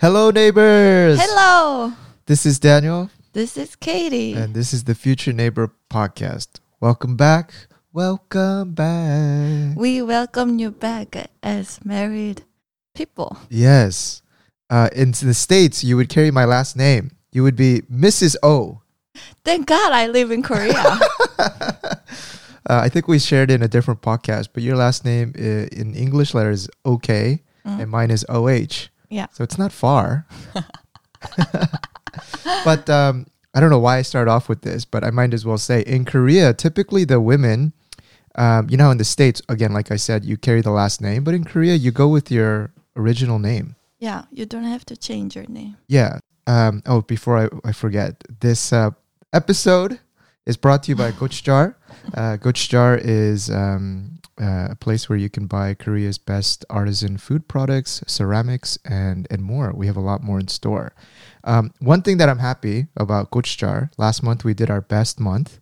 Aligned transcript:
Hello, 0.00 0.30
neighbors. 0.30 1.18
Hello. 1.20 1.92
This 2.26 2.46
is 2.46 2.58
Daniel, 2.58 3.10
This 3.32 3.56
is 3.56 3.76
Katie. 3.76 4.32
and 4.34 4.54
this 4.54 4.72
is 4.72 4.84
the 4.84 4.94
Future 4.94 5.32
Neighbor 5.32 5.72
podcast. 5.90 6.60
Welcome 6.80 7.16
back. 7.16 7.52
Welcome 7.92 8.72
back. 8.72 9.76
we 9.76 10.00
welcome 10.00 10.58
you 10.58 10.70
back 10.70 11.28
as 11.42 11.84
married 11.84 12.44
people. 12.94 13.36
Yes. 13.48 14.22
Uh, 14.70 14.88
in 14.94 15.10
the 15.10 15.34
States, 15.34 15.82
you 15.82 15.96
would 15.96 16.08
carry 16.08 16.30
my 16.30 16.44
last 16.44 16.76
name. 16.76 17.10
You 17.32 17.42
would 17.42 17.56
be 17.56 17.82
Mrs. 17.92 18.36
O. 18.42 18.80
Thank 19.44 19.66
God 19.66 19.92
I 19.92 20.06
live 20.06 20.30
in 20.30 20.42
Korea. 20.42 20.98
Uh, 22.68 22.78
I 22.84 22.88
think 22.88 23.08
we 23.08 23.18
shared 23.18 23.50
in 23.50 23.62
a 23.62 23.68
different 23.68 24.00
podcast, 24.00 24.50
but 24.52 24.62
your 24.62 24.76
last 24.76 25.04
name 25.04 25.32
i- 25.34 25.66
in 25.72 25.94
English 25.96 26.34
letters 26.34 26.64
is 26.64 26.68
OK, 26.84 27.42
Mm. 27.66 27.80
and 27.80 27.90
mine 27.90 28.10
is 28.12 28.24
OH. 28.28 28.90
Yeah. 29.10 29.26
So 29.32 29.44
it's 29.44 29.58
not 29.58 29.72
far. 29.72 30.26
but 32.64 32.88
um, 32.88 33.26
I 33.54 33.60
don't 33.60 33.70
know 33.70 33.78
why 33.78 33.98
I 33.98 34.02
start 34.02 34.28
off 34.28 34.48
with 34.48 34.62
this, 34.62 34.84
but 34.84 35.04
I 35.04 35.10
might 35.10 35.34
as 35.34 35.44
well 35.44 35.58
say 35.58 35.82
in 35.82 36.04
Korea, 36.04 36.54
typically 36.54 37.04
the 37.04 37.20
women, 37.20 37.72
um, 38.36 38.68
you 38.70 38.76
know, 38.76 38.90
in 38.90 38.98
the 38.98 39.04
States, 39.04 39.42
again, 39.48 39.72
like 39.72 39.90
I 39.90 39.96
said, 39.96 40.24
you 40.24 40.36
carry 40.36 40.60
the 40.60 40.70
last 40.70 41.00
name, 41.00 41.24
but 41.24 41.34
in 41.34 41.44
Korea, 41.44 41.74
you 41.74 41.90
go 41.90 42.08
with 42.08 42.30
your 42.30 42.72
original 42.96 43.38
name. 43.38 43.76
yeah, 43.98 44.24
you 44.30 44.46
don't 44.46 44.64
have 44.64 44.84
to 44.86 44.96
change 44.96 45.36
your 45.36 45.46
name. 45.48 45.76
Yeah. 45.88 46.20
Um, 46.46 46.82
oh, 46.86 47.02
before 47.02 47.38
I, 47.38 47.68
I 47.68 47.72
forget, 47.72 48.24
this 48.40 48.72
uh, 48.72 48.90
episode 49.32 50.00
is 50.50 50.56
brought 50.56 50.82
to 50.82 50.90
you 50.90 50.96
by 50.96 51.12
Gochujang. 51.12 51.74
Uh, 52.12 52.98
is 53.02 53.50
um, 53.50 54.18
uh, 54.40 54.68
a 54.70 54.76
place 54.76 55.08
where 55.08 55.18
you 55.18 55.30
can 55.30 55.46
buy 55.46 55.74
Korea's 55.74 56.18
best 56.18 56.64
artisan 56.68 57.18
food 57.18 57.46
products, 57.46 58.02
ceramics, 58.06 58.76
and 58.84 59.28
and 59.30 59.42
more. 59.42 59.72
We 59.72 59.86
have 59.86 59.96
a 59.96 60.00
lot 60.00 60.22
more 60.22 60.40
in 60.40 60.48
store. 60.48 60.92
Um, 61.44 61.72
one 61.78 62.02
thing 62.02 62.18
that 62.18 62.28
I'm 62.28 62.40
happy 62.40 62.88
about 62.96 63.30
Gochujang, 63.30 63.90
last 63.96 64.22
month 64.22 64.44
we 64.44 64.52
did 64.52 64.70
our 64.70 64.80
best 64.80 65.20
month, 65.20 65.60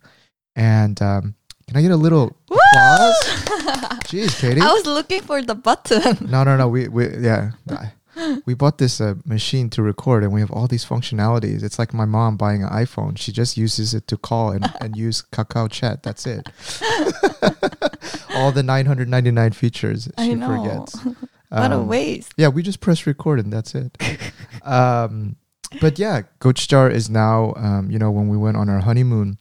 and 0.55 0.99
um, 1.01 1.35
can 1.67 1.77
I 1.77 1.81
get 1.83 1.91
a 1.91 1.97
little 1.97 2.35
applause? 2.49 3.19
Jeez, 4.09 4.39
Katie. 4.41 4.59
I 4.59 4.73
was 4.73 4.87
looking 4.87 5.21
for 5.21 5.39
the 5.43 5.53
button. 5.53 6.17
No, 6.31 6.43
no, 6.43 6.57
no. 6.57 6.67
We, 6.67 6.87
we 6.87 7.15
yeah. 7.17 7.51
We 8.45 8.53
bought 8.53 8.77
this 8.77 8.99
uh, 9.01 9.15
machine 9.25 9.69
to 9.71 9.81
record, 9.81 10.23
and 10.23 10.33
we 10.33 10.39
have 10.41 10.51
all 10.51 10.67
these 10.67 10.85
functionalities. 10.85 11.63
It's 11.63 11.79
like 11.79 11.93
my 11.93 12.05
mom 12.05 12.37
buying 12.37 12.63
an 12.63 12.69
iPhone. 12.69 13.17
She 13.17 13.31
just 13.31 13.57
uses 13.57 13.93
it 13.93 14.07
to 14.07 14.17
call 14.17 14.51
and, 14.51 14.71
and 14.81 14.95
use 14.95 15.21
Kakao 15.31 15.69
Chat. 15.71 16.03
That's 16.03 16.25
it. 16.27 16.47
all 18.35 18.51
the 18.51 18.63
999 18.63 19.51
features 19.53 20.09
I 20.17 20.25
she 20.27 20.35
know. 20.35 20.47
forgets. 20.47 20.95
what 21.49 21.71
a 21.71 21.75
Um, 21.75 21.87
waste. 21.87 22.33
Yeah, 22.37 22.49
we 22.49 22.61
just 22.63 22.79
press 22.79 23.05
record 23.07 23.39
and 23.39 23.51
that's 23.51 23.73
it. 23.75 23.97
um, 24.63 25.35
but 25.81 25.99
yeah, 25.99 26.21
Gochujang 26.39 26.91
is 26.91 27.09
now, 27.09 27.53
um, 27.55 27.91
you 27.91 27.99
know, 27.99 28.11
when 28.11 28.27
we 28.27 28.37
went 28.37 28.57
on 28.57 28.69
our 28.69 28.79
honeymoon, 28.81 29.37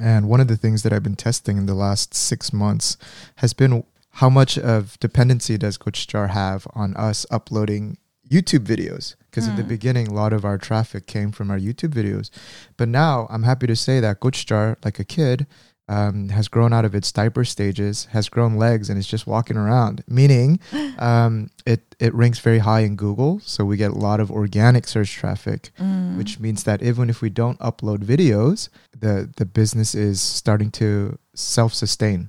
and 0.00 0.28
one 0.28 0.40
of 0.40 0.46
the 0.46 0.56
things 0.56 0.84
that 0.84 0.92
I've 0.92 1.02
been 1.02 1.16
testing 1.16 1.56
in 1.58 1.66
the 1.66 1.74
last 1.74 2.14
six 2.14 2.52
months 2.52 2.96
has 3.36 3.52
been 3.52 3.82
how 4.20 4.28
much 4.28 4.58
of 4.58 4.98
dependency 5.00 5.56
does 5.56 5.78
Gochujang 5.78 6.30
have 6.30 6.66
on 6.74 6.94
us 6.96 7.24
uploading 7.30 7.96
YouTube 8.30 8.64
videos? 8.72 9.14
Because 9.26 9.46
in 9.48 9.56
the 9.56 9.62
Mm. 9.64 9.68
beginning, 9.76 10.06
a 10.08 10.14
lot 10.22 10.32
of 10.32 10.44
our 10.44 10.58
traffic 10.58 11.06
came 11.06 11.30
from 11.32 11.50
our 11.50 11.58
YouTube 11.58 11.94
videos. 12.00 12.28
But 12.76 12.88
now 12.88 13.26
I'm 13.30 13.44
happy 13.44 13.66
to 13.66 13.76
say 13.76 13.98
that 14.00 14.20
Gochujang, 14.20 14.76
like 14.84 14.98
a 14.98 15.04
kid, 15.04 15.46
um, 15.88 16.28
has 16.28 16.46
grown 16.48 16.72
out 16.72 16.84
of 16.84 16.94
its 16.94 17.10
diaper 17.10 17.44
stages, 17.44 18.06
has 18.16 18.28
grown 18.28 18.54
legs, 18.66 18.88
and 18.90 18.96
is 18.98 19.08
just 19.08 19.26
walking 19.26 19.56
around. 19.56 20.04
Meaning, 20.06 20.60
um, 20.98 21.48
it 21.66 21.80
it 21.98 22.14
ranks 22.14 22.38
very 22.38 22.60
high 22.60 22.80
in 22.88 22.94
Google, 22.96 23.40
so 23.44 23.64
we 23.64 23.76
get 23.76 23.90
a 23.90 23.98
lot 24.08 24.20
of 24.20 24.30
organic 24.30 24.86
search 24.86 25.12
traffic, 25.20 25.70
Mm. 25.80 26.16
which 26.18 26.38
means 26.38 26.62
that 26.64 26.82
even 26.82 27.10
if 27.10 27.20
we 27.22 27.30
don't 27.30 27.58
upload 27.58 28.04
videos, 28.04 28.68
the 29.04 29.14
the 29.36 29.46
business 29.46 29.94
is 29.94 30.20
starting 30.20 30.70
to 30.72 31.18
self 31.34 31.72
sustain. 31.74 32.28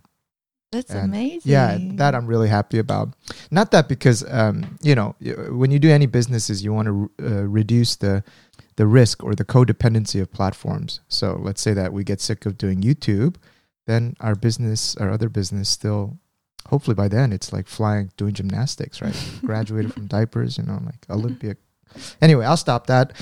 That's 0.72 0.92
and- 0.92 1.14
amazing. 1.14 1.52
Yeah, 1.52 1.78
that 1.96 2.16
I'm 2.16 2.28
really 2.28 2.48
happy 2.48 2.80
about. 2.80 3.14
Not 3.50 3.72
that 3.72 3.90
because 3.90 4.24
um, 4.32 4.78
you 4.82 4.96
know 4.96 5.16
when 5.50 5.72
you 5.72 5.80
do 5.80 5.90
any 5.90 6.06
businesses, 6.06 6.64
you 6.64 6.74
want 6.74 6.88
to 6.88 7.12
uh, 7.22 7.44
reduce 7.44 7.96
the 7.98 8.24
the 8.78 8.88
risk 8.88 9.24
or 9.24 9.36
the 9.36 9.46
codependency 9.46 10.22
of 10.22 10.31
platforms. 10.31 11.02
So 11.08 11.40
let's 11.44 11.62
say 11.62 11.74
that 11.74 11.92
we 11.92 12.04
get 12.04 12.22
sick 12.22 12.46
of 12.46 12.58
doing 12.58 12.81
YouTube, 12.81 13.36
then 13.86 14.16
our 14.22 14.36
business, 14.36 14.96
our 14.98 15.12
other 15.12 15.30
business, 15.30 15.70
still. 15.70 16.18
Hopefully 16.68 16.94
by 16.94 17.08
then 17.08 17.34
it's 17.34 17.52
like 17.52 17.68
flying, 17.68 18.12
doing 18.18 18.34
gymnastics, 18.34 19.02
right? 19.02 19.16
Graduated 19.46 19.94
from 19.94 20.06
diapers, 20.06 20.60
you 20.60 20.64
know, 20.64 20.80
like 20.86 21.06
Olympic. 21.10 21.58
Anyway, 22.22 22.46
I'll 22.46 22.57
stop 22.57 22.88
that. 22.88 23.13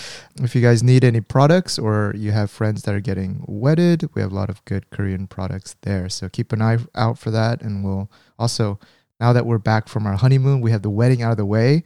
If 0.42 0.56
you 0.56 0.62
guys 0.62 0.82
need 0.84 1.04
any 1.04 1.22
products 1.22 1.78
or 1.80 2.14
you 2.16 2.32
have 2.32 2.50
friends 2.52 2.84
that 2.84 2.94
are 2.96 3.00
getting 3.00 3.44
wedded, 3.48 4.10
we 4.14 4.22
have 4.22 4.32
a 4.32 4.36
lot 4.36 4.50
of 4.50 4.64
good 4.66 4.90
Korean 4.90 5.28
products 5.28 5.76
there. 5.82 6.10
So 6.10 6.30
keep 6.30 6.52
an 6.54 6.62
eye 6.62 6.78
out 6.96 7.18
for 7.18 7.32
that. 7.32 7.62
And 7.62 7.84
we'll 7.84 8.10
also, 8.38 8.80
now 9.20 9.34
that 9.34 9.46
we're 9.46 9.58
back 9.58 9.88
from 9.88 10.06
our 10.08 10.16
honeymoon, 10.16 10.62
we 10.62 10.72
have 10.72 10.82
the 10.82 10.90
wedding 10.90 11.22
out 11.22 11.32
of 11.32 11.38
the 11.38 11.46
way. 11.46 11.84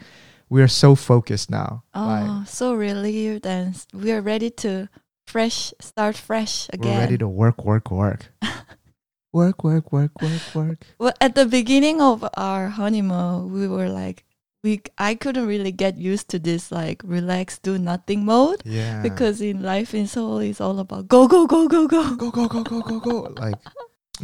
We 0.49 0.61
are 0.61 0.67
so 0.67 0.93
focused 0.95 1.49
now. 1.49 1.83
Oh, 1.95 2.05
like, 2.05 2.25
Oh, 2.29 2.43
so 2.47 2.73
relieved 2.75 3.45
and 3.47 3.75
we 3.93 4.11
are 4.11 4.21
ready 4.21 4.49
to 4.63 4.87
fresh 5.25 5.73
start 5.79 6.15
fresh 6.17 6.67
again. 6.73 6.93
we're 6.93 6.99
ready 6.99 7.17
to 7.17 7.27
work, 7.27 7.63
work, 7.65 7.89
work. 7.89 8.27
work, 9.33 9.63
work, 9.63 9.91
work, 9.91 10.11
work, 10.21 10.41
work. 10.53 10.85
well, 10.99 11.13
at 11.19 11.33
the 11.33 11.45
beginning 11.45 12.01
of 12.01 12.23
our 12.37 12.67
honeymoon, 12.69 13.51
we 13.51 13.67
were 13.67 13.89
like, 13.89 14.23
we 14.63 14.81
I 14.97 15.15
couldn't 15.15 15.45
really 15.45 15.71
get 15.71 15.97
used 15.97 16.29
to 16.29 16.39
this 16.39 16.71
like 16.71 17.01
relax, 17.03 17.59
do 17.59 17.77
nothing 17.77 18.25
mode 18.25 18.61
Yeah. 18.65 19.01
because 19.03 19.41
in 19.41 19.61
life 19.61 19.93
in 19.93 20.07
Seoul 20.07 20.39
it's 20.39 20.61
all 20.61 20.79
about 20.79 21.07
go 21.09 21.27
go 21.27 21.45
go 21.45 21.67
go 21.67 21.87
go. 21.87 22.15
go, 22.15 22.31
go, 22.31 22.47
go, 22.47 22.63
go, 22.63 22.81
go, 22.81 22.99
go. 22.99 23.33
Like, 23.37 23.55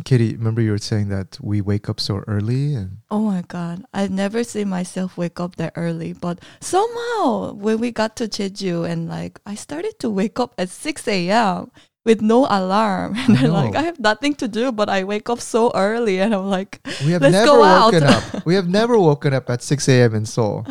Kitty, 0.05 0.35
remember 0.37 0.61
you 0.61 0.71
were 0.71 0.77
saying 0.77 1.09
that 1.09 1.37
we 1.41 1.61
wake 1.61 1.89
up 1.89 1.99
so 1.99 2.17
early 2.27 2.75
and 2.75 2.99
Oh 3.11 3.19
my 3.23 3.41
god, 3.47 3.83
I've 3.93 4.11
never 4.11 4.43
seen 4.45 4.69
myself 4.69 5.17
wake 5.17 5.39
up 5.41 5.55
that 5.57 5.73
early, 5.75 6.13
but 6.13 6.39
somehow 6.61 7.53
when 7.53 7.79
we 7.79 7.91
got 7.91 8.15
to 8.17 8.27
Jeju 8.29 8.87
and 8.89 9.09
like 9.09 9.39
I 9.45 9.55
started 9.55 9.99
to 9.99 10.09
wake 10.09 10.39
up 10.39 10.53
at 10.57 10.69
six 10.69 11.05
a.m. 11.07 11.71
with 12.09 12.25
no 12.25 12.49
alarm, 12.49 13.13
and 13.29 13.37
I 13.37 13.41
then 13.45 13.53
like. 13.53 13.75
I 13.77 13.83
have 13.85 13.99
nothing 14.01 14.33
to 14.41 14.47
do, 14.49 14.71
but 14.73 14.89
I 14.89 15.05
wake 15.05 15.29
up 15.29 15.37
so 15.39 15.69
early, 15.77 16.17
and 16.19 16.33
I'm 16.33 16.49
like, 16.49 16.81
We 17.05 17.13
have 17.13 17.21
never 17.21 17.53
woken 17.53 18.01
up. 18.03 18.23
We 18.49 18.57
have 18.57 18.65
never 18.67 18.97
woken 18.97 19.31
up 19.37 19.45
at 19.53 19.61
6 19.61 19.87
a.m. 19.87 20.15
in 20.17 20.25
Seoul. 20.25 20.65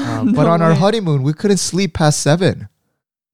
Um, 0.00 0.32
but 0.36 0.48
No 0.48 0.56
on 0.56 0.62
our 0.64 0.72
honeymoon, 0.72 1.20
we 1.22 1.36
couldn't 1.36 1.60
sleep 1.60 1.92
past 2.00 2.24
7. 2.24 2.68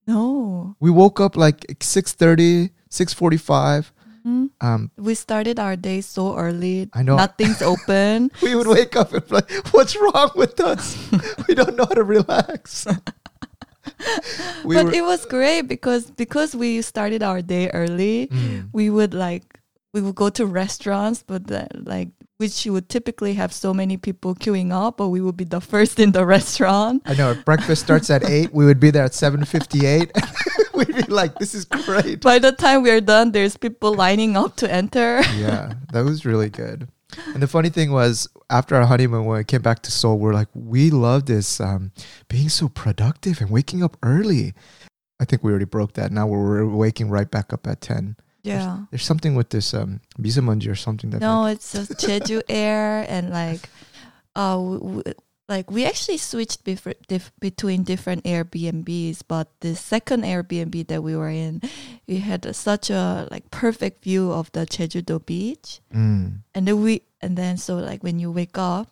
no. 0.05 0.75
We 0.83 0.91
woke 0.91 1.19
up 1.23 1.37
like 1.39 1.63
6.30, 1.79 2.69
6.45. 2.91 3.91
Mhm. 4.27 4.49
Um, 4.59 4.91
We 4.99 5.15
started 5.15 5.55
our 5.57 5.79
day 5.79 6.01
so 6.03 6.35
early. 6.35 6.89
I 6.93 7.01
know. 7.01 7.15
nothing's 7.15 7.61
open. 7.73 8.29
we 8.43 8.55
would 8.59 8.67
wake 8.67 8.99
up 8.99 9.13
and 9.15 9.23
be 9.23 9.35
like, 9.39 9.47
what's 9.71 9.95
wrong 9.95 10.31
with 10.35 10.59
us? 10.59 10.99
we 11.47 11.55
don't 11.55 11.75
know 11.79 11.87
how 11.87 11.95
to 11.95 12.03
relax. 12.03 12.83
We 14.63 14.75
but 14.75 14.93
it 14.93 15.01
was 15.03 15.25
great 15.25 15.63
because 15.63 16.11
because 16.11 16.55
we 16.55 16.81
started 16.81 17.23
our 17.23 17.41
day 17.41 17.69
early. 17.69 18.27
Mm. 18.27 18.69
we 18.73 18.89
would 18.89 19.13
like 19.13 19.59
we 19.93 20.01
would 20.01 20.15
go 20.15 20.29
to 20.29 20.45
restaurants 20.45 21.23
but 21.23 21.47
then, 21.47 21.67
like 21.85 22.09
which 22.37 22.65
you 22.65 22.73
would 22.73 22.87
typically 22.87 23.33
have 23.33 23.51
so 23.51 23.73
many 23.73 23.97
people 23.97 24.35
queuing 24.35 24.71
up 24.71 24.97
but 24.97 25.09
we 25.09 25.21
would 25.21 25.37
be 25.37 25.43
the 25.43 25.59
first 25.61 25.99
in 25.99 26.11
the 26.11 26.25
restaurant 26.25 27.01
I 27.05 27.15
know. 27.15 27.31
If 27.31 27.45
Breakfast 27.45 27.83
starts 27.83 28.09
at 28.09 28.29
8. 28.29 28.53
We 28.53 28.65
would 28.65 28.79
be 28.79 28.91
there 28.91 29.05
at 29.05 29.11
7.58. 29.13 30.11
We'd 30.77 30.95
be 30.95 31.01
like, 31.11 31.35
this 31.39 31.55
is 31.55 31.65
great. 31.65 32.21
by 32.21 32.37
the 32.37 32.51
time 32.51 32.83
we're 32.83 33.01
done 33.01 33.31
there's 33.31 33.57
people 33.57 33.93
lining 33.95 34.37
up 34.37 34.55
to 34.57 34.71
enter 34.71 35.21
yeah, 35.35 35.73
that 35.93 36.05
was 36.05 36.25
really 36.25 36.49
good. 36.49 36.87
And 37.33 37.41
the 37.41 37.47
funny 37.47 37.69
thing 37.69 37.91
was, 37.91 38.27
after 38.49 38.75
our 38.75 38.85
honeymoon, 38.85 39.25
when 39.25 39.37
we 39.37 39.43
came 39.43 39.61
back 39.61 39.81
to 39.83 39.91
Seoul, 39.91 40.17
we're 40.19 40.33
like, 40.33 40.49
we 40.53 40.89
love 40.91 41.25
this 41.25 41.59
um, 41.61 41.91
being 42.27 42.49
so 42.49 42.67
productive 42.69 43.39
and 43.41 43.49
waking 43.49 43.81
up 43.83 43.97
early. 44.03 44.53
I 45.19 45.25
think 45.25 45.43
we 45.43 45.51
already 45.51 45.65
broke 45.65 45.93
that. 45.93 46.11
Now 46.11 46.27
we're 46.27 46.65
waking 46.65 47.09
right 47.09 47.29
back 47.29 47.53
up 47.53 47.65
at 47.65 47.81
10. 47.81 48.17
yeah 48.43 48.83
There's 48.91 49.05
something 49.05 49.35
with 49.35 49.49
this 49.49 49.73
um, 49.73 50.01
misamunji 50.19 50.69
or 50.69 50.75
something 50.75 51.09
that. 51.11 51.21
no 51.21 51.45
it's 51.45 51.71
just 51.73 51.91
jeju 51.93 52.41
air 52.49 53.05
and 53.09 53.29
like 53.31 53.67
uh 54.35 54.55
w- 54.55 54.79
w- 54.79 55.03
like 55.48 55.70
we 55.70 55.84
actually 55.84 56.16
switched 56.16 56.64
bef- 56.64 56.94
dif- 57.08 57.32
between 57.40 57.82
different 57.82 58.22
airbnbs 58.24 59.22
but 59.26 59.48
the 59.60 59.74
second 59.74 60.22
airbnb 60.24 60.86
that 60.88 61.02
we 61.02 61.16
were 61.16 61.28
in 61.28 61.60
we 62.06 62.18
had 62.18 62.46
a, 62.46 62.54
such 62.54 62.88
a 62.90 63.26
like 63.30 63.50
perfect 63.50 64.02
view 64.04 64.30
of 64.32 64.50
the 64.52 64.64
jeju-do 64.64 65.18
beach 65.20 65.80
Mm. 65.92 66.42
and 66.54 66.66
then 66.68 66.80
we 66.80 67.02
and 67.20 67.36
then 67.36 67.56
so 67.58 67.76
like 67.76 68.02
when 68.02 68.18
you 68.18 68.30
wake 68.30 68.56
up 68.56 68.88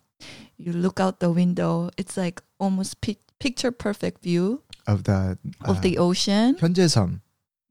you 0.58 0.72
look 0.72 1.00
out 1.00 1.20
the 1.20 1.30
window 1.30 1.88
it's 1.96 2.16
like 2.16 2.42
almost 2.58 3.00
pic- 3.00 3.22
picture 3.38 3.70
perfect 3.72 4.22
view 4.22 4.60
of 4.86 5.04
the 5.04 5.38
of 5.64 5.80
the 5.82 5.96
ocean 5.98 6.56
현재섬. 6.58 7.20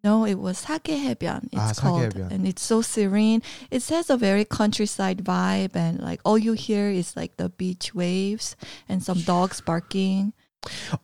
no 0.04 0.24
it 0.26 0.40
was 0.40 0.58
sake 0.70 0.96
해변 0.96 1.50
Ah, 1.56 1.70
it's 1.70 1.80
called 1.80 2.14
사계해변. 2.16 2.32
and 2.32 2.48
it's 2.48 2.62
so 2.64 2.82
serene 2.82 3.42
it 3.70 3.84
has 3.90 4.10
a 4.10 4.16
very 4.16 4.46
countryside 4.46 5.24
vibe 5.24 5.76
and 5.76 6.00
like 6.00 6.22
all 6.24 6.38
you 6.38 6.54
hear 6.54 6.90
is 6.90 7.16
like 7.16 7.36
the 7.38 7.50
beach 7.50 7.94
waves 7.94 8.56
and 8.88 9.04
some 9.04 9.20
dogs 9.22 9.60
barking 9.62 10.34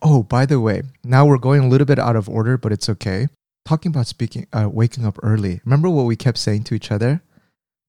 Oh, 0.01 0.21
by 0.21 0.45
the 0.45 0.59
way, 0.59 0.83
now 1.05 1.25
we're 1.25 1.39
going 1.39 1.63
a 1.63 1.67
little 1.71 1.87
bit 1.87 1.97
out 1.97 2.17
of 2.17 2.27
order, 2.27 2.57
but 2.59 2.73
it's 2.73 2.89
okay. 2.89 3.27
Talking 3.63 3.89
about 3.95 4.05
speaking, 4.05 4.47
uh, 4.51 4.67
waking 4.67 5.05
up 5.07 5.15
early. 5.23 5.61
Remember 5.63 5.87
what 5.89 6.03
we 6.03 6.17
kept 6.19 6.37
saying 6.37 6.67
to 6.67 6.75
each 6.75 6.91
other? 6.91 7.23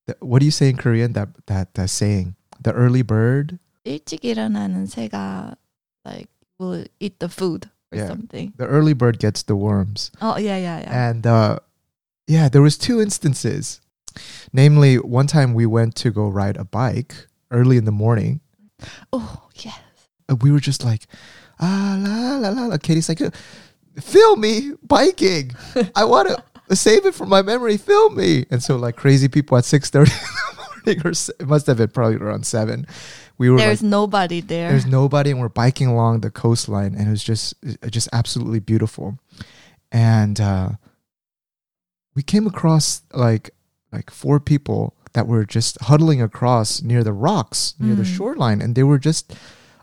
The- 0.06 0.14
what 0.22 0.38
do 0.38 0.46
you 0.46 0.54
say 0.54 0.70
in 0.70 0.76
Korean? 0.78 1.12
That 1.18 1.34
that 1.50 1.74
that 1.74 1.90
saying, 1.90 2.36
the 2.62 2.70
early 2.70 3.02
bird. 3.02 3.58
일찍 3.84 4.22
일어나는 4.22 4.86
새가 4.86 5.56
like 6.06 6.30
will 6.62 6.86
eat 7.02 7.18
the 7.18 7.26
food 7.28 7.66
or 7.91 7.97
Yeah. 7.97 8.07
something. 8.07 8.53
The 8.57 8.65
early 8.67 8.93
bird 8.93 9.19
gets 9.19 9.43
the 9.43 9.55
worms. 9.55 10.11
Oh 10.21 10.37
yeah, 10.37 10.57
yeah, 10.57 10.79
yeah. 10.79 11.09
And 11.09 11.25
uh, 11.27 11.59
yeah, 12.27 12.49
there 12.49 12.61
was 12.61 12.77
two 12.77 13.01
instances. 13.01 13.81
Namely, 14.53 14.95
one 14.97 15.27
time 15.27 15.53
we 15.53 15.65
went 15.65 15.95
to 15.95 16.11
go 16.11 16.27
ride 16.27 16.57
a 16.57 16.65
bike 16.65 17.27
early 17.49 17.77
in 17.77 17.85
the 17.85 17.91
morning. 17.91 18.41
oh. 19.13 19.47
And 20.29 20.41
we 20.41 20.51
were 20.51 20.61
just 20.61 20.83
like, 20.85 21.07
ah 21.59 21.97
la 21.99 22.37
la 22.37 22.49
la 22.49 22.65
la. 22.67 22.77
Katie's 22.77 23.09
like, 23.09 23.19
film 23.99 24.39
me 24.41 24.71
biking. 24.81 25.51
I 25.95 26.05
want 26.05 26.29
to 26.69 26.75
save 26.75 27.05
it 27.05 27.13
for 27.13 27.25
my 27.25 27.41
memory. 27.41 27.75
Film 27.77 28.15
me. 28.15 28.45
And 28.49 28.63
so 28.63 28.77
like 28.77 28.95
crazy 28.95 29.27
people 29.27 29.57
at 29.57 29.65
six 29.65 29.89
thirty 29.89 30.11
in 30.85 30.95
the 30.95 30.95
morning, 30.95 31.01
or 31.05 31.09
it 31.11 31.47
must 31.47 31.67
have 31.67 31.77
been 31.77 31.89
probably 31.89 32.15
around 32.15 32.45
seven. 32.45 32.87
We 33.41 33.49
were 33.49 33.57
There's 33.57 33.81
like, 33.81 33.89
nobody 33.89 34.39
there. 34.41 34.69
there's 34.69 34.85
nobody, 34.85 35.31
and 35.31 35.39
we're 35.39 35.49
biking 35.63 35.87
along 35.87 36.21
the 36.21 36.29
coastline, 36.29 36.93
and 36.93 37.07
it 37.07 37.09
was 37.09 37.23
just 37.23 37.55
uh, 37.65 37.89
just 37.89 38.07
absolutely 38.13 38.59
beautiful. 38.59 39.17
And 39.91 40.39
uh, 40.39 40.69
we 42.15 42.21
came 42.21 42.45
across 42.45 43.01
like 43.13 43.49
like 43.91 44.11
four 44.11 44.39
people 44.39 44.93
that 45.13 45.25
were 45.25 45.43
just 45.43 45.81
huddling 45.89 46.21
across 46.21 46.83
near 46.83 47.03
the 47.03 47.13
rocks 47.13 47.73
near 47.79 47.95
the 47.95 48.03
Mm. 48.03 48.15
shoreline, 48.15 48.61
and 48.61 48.75
they 48.75 48.83
were 48.83 48.99
just 48.99 49.33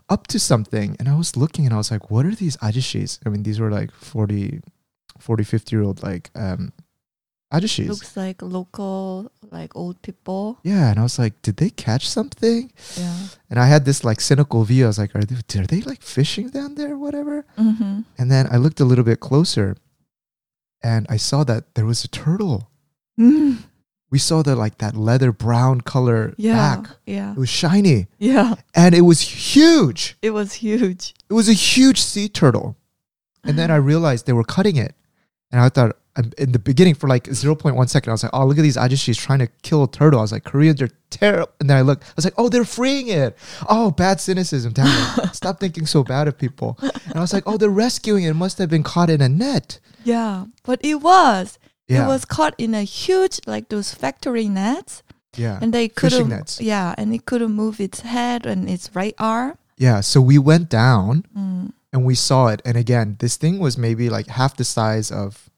up 0.07 0.25
to 0.27 0.39
something. 0.39 0.95
And 0.97 1.09
I 1.09 1.15
was 1.17 1.35
looking, 1.35 1.65
and 1.65 1.73
I 1.73 1.77
was 1.77 1.91
like, 1.91 2.09
"What 2.09 2.25
are 2.25 2.35
these 2.35 2.55
ajishis?" 2.61 3.19
I 3.25 3.29
mean, 3.29 3.43
these 3.43 3.59
were 3.59 3.71
like 3.79 3.91
40, 3.91 4.61
40 5.19 5.43
50 5.43 5.75
year 5.75 5.83
old 5.83 6.01
like 6.01 6.31
um, 6.33 6.71
ajishis. 7.51 7.87
Looks 7.87 8.15
like 8.17 8.41
local 8.41 9.31
like 9.51 9.75
old 9.75 10.01
people. 10.01 10.59
yeah, 10.63 10.89
and 10.91 10.99
I 10.99 11.03
was 11.03 11.17
like, 11.17 11.41
"Did 11.41 11.57
they 11.57 11.69
catch 11.71 12.07
something?" 12.07 12.71
Yeah. 12.97 13.17
And 13.49 13.59
I 13.59 13.65
had 13.65 13.85
this 13.85 14.03
like 14.03 14.21
cynical 14.21 14.63
view. 14.63 14.85
I 14.85 14.87
was 14.87 14.99
like, 14.99 15.15
"Are 15.15 15.23
they, 15.23 15.59
are 15.59 15.65
they 15.65 15.81
like 15.81 16.01
fishing 16.01 16.49
down 16.49 16.75
there, 16.75 16.93
or 16.93 16.97
whatever?" 16.97 17.45
Mm-hmm. 17.57 18.01
And 18.17 18.31
then 18.31 18.47
I 18.51 18.57
looked 18.57 18.79
a 18.79 18.85
little 18.85 19.03
bit 19.05 19.19
closer 19.19 19.75
and 20.83 21.05
I 21.09 21.17
saw 21.17 21.43
that 21.45 21.75
there 21.75 21.85
was 21.85 22.03
a 22.03 22.07
turtle. 22.07 22.69
Mm. 23.19 23.63
We 24.11 24.17
saw 24.19 24.41
the 24.41 24.55
like 24.55 24.77
that 24.79 24.95
leather 24.95 25.31
brown 25.31 25.81
color 25.81 26.33
Yeah. 26.37 26.55
back. 26.55 26.89
Yeah. 27.05 27.31
It 27.33 27.37
was 27.37 27.49
shiny 27.49 28.07
Yeah. 28.17 28.55
and 28.73 28.95
it 28.95 29.01
was 29.01 29.21
huge. 29.21 30.17
It 30.21 30.31
was 30.31 30.53
huge. 30.53 31.13
It 31.29 31.33
was 31.33 31.49
a 31.49 31.53
huge 31.53 32.01
sea 32.01 32.27
turtle. 32.29 32.75
And 33.43 33.57
then 33.57 33.69
I 33.75 33.75
realized 33.75 34.25
they 34.25 34.33
were 34.33 34.43
cutting 34.55 34.77
it. 34.77 34.95
And 35.51 35.59
I 35.61 35.69
thought 35.69 35.97
in 36.37 36.51
the 36.51 36.59
beginning 36.59 36.95
for 36.95 37.07
like 37.07 37.25
0.1 37.25 37.89
second, 37.89 38.09
I 38.09 38.13
was 38.13 38.23
like, 38.23 38.31
oh, 38.33 38.45
look 38.45 38.57
at 38.57 38.61
these 38.61 38.77
ajishis 38.77 39.17
trying 39.17 39.39
to 39.39 39.47
kill 39.63 39.83
a 39.83 39.87
turtle. 39.91 40.19
I 40.19 40.23
was 40.23 40.31
like, 40.31 40.43
Koreans 40.43 40.81
are 40.81 40.89
terrible. 41.09 41.51
And 41.59 41.69
then 41.69 41.77
I 41.77 41.81
looked, 41.81 42.03
I 42.03 42.13
was 42.15 42.25
like, 42.25 42.33
oh, 42.37 42.49
they're 42.49 42.65
freeing 42.65 43.07
it. 43.07 43.37
Oh, 43.69 43.91
bad 43.91 44.19
cynicism. 44.19 44.73
Damn 44.73 44.87
it. 45.19 45.35
Stop 45.41 45.59
thinking 45.59 45.85
so 45.85 46.03
bad 46.03 46.27
of 46.27 46.37
people. 46.37 46.77
And 46.81 47.15
I 47.15 47.19
was 47.21 47.33
like, 47.33 47.43
oh, 47.45 47.57
they're 47.57 47.69
rescuing 47.69 48.23
it. 48.23 48.29
It 48.29 48.33
must 48.35 48.57
have 48.57 48.69
been 48.69 48.83
caught 48.83 49.09
in 49.09 49.21
a 49.21 49.29
net. 49.29 49.79
Yeah. 50.03 50.45
But 50.63 50.79
it 50.83 50.95
was. 50.95 51.57
Yeah. 51.87 52.05
It 52.05 52.07
was 52.07 52.25
caught 52.25 52.53
in 52.57 52.73
a 52.75 52.83
huge 52.83 53.39
like 53.47 53.69
those 53.69 53.93
factory 53.93 54.47
nets. 54.47 55.01
yeah. 55.35 55.57
And 55.61 55.73
they 55.73 55.87
couldn't. 55.87 56.59
Yeah, 56.61 56.93
and 56.97 57.13
it 57.13 57.25
couldn't 57.25 57.51
move 57.53 57.79
its 57.79 58.01
head 58.01 58.45
and 58.45 58.69
its 58.69 58.89
right 58.95 59.15
arm. 59.17 59.57
Yeah. 59.77 60.01
So 60.01 60.21
we 60.21 60.37
went 60.37 60.69
down 60.69 61.23
Mm. 61.35 61.71
and 61.91 62.05
we 62.05 62.13
saw 62.13 62.47
it. 62.49 62.61
And 62.63 62.77
again, 62.77 63.15
this 63.19 63.37
thing 63.37 63.57
was 63.57 63.75
maybe 63.77 64.09
like 64.09 64.27
half 64.27 64.55
the 64.55 64.63
size 64.63 65.09
of 65.11 65.48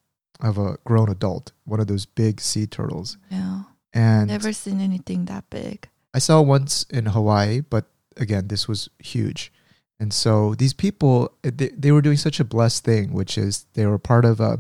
of 0.41 0.57
a 0.57 0.77
grown 0.85 1.09
adult, 1.09 1.51
one 1.65 1.79
of 1.79 1.88
those 1.88 2.05
big 2.05 2.41
sea 2.41 2.67
turtles. 2.67 3.17
Yeah. 3.29 3.63
And 3.93 4.27
Never 4.27 4.53
seen 4.53 4.79
anything 4.81 5.25
that 5.25 5.49
big. 5.49 5.88
I 6.13 6.19
saw 6.19 6.41
once 6.41 6.83
in 6.89 7.05
Hawaii, 7.07 7.61
but 7.61 7.85
again, 8.17 8.47
this 8.47 8.67
was 8.67 8.89
huge. 8.99 9.51
And 9.99 10.13
so 10.13 10.55
these 10.55 10.73
people, 10.73 11.31
eh, 11.43 11.51
they, 11.53 11.69
they 11.69 11.91
were 11.91 12.01
doing 12.01 12.17
such 12.17 12.39
a 12.39 12.43
blessed 12.43 12.83
thing, 12.83 13.13
which 13.13 13.38
is 13.38 13.65
they 13.73 13.85
were 13.85 13.99
part 13.99 14.25
of 14.25 14.39
a 14.39 14.59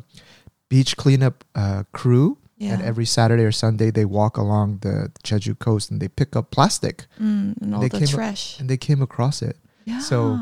beach 0.69 0.95
cleanup 0.97 1.43
uh, 1.55 1.83
crew. 1.93 2.37
Yeah. 2.57 2.73
And 2.73 2.83
every 2.83 3.05
Saturday 3.05 3.43
or 3.43 3.51
Sunday, 3.51 3.89
they 3.89 4.05
walk 4.05 4.37
along 4.37 4.79
the 4.81 5.11
Jeju 5.23 5.57
coast 5.57 5.89
and 5.89 5.99
they 5.99 6.07
pick 6.07 6.35
up 6.35 6.51
plastic 6.51 7.07
mm, 7.19 7.59
and 7.59 7.73
all 7.73 7.81
they 7.81 7.87
the 7.89 8.05
trash. 8.05 8.59
and 8.59 8.69
they 8.69 8.77
came 8.77 9.01
across 9.01 9.41
it. 9.41 9.57
Yeah. 9.85 9.99
so- 9.99 10.39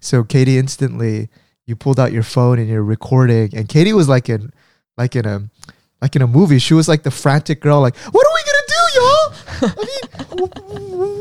So 0.00 0.24
Katie 0.24 0.58
instantly, 0.58 1.28
you 1.64 1.76
pulled 1.76 1.98
out 2.00 2.12
your 2.12 2.24
phone 2.24 2.58
and 2.58 2.68
you're 2.68 2.82
recording, 2.82 3.56
and 3.56 3.68
Katie 3.68 3.92
was 3.92 4.08
like 4.08 4.28
in, 4.28 4.52
like 4.96 5.16
in 5.16 5.26
a, 5.26 5.48
like 6.00 6.16
in 6.16 6.22
a 6.22 6.26
movie. 6.26 6.58
She 6.58 6.74
was 6.74 6.88
like 6.88 7.02
the 7.02 7.10
frantic 7.10 7.60
girl, 7.60 7.80
like, 7.80 7.96
"What 7.96 8.26
are 8.26 8.34
we 8.34 8.42
gonna 8.48 8.66
do, 8.76 8.82
y'all? 8.98 9.32
I 9.62 9.84
mean, 9.86 10.48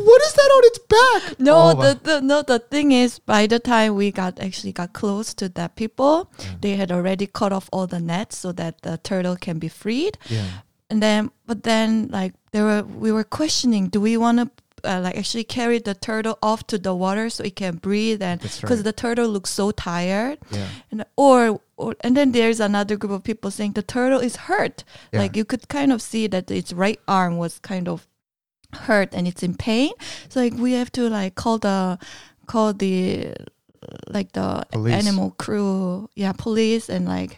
what 0.05 0.21
is 0.23 0.33
that 0.33 0.51
on 0.57 0.63
its 0.65 0.79
back?" 0.79 1.39
no, 1.39 1.55
Oh 1.71 1.73
the, 1.81 1.99
the 2.03 2.21
no 2.21 2.41
the 2.41 2.59
thing 2.59 2.91
is 2.91 3.19
by 3.19 3.47
the 3.47 3.59
time 3.59 3.95
we 3.95 4.11
got 4.11 4.39
actually 4.39 4.71
got 4.73 4.93
close 4.93 5.33
to 5.35 5.49
that 5.49 5.75
people, 5.75 6.29
Mm. 6.37 6.61
they 6.61 6.75
had 6.75 6.91
already 6.91 7.27
cut 7.27 7.51
off 7.53 7.69
all 7.71 7.87
the 7.87 7.99
nets 7.99 8.37
so 8.37 8.51
that 8.53 8.81
the 8.81 8.97
turtle 9.03 9.35
can 9.35 9.59
be 9.59 9.67
freed. 9.67 10.17
yeah, 10.29 10.45
And 10.89 11.01
then 11.01 11.31
but 11.45 11.63
then 11.63 12.07
like 12.11 12.33
there 12.51 12.65
were 12.65 12.83
we 12.83 13.11
were 13.11 13.23
questioning, 13.23 13.87
do 13.87 14.01
we 14.01 14.17
want 14.17 14.39
to 14.39 14.49
uh, 14.83 14.99
like 14.99 15.15
actually 15.15 15.43
carry 15.43 15.77
the 15.77 15.93
turtle 15.93 16.37
off 16.41 16.65
to 16.67 16.77
the 16.79 16.95
water 16.95 17.29
so 17.29 17.43
it 17.43 17.55
can 17.55 17.75
breathe 17.77 18.19
and 18.21 18.41
because 18.41 18.63
right. 18.79 18.83
the 18.83 18.91
turtle 18.93 19.27
looks 19.29 19.51
so 19.51 19.69
tired 19.71 20.39
yeah, 20.49 20.65
and 20.89 21.05
or, 21.15 21.61
or 21.81 21.95
and 22.01 22.15
then 22.15 22.31
there's 22.31 22.59
another 22.59 22.95
group 22.95 23.11
of 23.11 23.23
people 23.23 23.49
saying 23.51 23.73
the 23.73 23.81
turtle 23.83 24.19
is 24.19 24.35
hurt 24.47 24.83
Yeah. 25.11 25.19
like 25.21 25.35
you 25.35 25.45
could 25.45 25.67
kind 25.67 25.91
of 25.91 26.01
see 26.01 26.27
that 26.27 26.49
its 26.51 26.71
right 26.73 26.99
arm 27.07 27.37
was 27.37 27.59
kind 27.59 27.87
of 27.87 28.07
hurt 28.87 29.09
and 29.13 29.27
it's 29.27 29.43
in 29.43 29.53
pain 29.55 29.91
so 30.29 30.39
like 30.39 30.53
we 30.53 30.71
have 30.73 30.91
to 30.93 31.09
like 31.09 31.35
call 31.35 31.57
the 31.59 31.97
call 32.47 32.73
the 32.73 33.33
like 34.07 34.31
the 34.33 34.63
Police. 34.71 34.93
animal 34.93 35.31
crew 35.31 36.07
yeah 36.15 36.31
police 36.31 36.87
and 36.89 37.05
like 37.05 37.37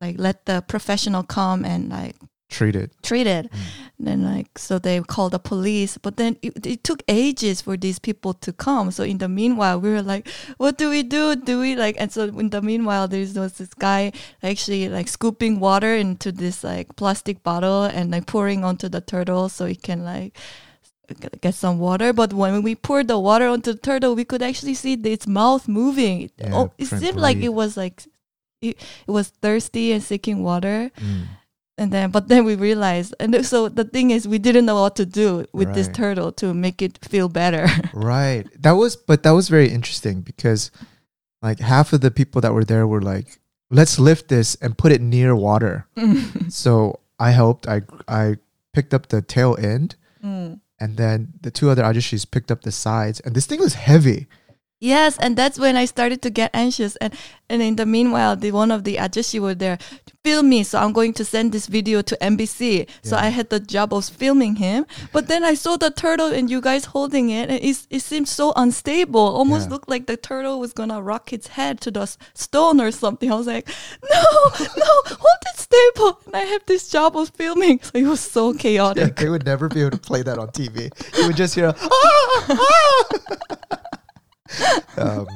like 0.00 0.16
let 0.18 0.46
the 0.46 0.62
professional 0.68 1.22
come 1.22 1.64
and 1.64 1.90
like 1.90 2.16
treat 2.48 2.72
treated. 2.72 2.90
Treat 3.02 3.26
Mm. 3.26 3.50
then 3.98 4.24
like 4.24 4.58
so 4.58 4.78
they 4.78 5.00
called 5.00 5.32
the 5.32 5.38
police 5.38 5.98
but 5.98 6.16
then 6.16 6.36
it, 6.42 6.66
it 6.66 6.84
took 6.84 7.02
ages 7.08 7.60
for 7.60 7.76
these 7.76 7.98
people 7.98 8.34
to 8.34 8.52
come. 8.52 8.90
So 8.90 9.02
in 9.04 9.18
the 9.18 9.28
meanwhile 9.28 9.80
we 9.80 9.90
were 9.90 10.02
like 10.02 10.28
what 10.58 10.78
do 10.78 10.90
we 10.90 11.02
do? 11.02 11.34
Do 11.34 11.60
we 11.60 11.76
like 11.76 11.96
and 11.98 12.12
so 12.12 12.24
in 12.24 12.50
the 12.50 12.62
meanwhile 12.62 13.08
there's 13.08 13.34
was 13.34 13.54
this 13.54 13.74
guy 13.74 14.12
actually 14.42 14.88
like 14.88 15.08
scooping 15.08 15.60
water 15.60 15.94
into 15.94 16.30
this 16.30 16.62
like 16.62 16.94
plastic 16.96 17.42
bottle 17.42 17.84
and 17.84 18.10
like 18.10 18.26
pouring 18.26 18.64
onto 18.64 18.88
the 18.88 19.00
turtle 19.00 19.48
so 19.48 19.64
it 19.64 19.82
can 19.82 20.04
like 20.04 20.36
get 21.40 21.54
some 21.54 21.78
water. 21.78 22.12
But 22.12 22.32
when 22.32 22.62
we 22.62 22.74
poured 22.74 23.08
the 23.08 23.18
water 23.18 23.46
onto 23.46 23.72
the 23.72 23.78
turtle 23.78 24.14
we 24.14 24.24
could 24.24 24.42
actually 24.42 24.74
see 24.74 24.94
its 24.94 25.26
mouth 25.26 25.66
moving. 25.68 26.30
Yeah, 26.38 26.54
oh, 26.54 26.72
it 26.78 26.86
seemed 26.86 27.16
like 27.16 27.38
it 27.38 27.54
was 27.54 27.76
like 27.76 28.04
it, 28.60 28.76
it 29.06 29.10
was 29.10 29.28
thirsty 29.28 29.92
and 29.92 30.02
seeking 30.02 30.42
water. 30.42 30.90
Mm. 30.96 31.26
And 31.78 31.92
then 31.92 32.10
but 32.10 32.28
then 32.28 32.44
we 32.44 32.54
realized 32.54 33.14
and 33.20 33.44
so 33.44 33.68
the 33.68 33.84
thing 33.84 34.10
is 34.10 34.26
we 34.26 34.38
didn't 34.38 34.64
know 34.66 34.80
what 34.80 34.96
to 34.96 35.04
do 35.06 35.44
with 35.52 35.74
this 35.74 35.88
turtle 35.88 36.32
to 36.32 36.54
make 36.54 36.80
it 36.80 36.98
feel 37.04 37.28
better 37.28 37.66
Right. 37.92 38.46
That 38.62 38.72
was, 38.72 38.96
but 38.96 39.22
that 39.22 39.32
was 39.32 39.48
very 39.48 39.68
interesting 39.68 40.22
because, 40.22 40.70
like, 41.42 41.60
half 41.60 41.92
of 41.92 42.00
the 42.00 42.10
people 42.10 42.40
that 42.40 42.52
were 42.54 42.64
there 42.64 42.86
were 42.86 43.02
like, 43.02 43.40
"Let's 43.70 43.98
lift 43.98 44.28
this 44.28 44.54
and 44.62 44.76
put 44.78 44.92
it 44.92 45.00
near 45.00 45.34
water." 45.36 45.86
so 46.48 47.00
I 47.18 47.30
helped. 47.32 47.66
I 47.68 47.82
I 48.08 48.36
picked 48.74 48.92
up 48.94 49.08
the 49.08 49.22
tail 49.22 49.56
end, 49.58 49.96
Mm. 50.24 50.60
and 50.80 50.96
then 50.96 51.32
the 51.40 51.50
two 51.50 51.70
other 51.70 51.84
ajishis 51.84 52.24
picked 52.30 52.50
up 52.50 52.62
the 52.62 52.72
sides, 52.72 53.20
and 53.20 53.34
this 53.34 53.46
thing 53.46 53.60
was 53.60 53.74
heavy. 53.74 54.26
Yes 54.78 55.16
and 55.18 55.36
that's 55.36 55.58
when 55.58 55.74
i 55.74 55.86
started 55.86 56.20
to 56.20 56.28
get 56.28 56.50
anxious 56.52 56.96
and 56.96 57.14
and 57.48 57.62
in 57.62 57.76
the 57.76 57.86
meanwhile 57.86 58.36
the 58.36 58.50
one 58.52 58.70
of 58.70 58.84
the 58.84 58.96
ajashi 58.96 59.40
were 59.40 59.54
there 59.54 59.78
film 60.22 60.50
me 60.50 60.62
so 60.62 60.78
i'm 60.78 60.92
going 60.92 61.14
to 61.14 61.24
send 61.24 61.50
this 61.50 61.66
video 61.66 62.02
to 62.02 62.14
nbc 62.20 62.86
so 63.02 63.16
i 63.16 63.28
had 63.28 63.48
the 63.48 63.58
job 63.58 63.94
of 63.94 64.04
filming 64.04 64.56
him 64.56 64.84
but 65.12 65.28
then 65.28 65.42
i 65.44 65.54
saw 65.54 65.76
the 65.78 65.88
turtle 65.90 66.26
and 66.26 66.50
you 66.50 66.60
guys 66.60 66.84
holding 66.86 67.30
it 67.30 67.48
and 67.48 67.62
it, 67.64 67.86
it 67.88 68.00
seemed 68.00 68.28
so 68.28 68.52
unstable 68.56 69.20
almost 69.20 69.68
Yeah. 69.68 69.72
looked 69.74 69.88
like 69.88 70.06
the 70.06 70.16
turtle 70.18 70.60
was 70.60 70.74
gonna 70.74 71.00
rock 71.00 71.32
its 71.32 71.46
head 71.46 71.80
to 71.80 71.90
the 71.90 72.02
s- 72.02 72.18
stone 72.34 72.78
or 72.78 72.90
something 72.90 73.32
i 73.32 73.34
was 73.34 73.46
like 73.46 73.66
no 74.10 74.22
no 74.76 74.90
hold 75.06 75.42
it 75.46 75.58
stable 75.58 76.20
and 76.26 76.36
i 76.36 76.40
have 76.40 76.62
this 76.66 76.90
job 76.90 77.16
of 77.16 77.30
filming 77.30 77.80
so 77.82 77.92
it 77.94 78.04
was 78.04 78.20
so 78.20 78.52
Yeah, 78.52 78.58
chaotic 78.60 79.16
they 79.16 79.30
would 79.30 79.46
never 79.46 79.68
be 79.68 79.80
able 79.80 79.92
to 79.92 79.98
play 79.98 80.22
that 80.22 80.38
on 80.38 80.48
TV. 80.48 80.90
You 81.16 81.26
would 81.28 81.36
just 81.36 81.54
hear, 81.54 81.72
ah, 81.76 82.46
ah! 82.50 83.04
um, 84.96 85.26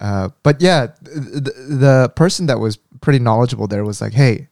uh, 0.00 0.28
but 0.42 0.60
yeah, 0.60 0.88
the, 1.02 1.52
the 1.68 2.12
person 2.16 2.46
that 2.46 2.58
was 2.60 2.76
pretty 3.00 3.18
knowledgeable 3.18 3.66
there 3.66 3.84
was 3.84 4.00
like, 4.00 4.12
hey, 4.12 4.48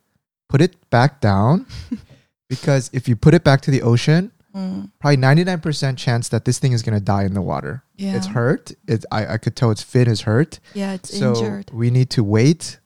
put 0.48 0.60
it 0.60 0.76
back 0.90 1.20
down 1.20 1.66
because 2.48 2.90
if 2.92 3.08
you 3.08 3.16
put 3.16 3.34
it 3.34 3.44
back 3.44 3.60
to 3.62 3.70
the 3.70 3.82
ocean, 3.82 4.32
Mm. 4.54 4.90
probably 5.00 5.16
99% 5.16 5.96
chance 5.96 6.28
that 6.28 6.44
this 6.44 6.58
thing 6.58 6.72
is 6.72 6.82
going 6.82 6.92
to 6.92 7.02
die 7.02 7.24
in 7.24 7.32
the 7.32 7.40
water. 7.40 7.82
Yeah. 7.96 8.16
It's 8.16 8.26
hurt. 8.26 8.70
It, 8.86 9.02
I, 9.10 9.24
I 9.24 9.38
could 9.38 9.56
tell 9.56 9.70
its 9.70 9.82
fin 9.82 10.06
is 10.08 10.20
hurt. 10.20 10.60
Yeah, 10.74 10.92
it's 10.92 11.18
so 11.18 11.30
injured. 11.34 11.70
we 11.72 11.90
need 11.90 12.10
to 12.10 12.22
wait 12.22 12.78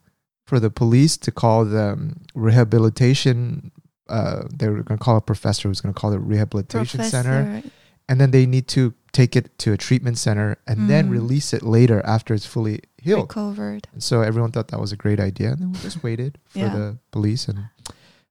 for 0.47 0.61
the 0.61 0.71
police 0.71 1.17
to 1.17 1.33
call 1.33 1.65
the 1.65 1.95
um, 1.95 2.21
rehabilitation. 2.37 3.73
Uh, 4.09 4.45
they 4.55 4.69
were 4.69 4.83
going 4.85 4.97
to 4.99 5.05
call 5.05 5.17
a 5.17 5.21
professor 5.21 5.67
who's 5.67 5.81
going 5.81 5.93
to 5.93 6.01
call 6.01 6.13
the 6.13 6.21
rehabilitation 6.21 7.03
center. 7.03 7.63
And 8.09 8.21
then 8.21 8.31
they 8.31 8.47
need 8.47 8.69
to 8.69 8.95
take 9.23 9.33
it 9.41 9.47
to 9.63 9.69
a 9.73 9.77
treatment 9.89 10.17
center 10.19 10.49
and 10.69 10.79
then 10.91 11.05
Mm. 11.09 11.13
release 11.19 11.49
it 11.57 11.63
later 11.63 11.99
after 12.05 12.35
it's 12.37 12.47
fully 12.55 12.77
healed. 13.07 13.29
recovered. 13.29 13.83
And 13.95 14.03
so 14.09 14.15
everyone 14.31 14.51
thought 14.53 14.69
that 14.73 14.81
was 14.81 14.93
a 14.93 14.97
great 15.05 15.21
idea. 15.31 15.49
And 15.53 15.61
then 15.61 15.71
we 15.73 15.79
just 15.89 16.03
waited 16.03 16.33
for 16.53 16.59
Yeah. 16.59 16.75
the 16.79 16.87
police. 17.11 17.49
And 17.51 17.59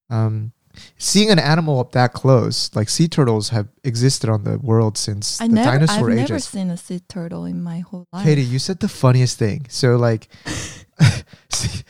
um, 0.10 0.51
seeing 0.98 1.30
an 1.32 1.39
animal 1.39 1.80
up 1.80 1.92
that 1.94 2.12
close, 2.13 2.58
like 2.77 2.89
sea 2.89 3.08
turtles 3.08 3.50
have 3.50 3.68
existed 3.84 4.30
on 4.30 4.44
the 4.44 4.58
world 4.60 4.98
since 4.98 5.39
I 5.42 5.48
the 5.48 5.54
never, 5.56 5.70
I've 5.70 5.80
dinosaur 5.88 6.10
never 6.10 6.39
seen 6.39 6.70
a 6.70 6.77
sea 6.77 7.01
turtle 7.08 7.46
in 7.46 7.63
my 7.63 7.80
whole 7.80 8.06
life. 8.13 8.24
Katie, 8.25 8.44
you 8.54 8.60
said 8.60 8.80
the 8.80 8.88
funniest 9.04 9.39
thing. 9.39 9.65
So 9.70 9.96
like, 9.98 10.27
see, 11.50 11.84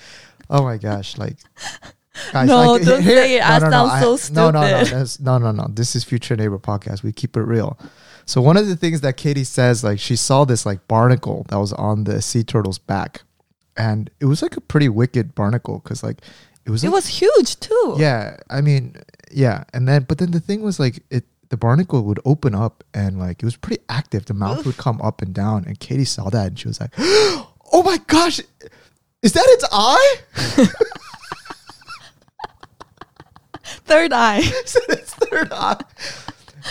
oh 0.50 0.64
my 0.64 0.78
gosh, 0.78 1.18
like. 1.18 1.38
Guys, 2.32 2.48
No, 2.48 2.72
like, 2.72 2.84
don't 2.88 3.04
say 3.04 3.38
it. 3.38 3.44
I 3.44 3.60
sound 3.60 3.76
I- 3.76 4.00
so 4.00 4.16
No, 4.34 4.50
no, 4.50 4.62
no, 4.62 4.68
stupid. 4.68 4.86
that's- 4.94 5.20
no, 5.20 5.38
no, 5.38 5.52
no. 5.52 5.68
This 5.70 5.96
is 5.98 6.06
Future 6.06 6.38
Neighbor 6.38 6.58
podcast. 6.60 7.04
We 7.04 7.12
keep 7.12 7.36
it 7.36 7.42
real. 7.44 7.78
So 8.26 8.42
one 8.42 8.58
of 8.58 8.68
the 8.68 8.76
things 8.76 9.02
that 9.02 9.18
Katie 9.18 9.44
says, 9.44 9.84
like 9.84 10.00
she 10.00 10.16
saw 10.16 10.46
this 10.46 10.66
like 10.66 10.88
barnacle 10.88 11.46
that 11.50 11.58
was 11.58 11.74
on 11.74 12.06
the 12.06 12.22
sea 12.22 12.44
turtle's 12.44 12.80
back, 12.80 13.22
and 13.78 14.10
it 14.20 14.26
was 14.26 14.42
like 14.42 14.58
a 14.58 14.62
pretty 14.62 14.90
wicked 14.90 15.36
barnacle 15.36 15.80
because 15.84 16.02
like 16.04 16.18
it 16.66 16.72
was 16.72 16.84
It 16.84 16.88
like, 16.88 16.96
was 16.96 17.08
huge 17.08 17.60
too. 17.60 17.96
yeah. 18.00 18.38
I 18.50 18.62
mean, 18.62 18.96
yeah, 19.32 19.64
and 19.74 19.88
then 19.88 20.04
but 20.04 20.18
then 20.18 20.32
the 20.32 20.40
thing 20.40 20.62
was 20.64 20.80
like 20.80 21.04
it. 21.10 21.24
The 21.50 21.58
barnacle 21.58 22.02
would 22.06 22.20
open 22.26 22.56
up 22.56 22.84
and 22.96 23.20
like 23.20 23.44
it 23.44 23.46
was 23.46 23.56
pretty 23.56 23.84
active. 23.88 24.26
The 24.26 24.34
mouth 24.34 24.60
Oof. 24.60 24.66
would 24.66 24.78
come 24.78 25.00
up 25.02 25.22
and 25.22 25.32
down, 25.34 25.64
and 25.66 25.80
Katie 25.80 26.04
saw 26.04 26.32
that 26.32 26.48
and 26.48 26.60
she 26.60 26.68
was 26.68 26.82
like, 26.82 26.90
"Oh 26.98 27.84
my 27.86 28.00
gosh, 28.08 28.40
is 29.22 29.34
that 29.34 29.46
its 29.50 29.66
eye?" 29.72 30.16
Third 33.86 34.14
eye. 34.14 34.42
said 34.66 34.82
its 34.90 35.14
third 35.14 35.50
eye. 35.52 35.80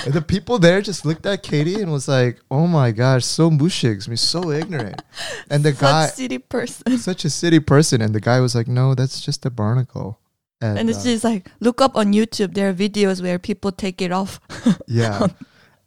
And 0.05 0.13
the 0.13 0.23
people 0.23 0.59
there 0.59 0.81
just 0.83 1.05
looked 1.05 1.25
at 1.27 1.43
Katie 1.43 1.81
and 1.81 1.93
was 1.93 2.09
like, 2.09 2.41
"Oh 2.51 2.67
my 2.67 2.91
gosh, 2.91 3.25
so 3.25 3.51
mushigs, 3.51 4.09
me 4.09 4.17
so 4.17 4.51
ignorant." 4.51 5.03
And 5.51 5.63
the 5.65 5.73
guy, 5.73 6.07
Such 6.07 6.13
a 6.13 6.17
city 6.17 6.39
person. 6.39 6.99
such 6.99 7.25
a 7.25 7.31
city 7.31 7.61
person, 7.61 8.01
and 8.03 8.15
the 8.15 8.21
guy 8.21 8.41
was 8.41 8.55
like, 8.55 8.67
"No, 8.69 8.95
that's 8.95 9.21
just 9.21 9.47
a 9.47 9.51
barnacle." 9.51 10.19
And, 10.61 10.79
And 10.79 10.91
it's 10.91 11.01
uh, 11.01 11.05
just 11.05 11.25
like 11.25 11.51
look 11.61 11.81
up 11.81 11.97
on 11.97 12.13
YouTube. 12.13 12.55
There 12.55 12.69
are 12.71 12.75
videos 12.75 13.23
where 13.23 13.39
people 13.39 13.71
take 13.73 14.01
it 14.03 14.11
off. 14.13 14.41
yeah. 14.89 15.27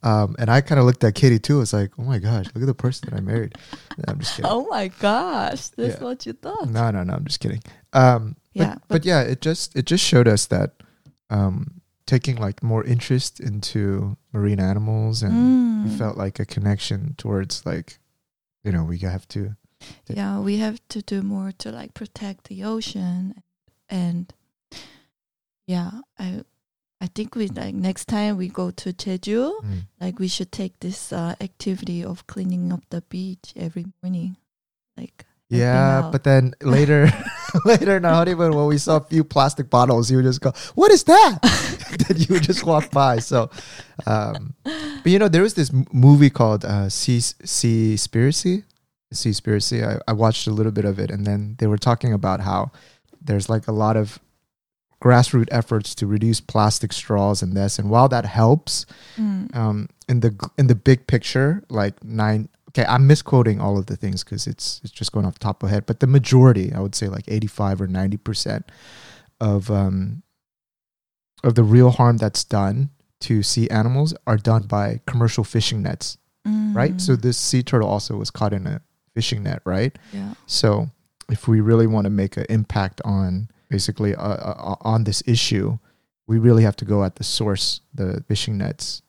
Um, 0.04 0.36
and 0.40 0.50
I 0.50 0.62
kind 0.62 0.80
of 0.80 0.86
looked 0.86 1.04
at 1.04 1.16
Katie 1.16 1.40
too. 1.40 1.60
It's 1.62 1.74
like, 1.74 1.92
"Oh 1.98 2.04
my 2.04 2.20
gosh, 2.20 2.46
look 2.54 2.64
at 2.64 2.68
the 2.68 2.74
person 2.76 3.10
that 3.10 3.18
I 3.18 3.20
married." 3.20 3.56
No, 3.98 4.04
I'm 4.08 4.20
just 4.20 4.36
kidding. 4.38 4.50
Oh 4.54 4.68
my 4.70 4.88
gosh, 5.00 5.68
that's 5.70 5.98
Yeah. 6.00 6.04
what 6.04 6.26
you 6.26 6.34
thought. 6.34 6.70
No, 6.70 6.92
no, 6.92 7.04
no. 7.04 7.14
I'm 7.14 7.26
just 7.26 7.40
kidding. 7.40 7.62
Um, 7.94 8.36
but, 8.56 8.62
Yeah, 8.62 8.76
but, 8.88 9.06
yeah, 9.06 9.22
it 9.22 9.42
just 9.42 9.76
it 9.76 9.86
just 9.86 10.04
showed 10.06 10.28
us 10.28 10.46
that 10.48 10.74
um, 11.30 11.77
taking 12.08 12.38
like 12.38 12.64
more 12.64 12.84
interest 12.84 13.40
into 13.40 14.18
marine 14.34 14.60
animals 14.60 15.22
and 15.22 15.86
Mm. 15.86 15.98
felt 15.98 16.18
like 16.18 16.40
a 16.42 16.46
connection 16.46 17.14
towards 17.18 17.64
like 17.66 18.00
you 18.64 18.72
know 18.72 18.84
we 18.84 18.98
have 19.00 19.28
to 19.28 19.56
yeah, 20.10 20.40
we 20.40 20.58
have 20.58 20.80
to 20.90 21.02
do 21.04 21.22
more 21.22 21.52
to 21.60 21.72
like 21.72 21.94
protect 21.94 22.46
the 22.50 22.64
ocean, 22.64 23.44
and 23.90 24.34
yeah, 25.68 25.92
I 26.18 26.42
I 27.00 27.08
think 27.14 27.36
we 27.36 27.48
like 27.48 27.76
next 27.76 28.08
time 28.08 28.38
we 28.38 28.48
go 28.48 28.72
to 28.72 28.92
Jeju, 28.94 29.62
Mm. 29.62 29.82
like 30.02 30.18
we 30.20 30.28
should 30.28 30.52
take 30.52 30.80
this 30.80 31.14
uh, 31.14 31.36
activity 31.40 32.04
of 32.04 32.26
cleaning 32.26 32.74
up 32.74 32.84
the 32.90 33.02
beach 33.10 33.54
every 33.56 33.86
morning, 34.02 34.38
like. 34.98 35.26
yeah 35.50 36.10
but 36.12 36.24
then 36.24 36.54
later 36.62 37.08
later 37.66 37.98
in 37.98 38.06
our 38.06 38.14
honeymoon 38.14 38.56
when 38.56 38.66
we 38.68 38.78
saw 38.78 38.98
a 38.98 39.02
few 39.02 39.24
plastic 39.24 39.70
bottles 39.70 40.10
you 40.12 40.18
would 40.18 40.26
just 40.26 40.42
go 40.42 40.52
what 40.76 40.92
is 40.92 41.04
that 41.06 41.40
then 42.08 42.18
you 42.18 42.28
would 42.30 42.44
just 42.44 42.64
walk 42.66 42.90
by 42.92 43.20
so 43.20 43.50
um 44.06 44.54
but 44.64 45.12
you 45.12 45.20
know 45.20 45.28
there 45.28 45.42
was 45.42 45.54
this 45.54 45.70
m- 45.74 45.86
movie 45.92 46.30
called 46.30 46.66
uh 46.66 46.90
sea 46.90 47.18
seaspiracy 47.20 48.64
seaspiracy 49.14 49.88
I, 49.88 50.00
I 50.08 50.14
watched 50.14 50.48
a 50.48 50.52
little 50.52 50.72
bit 50.72 50.86
of 50.86 51.00
it 51.00 51.10
and 51.12 51.26
then 51.26 51.56
they 51.60 51.68
were 51.68 51.78
talking 51.78 52.14
about 52.14 52.42
how 52.42 52.72
there's 53.22 53.50
like 53.50 53.68
a 53.68 53.72
lot 53.72 53.96
of 53.98 54.20
grassroots 55.02 55.48
efforts 55.52 55.94
to 55.96 56.08
reduce 56.08 56.42
plastic 56.42 56.92
straws 56.92 57.42
and 57.44 57.56
this 57.56 57.78
and 57.80 57.90
while 57.90 58.10
that 58.10 58.26
helps 58.26 58.86
Mm. 59.18 59.56
um, 59.56 59.90
in 60.10 60.20
the 60.22 60.32
in 60.58 60.68
the 60.68 60.76
big 60.76 61.08
picture, 61.08 61.64
like 61.70 62.04
nine. 62.04 62.50
Okay, 62.78 62.86
I'm 62.88 63.08
misquoting 63.08 63.60
all 63.60 63.78
of 63.78 63.88
the 63.88 63.96
things 63.96 64.24
because 64.24 64.46
it's 64.46 64.82
it's 64.84 64.92
just 64.92 65.12
going 65.12 65.26
off 65.26 65.34
the 65.34 65.40
top 65.40 65.64
of 65.64 65.70
my 65.70 65.74
head. 65.74 65.86
But 65.88 66.00
the 66.00 66.08
majority, 66.08 66.72
I 66.74 66.80
would 66.80 66.94
say, 66.94 67.08
like 67.08 67.24
85 67.28 67.82
or 67.82 67.88
90 67.88 68.18
percent 68.18 68.72
of 69.40 69.72
um 69.72 70.22
of 71.44 71.56
the 71.56 71.64
real 71.64 71.92
harm 71.92 72.18
that's 72.18 72.44
done 72.44 72.90
to 73.22 73.42
sea 73.42 73.70
animals 73.70 74.14
are 74.28 74.38
done 74.38 74.64
by 74.64 75.02
commercial 75.08 75.44
fishing 75.44 75.82
nets, 75.82 76.18
right? 76.46 77.00
So 77.02 77.14
Mm. 77.14 77.22
this 77.22 77.38
sea 77.38 77.64
turtle 77.64 77.90
also 77.90 78.16
was 78.18 78.30
caught 78.32 78.54
in 78.54 78.68
a 78.68 78.82
fishing 79.14 79.44
net, 79.44 79.62
right? 79.66 79.98
yeah. 80.14 80.34
So 80.46 80.90
if 81.32 81.48
we 81.48 81.62
really 81.62 81.88
want 81.88 82.06
to 82.06 82.10
make 82.12 82.38
an 82.38 82.46
impact 82.50 83.02
on 83.04 83.50
basically 83.70 84.14
uh, 84.16 84.22
uh, 84.22 84.76
on 84.82 85.04
this 85.04 85.24
issue, 85.26 85.78
we 86.28 86.38
really 86.38 86.64
have 86.64 86.76
to 86.78 86.86
go 86.86 87.04
at 87.04 87.16
the 87.16 87.24
source, 87.24 87.82
the 87.94 88.24
fishing 88.28 88.58
nets. 88.58 89.02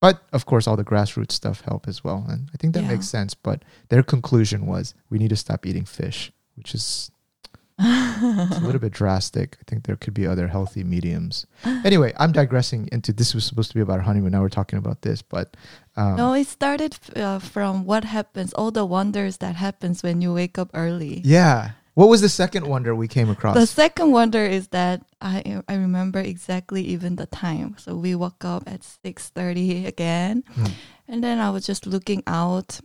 But 0.00 0.22
of 0.32 0.44
course, 0.46 0.66
all 0.66 0.76
the 0.76 0.84
grassroots 0.84 1.32
stuff 1.32 1.62
help 1.62 1.88
as 1.88 2.04
well, 2.04 2.24
and 2.28 2.50
I 2.52 2.56
think 2.58 2.74
that 2.74 2.82
Yeah. 2.82 2.88
makes 2.92 3.08
sense. 3.08 3.34
But 3.34 3.64
their 3.88 4.02
conclusion 4.02 4.66
was 4.66 4.94
we 5.10 5.18
need 5.18 5.30
to 5.30 5.36
stop 5.36 5.64
eating 5.66 5.84
fish, 5.86 6.32
which 6.56 6.74
is 6.74 7.10
a 7.78 8.60
little 8.62 8.78
bit 8.80 8.92
drastic. 8.92 9.56
I 9.60 9.64
think 9.66 9.84
there 9.84 9.96
could 9.96 10.14
be 10.14 10.26
other 10.26 10.48
healthy 10.48 10.82
mediums. 10.84 11.46
Anyway, 11.84 12.12
I'm 12.18 12.32
digressing 12.32 12.88
into 12.92 13.12
this 13.12 13.34
was 13.34 13.44
supposed 13.44 13.70
to 13.70 13.74
be 13.74 13.80
about 13.82 14.00
honeymoon. 14.02 14.32
Now 14.32 14.40
we're 14.40 14.48
talking 14.48 14.78
about 14.78 15.02
this, 15.02 15.20
but 15.22 15.56
um, 15.96 16.16
No, 16.16 16.32
it 16.32 16.46
started 16.46 16.96
uh, 17.16 17.38
from 17.38 17.84
what 17.84 18.04
happens, 18.04 18.52
all 18.54 18.70
the 18.70 18.84
wonders 18.86 19.38
that 19.38 19.56
happens 19.56 20.02
when 20.02 20.20
you 20.22 20.32
wake 20.32 20.58
up 20.58 20.70
early. 20.74 21.20
yeah. 21.24 21.70
What 21.94 22.10
was 22.10 22.20
the 22.20 22.28
second 22.28 22.66
wonder 22.66 22.94
we 22.94 23.08
came 23.08 23.30
across? 23.30 23.56
The 23.56 23.66
second 23.66 24.10
wonder 24.12 24.44
is 24.44 24.68
that 24.68 25.00
I 25.26 25.62
I 25.66 25.74
remember 25.74 26.20
exactly 26.22 26.82
even 26.94 27.16
the 27.16 27.26
time. 27.26 27.74
So 27.82 27.96
we 27.98 28.14
woke 28.14 28.44
up 28.44 28.62
at 28.66 28.84
six 28.86 29.28
thirty 29.34 29.84
again, 29.86 30.44
Hmm. 30.54 30.70
and 31.10 31.18
then 31.24 31.38
I 31.42 31.50
was 31.50 31.66
just 31.66 31.86
looking 31.86 32.22
out, 32.26 32.78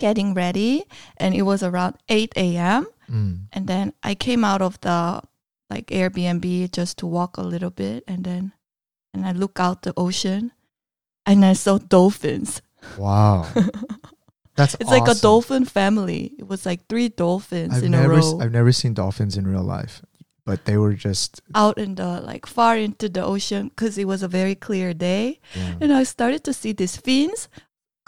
getting 0.00 0.32
ready, 0.34 0.84
and 1.20 1.34
it 1.34 1.42
was 1.42 1.62
around 1.62 1.96
eight 2.08 2.32
a.m. 2.36 2.86
Mm. 3.10 3.48
And 3.52 3.66
then 3.68 3.92
I 4.02 4.14
came 4.14 4.44
out 4.44 4.62
of 4.62 4.80
the 4.80 5.20
like 5.70 5.86
Airbnb 5.92 6.72
just 6.72 6.96
to 6.98 7.06
walk 7.06 7.36
a 7.36 7.42
little 7.44 7.70
bit, 7.70 8.04
and 8.08 8.24
then 8.24 8.52
and 9.12 9.26
I 9.26 9.32
look 9.32 9.60
out 9.60 9.82
the 9.82 9.92
ocean, 9.96 10.52
and 11.26 11.44
I 11.44 11.52
saw 11.54 11.78
dolphins. 11.78 12.62
Wow. 12.96 13.44
That's 14.56 14.74
It's 14.80 14.90
like 14.90 15.06
a 15.06 15.14
dolphin 15.14 15.64
family. 15.64 16.32
It 16.38 16.48
was 16.48 16.66
like 16.66 16.88
three 16.88 17.08
dolphins 17.08 17.74
I've 17.78 17.84
in 17.84 17.94
a 17.94 18.08
row 18.08 18.40
I've 18.42 18.50
never 18.50 18.72
seen 18.72 18.92
dolphins 18.92 19.36
in 19.36 19.46
real 19.46 19.62
life, 19.62 20.02
but 20.48 20.64
they 20.64 20.76
were 20.80 20.94
just 20.96 21.42
out 21.54 21.76
in 21.76 21.94
the 22.00 22.20
like 22.24 22.46
far 22.48 22.74
into 22.80 23.06
the 23.12 23.20
ocean 23.20 23.68
because 23.68 23.98
it 24.00 24.06
was 24.08 24.22
a 24.24 24.28
very 24.40 24.54
clear 24.56 24.94
day. 24.96 25.38
yeah, 25.54 25.74
And 25.80 25.92
I 25.92 26.04
started 26.08 26.40
to 26.48 26.52
see 26.56 26.72
these 26.72 26.96
fins 26.96 27.48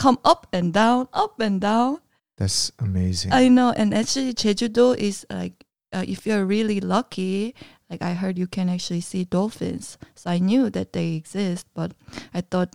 come 0.00 0.16
up 0.24 0.46
and 0.56 0.72
down, 0.72 1.08
up 1.12 1.36
and 1.40 1.60
down. 1.60 1.98
that's 2.40 2.72
amazing. 2.80 3.32
I 3.36 3.48
know, 3.52 3.68
and 3.76 3.92
actually 3.92 4.32
Jeju-do 4.32 4.96
is 4.96 5.26
like 5.28 5.52
uh, 5.92 6.04
if 6.08 6.24
you're 6.26 6.46
really 6.48 6.80
lucky, 6.80 7.52
like 7.92 8.00
I 8.00 8.14
heard 8.16 8.38
you 8.38 8.46
can 8.48 8.68
actually 8.72 9.02
see 9.04 9.24
dolphins. 9.28 9.98
So 10.14 10.30
I 10.30 10.38
knew 10.40 10.70
that 10.70 10.92
they 10.96 11.08
exist, 11.20 11.66
but 11.74 11.92
I 12.32 12.40
thought 12.40 12.72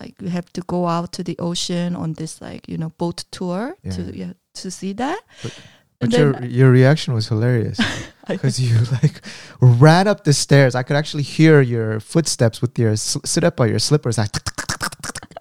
like 0.00 0.12
you 0.20 0.28
have 0.28 0.52
to 0.52 0.60
go 0.68 0.84
out 0.86 1.12
to 1.16 1.22
the 1.24 1.38
ocean 1.40 1.96
on 1.96 2.12
this 2.20 2.40
like 2.44 2.68
you 2.68 2.76
know 2.76 2.90
boat 3.00 3.24
tour 3.32 3.76
to 3.96 4.02
Yeah. 4.12 4.26
yeah 4.26 4.32
to 4.60 4.68
see 4.70 4.92
that. 5.00 5.20
But- 5.42 5.56
but 5.98 6.12
your 6.12 6.44
your 6.44 6.70
reaction 6.70 7.14
was 7.16 7.28
hilarious 7.32 7.80
because 8.27 8.59
you 8.59 8.77
like 9.01 9.21
ran 9.59 10.07
up 10.07 10.23
the 10.23 10.33
stairs. 10.33 10.75
I 10.75 10.83
could 10.83 10.95
actually 10.95 11.23
hear 11.23 11.61
your 11.61 11.99
footsteps 11.99 12.61
with 12.61 12.77
your 12.79 12.91
s- 12.91 13.17
sit 13.25 13.43
up 13.43 13.55
by 13.55 13.67
your 13.67 13.79
slippers. 13.79 14.17
Like, 14.17 14.31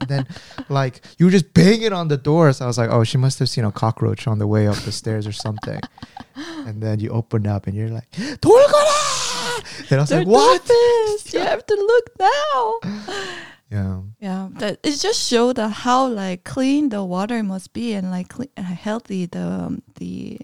and 0.00 0.08
then 0.08 0.26
like 0.68 1.02
you 1.18 1.26
were 1.26 1.30
just 1.32 1.52
banging 1.54 1.92
on 1.92 2.08
the 2.08 2.16
doors. 2.16 2.60
I 2.60 2.66
was 2.66 2.78
like, 2.78 2.90
oh, 2.90 3.04
she 3.04 3.18
must 3.18 3.38
have 3.38 3.48
seen 3.48 3.64
a 3.64 3.72
cockroach 3.72 4.26
on 4.26 4.38
the 4.38 4.46
way 4.46 4.66
up 4.66 4.76
the 4.76 4.92
stairs 4.92 5.26
or 5.26 5.32
something. 5.32 5.80
and 6.66 6.82
then 6.82 7.00
you 7.00 7.10
opened 7.10 7.46
up 7.46 7.66
and 7.66 7.76
you're 7.76 7.90
like, 7.90 8.10
돌거라! 8.40 9.90
And 9.90 10.00
I 10.00 10.02
was 10.02 10.08
They're 10.08 10.18
like, 10.20 10.28
what? 10.28 10.64
dolphins. 10.66 11.34
You 11.34 11.40
have 11.40 11.64
to 11.66 11.74
look 11.74 12.06
now. 12.18 12.78
Yeah. 13.70 14.00
Yeah, 14.18 14.48
that 14.58 14.80
it 14.82 14.96
just 14.98 15.20
showed 15.28 15.56
the 15.56 15.68
how 15.68 16.06
like 16.08 16.42
clean 16.44 16.88
the 16.88 17.04
water 17.04 17.42
must 17.42 17.72
be 17.72 17.92
and 17.92 18.10
like 18.10 18.28
clean, 18.28 18.48
uh, 18.56 18.62
healthy 18.62 19.26
the 19.26 19.40
um, 19.46 19.82
the 19.96 20.38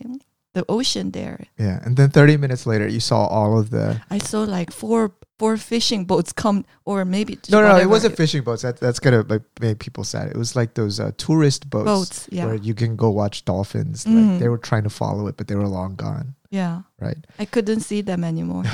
the 0.54 0.66
ocean 0.68 1.12
there. 1.12 1.46
Yeah. 1.58 1.80
And 1.84 1.96
then 1.98 2.10
30 2.10 2.38
minutes 2.38 2.66
later, 2.66 2.88
you 2.88 3.00
saw 3.00 3.26
all 3.28 3.60
of 3.60 3.70
the 3.70 4.02
I 4.10 4.18
saw 4.18 4.44
like 4.44 4.72
four 4.72 5.14
four 5.40 5.58
fishing 5.58 6.06
boats 6.06 6.32
come, 6.32 6.66
or 6.86 7.04
maybe 7.04 7.40
No, 7.50 7.62
no, 7.62 7.76
it 7.78 7.90
wasn't 7.90 8.16
fishing 8.16 8.44
boats. 8.44 8.62
That, 8.62 8.80
that's 8.80 9.00
gonna 9.00 9.26
like 9.28 9.42
make 9.60 9.80
people 9.80 10.04
sad. 10.04 10.28
It 10.28 10.38
was 10.38 10.56
like 10.56 10.76
those 10.76 11.00
uh, 11.00 11.12
tourist 11.18 11.70
boats, 11.70 11.86
boats. 11.86 12.30
Yeah, 12.32 12.46
where 12.46 12.56
you 12.56 12.76
can 12.76 12.96
go 12.96 13.10
watch 13.10 13.44
dolphins. 13.46 14.06
Mm. 14.06 14.14
Like 14.14 14.40
they 14.40 14.50
were 14.50 14.60
trying 14.60 14.84
to 14.84 14.90
follow 14.90 15.28
it, 15.28 15.38
but 15.38 15.48
they 15.48 15.56
were 15.56 15.68
long 15.68 15.96
gone. 15.96 16.36
yeah. 16.52 16.82
Right? 17.00 17.18
I 17.40 17.46
couldn't 17.46 17.82
see 17.82 18.02
them 18.02 18.24
anymore. 18.24 18.66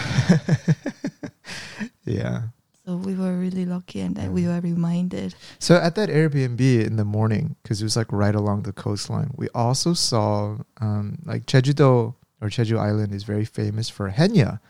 yeah. 2.05 2.51
So 2.88 2.96
we 2.96 3.15
were 3.15 3.38
really 3.38 3.65
lucky, 3.65 4.00
and 4.00 4.15
then 4.15 4.32
we 4.32 4.48
were 4.48 4.62
reminded. 4.62 5.36
So 5.60 5.75
at 5.75 5.96
that 5.96 6.08
Airbnb 6.08 6.62
in 6.62 6.96
the 6.96 7.03
morning, 7.03 7.58
because 7.62 7.82
it 7.82 7.84
was 7.84 7.98
like 7.98 8.10
right 8.13 8.34
along 8.34 8.62
the 8.62 8.72
coastline, 8.72 9.32
we 9.36 9.50
also 9.53 9.94
saw 9.94 10.60
um, 10.79 11.17
like 11.25 11.46
Jeju-do 11.46 12.15
or 12.39 12.48
Jeju 12.48 12.79
Island 12.79 13.13
is 13.13 13.24
very 13.24 13.44
famous 13.44 13.89
for 13.89 14.10
haenyeo, 14.10 14.62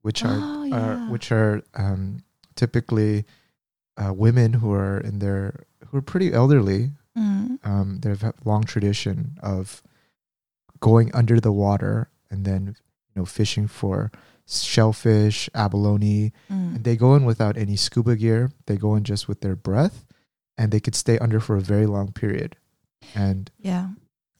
which 0.00 0.24
are, 0.24 0.38
oh 0.40 0.62
are 0.72 0.94
yeah. 0.94 1.10
which 1.10 1.30
are 1.30 1.62
um, 1.74 2.22
typically 2.54 3.26
uh, 3.98 4.14
women 4.14 4.54
who 4.54 4.72
are 4.72 4.98
in 4.98 5.18
their 5.18 5.64
who 5.88 5.98
are 5.98 6.02
pretty 6.02 6.32
elderly. 6.32 6.92
Mm. 7.18 7.58
Um, 7.66 7.98
they 8.00 8.08
have 8.08 8.22
a 8.22 8.34
long 8.46 8.64
tradition 8.64 9.36
of 9.42 9.82
going 10.80 11.14
under 11.14 11.38
the 11.38 11.52
water 11.52 12.08
and 12.30 12.46
then 12.46 12.76
you 13.14 13.20
know 13.20 13.26
fishing 13.26 13.68
for 13.68 14.10
shellfish, 14.48 15.48
abalone, 15.54 16.32
Mm. 16.50 16.76
and 16.76 16.84
they 16.84 16.96
go 16.96 17.14
in 17.14 17.24
without 17.24 17.56
any 17.56 17.76
scuba 17.76 18.16
gear. 18.16 18.50
They 18.66 18.76
go 18.76 18.94
in 18.96 19.04
just 19.04 19.28
with 19.28 19.40
their 19.40 19.56
breath, 19.56 20.04
and 20.56 20.72
they 20.72 20.80
could 20.80 20.94
stay 20.94 21.18
under 21.18 21.40
for 21.40 21.56
a 21.56 21.60
very 21.60 21.86
long 21.86 22.12
period. 22.12 22.56
And 23.14 23.50
Yeah. 23.58 23.90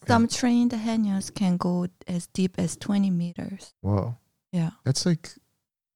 Some 0.06 0.26
trained 0.26 0.70
haenyeos 0.72 1.34
can 1.34 1.58
go 1.58 1.86
as 2.06 2.28
deep 2.28 2.58
as 2.58 2.76
20 2.76 3.10
meters. 3.10 3.74
whoa, 3.82 4.16
Yeah. 4.52 4.70
that's 4.84 5.04
like 5.04 5.34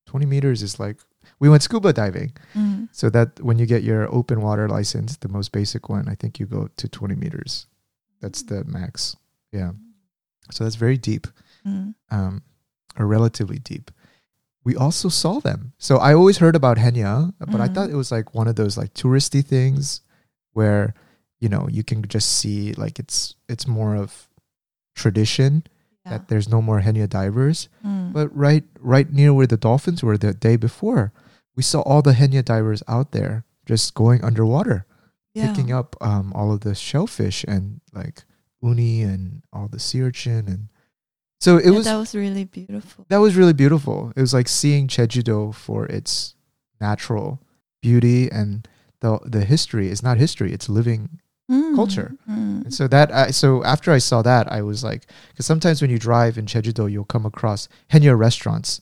twenty 0.04 0.26
meters 0.26 0.62
is 0.62 0.78
like 0.78 0.99
we 1.38 1.49
went 1.49 1.62
scuba 1.62 1.92
diving. 1.95 2.33
Mm. 2.54 2.88
So 2.92 3.09
that 3.11 3.40
when 3.40 3.59
you 3.59 3.64
get 3.64 3.83
your 3.83 4.12
open 4.14 4.42
water 4.42 4.69
license, 4.69 5.16
the 5.16 5.28
most 5.28 5.52
basic 5.52 5.88
one, 5.88 6.07
I 6.09 6.14
think 6.14 6.38
you 6.38 6.45
go 6.47 6.69
to 6.76 6.88
twenty 6.88 7.14
meters. 7.14 7.66
That's 8.21 8.42
the 8.42 8.64
max. 8.64 9.16
Yeah. 9.52 9.73
So 10.50 10.64
that's 10.64 10.76
very 10.76 10.99
deep. 10.99 11.26
Mm. 11.66 11.95
um, 12.11 12.42
or 12.99 13.07
relatively 13.07 13.59
deep. 13.59 13.90
We 14.64 14.76
also 14.76 15.09
saw 15.09 15.40
them. 15.40 15.73
So 15.78 15.97
I 15.99 16.14
always 16.14 16.38
heard 16.38 16.54
about 16.57 16.76
Haenyeo, 16.78 17.35
but 17.40 17.61
I 17.61 17.69
Mhm. 17.69 17.75
thought 17.75 17.90
it 17.90 17.97
was 17.97 18.12
like 18.12 18.35
one 18.35 18.47
of 18.49 18.54
those 18.57 18.76
like 18.76 18.95
touristy 18.95 19.45
things 19.45 20.02
where 20.52 20.95
you 21.40 21.49
know 21.49 21.66
you 21.69 21.83
can 21.83 22.02
just 22.07 22.28
see 22.38 22.73
like 22.75 22.99
it's 23.00 23.35
it's 23.49 23.66
more 23.66 23.97
of 23.97 24.28
tradition 24.95 25.64
Yeah. 26.04 26.11
that 26.19 26.28
there's 26.28 26.49
no 26.49 26.61
more 26.62 26.81
Haenyeo 26.81 27.09
divers. 27.09 27.69
Mm. 27.85 28.12
But 28.12 28.35
right 28.37 28.64
right 28.81 29.12
near 29.12 29.33
where 29.33 29.47
the 29.47 29.57
dolphins 29.57 30.02
were 30.02 30.19
the 30.19 30.33
day 30.35 30.57
before, 30.57 31.12
we 31.57 31.62
saw 31.62 31.81
all 31.83 32.02
the 32.02 32.12
Haenyeo 32.14 32.45
divers 32.45 32.83
out 32.88 33.12
there 33.12 33.45
just 33.66 33.95
going 33.95 34.23
underwater, 34.25 34.87
yeah. 35.35 35.47
picking 35.49 35.73
up 35.73 35.97
um, 36.00 36.33
all 36.35 36.52
of 36.52 36.61
the 36.61 36.75
shellfish 36.75 37.45
and 37.47 37.81
like 37.92 38.25
uni 38.61 39.02
and 39.02 39.42
all 39.52 39.69
the 39.69 39.78
sea 39.78 40.02
urchin 40.02 40.47
and 40.49 40.69
so 41.45 41.51
it 41.59 41.65
Yeah, 41.67 41.79
was 41.79 41.85
that 41.91 41.97
was 42.05 42.15
really 42.15 42.45
beautiful. 42.59 43.05
that 43.11 43.21
was 43.27 43.33
really 43.41 43.53
beautiful. 43.63 43.99
It 44.17 44.21
was 44.27 44.35
like 44.39 44.49
seeing 44.61 44.85
Jeju-do 44.95 45.53
for 45.65 45.81
its 45.99 46.35
natural 46.81 47.29
beauty 47.87 48.21
and 48.39 48.51
the 49.03 49.19
the 49.35 49.45
history. 49.55 49.87
It's 49.93 50.03
not 50.09 50.17
history; 50.27 50.51
it's 50.57 50.69
living. 50.81 51.03
Mm. 51.51 51.75
culture. 51.75 52.11
Mm. 52.31 52.65
And 52.67 52.73
so 52.79 52.85
that 52.89 53.09
I, 53.13 53.31
so 53.33 53.49
after 53.75 53.89
I 53.97 54.01
saw 54.01 54.23
that, 54.23 54.45
I 54.59 54.61
was 54.63 54.81
like, 54.91 55.03
because 55.31 55.45
sometimes 55.53 55.83
when 55.83 55.91
you 55.91 55.99
drive 55.99 56.39
in 56.39 56.47
Jeju-do, 56.47 56.87
you'll 56.87 57.13
come 57.15 57.27
across 57.27 57.69
Haenyeo 57.93 58.17
restaurants, 58.17 58.81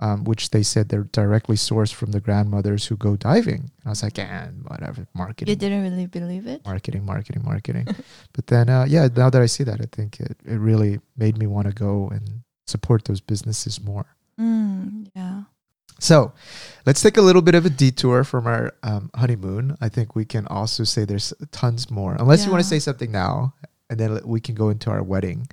um, 0.00 0.24
which 0.24 0.50
they 0.50 0.62
said 0.62 0.88
they're 0.88 1.04
directly 1.04 1.56
sourced 1.56 1.92
from 1.92 2.12
the 2.12 2.20
grandmothers 2.20 2.86
who 2.86 2.96
go 2.96 3.16
diving. 3.16 3.70
And 3.80 3.86
I 3.86 3.88
was 3.90 4.02
like, 4.02 4.18
eh, 4.18 4.48
whatever, 4.66 5.06
marketing. 5.14 5.50
You 5.52 5.56
didn't 5.56 5.82
really 5.82 6.06
believe 6.06 6.46
it? 6.46 6.64
marketing, 6.64 7.04
marketing, 7.06 7.42
marketing. 7.44 7.86
but 8.32 8.46
then, 8.48 8.68
uh, 8.68 8.84
yeah, 8.88 9.08
now 9.14 9.30
that 9.30 9.40
I 9.40 9.46
see 9.46 9.64
that, 9.64 9.80
I 9.80 9.86
think 9.90 10.20
it, 10.20 10.36
it 10.44 10.56
really 10.56 11.00
made 11.16 11.38
me 11.38 11.46
want 11.46 11.66
to 11.66 11.72
go 11.72 12.08
and 12.08 12.42
support 12.66 13.04
those 13.04 13.20
businesses 13.20 13.82
more. 13.82 14.06
Mm. 14.38 15.08
Yeah. 15.14 15.44
So 15.98 16.32
let's 16.84 17.00
take 17.00 17.16
a 17.16 17.22
little 17.22 17.42
bit 17.42 17.54
of 17.54 17.64
a 17.64 17.70
detour 17.70 18.22
from 18.24 18.46
our 18.46 18.72
um, 18.82 19.10
honeymoon. 19.14 19.76
I 19.80 19.88
think 19.88 20.14
we 20.14 20.24
can 20.24 20.46
also 20.48 20.84
say 20.84 21.04
there's 21.04 21.32
tons 21.52 21.90
more, 21.90 22.16
unless 22.18 22.44
you 22.44 22.50
want 22.50 22.62
to 22.62 22.68
say 22.68 22.78
something 22.78 23.10
now, 23.10 23.54
and 23.88 23.98
then 23.98 24.20
we 24.24 24.40
can 24.40 24.54
go 24.54 24.68
into 24.68 24.90
our 24.90 25.02
wedding 25.02 25.46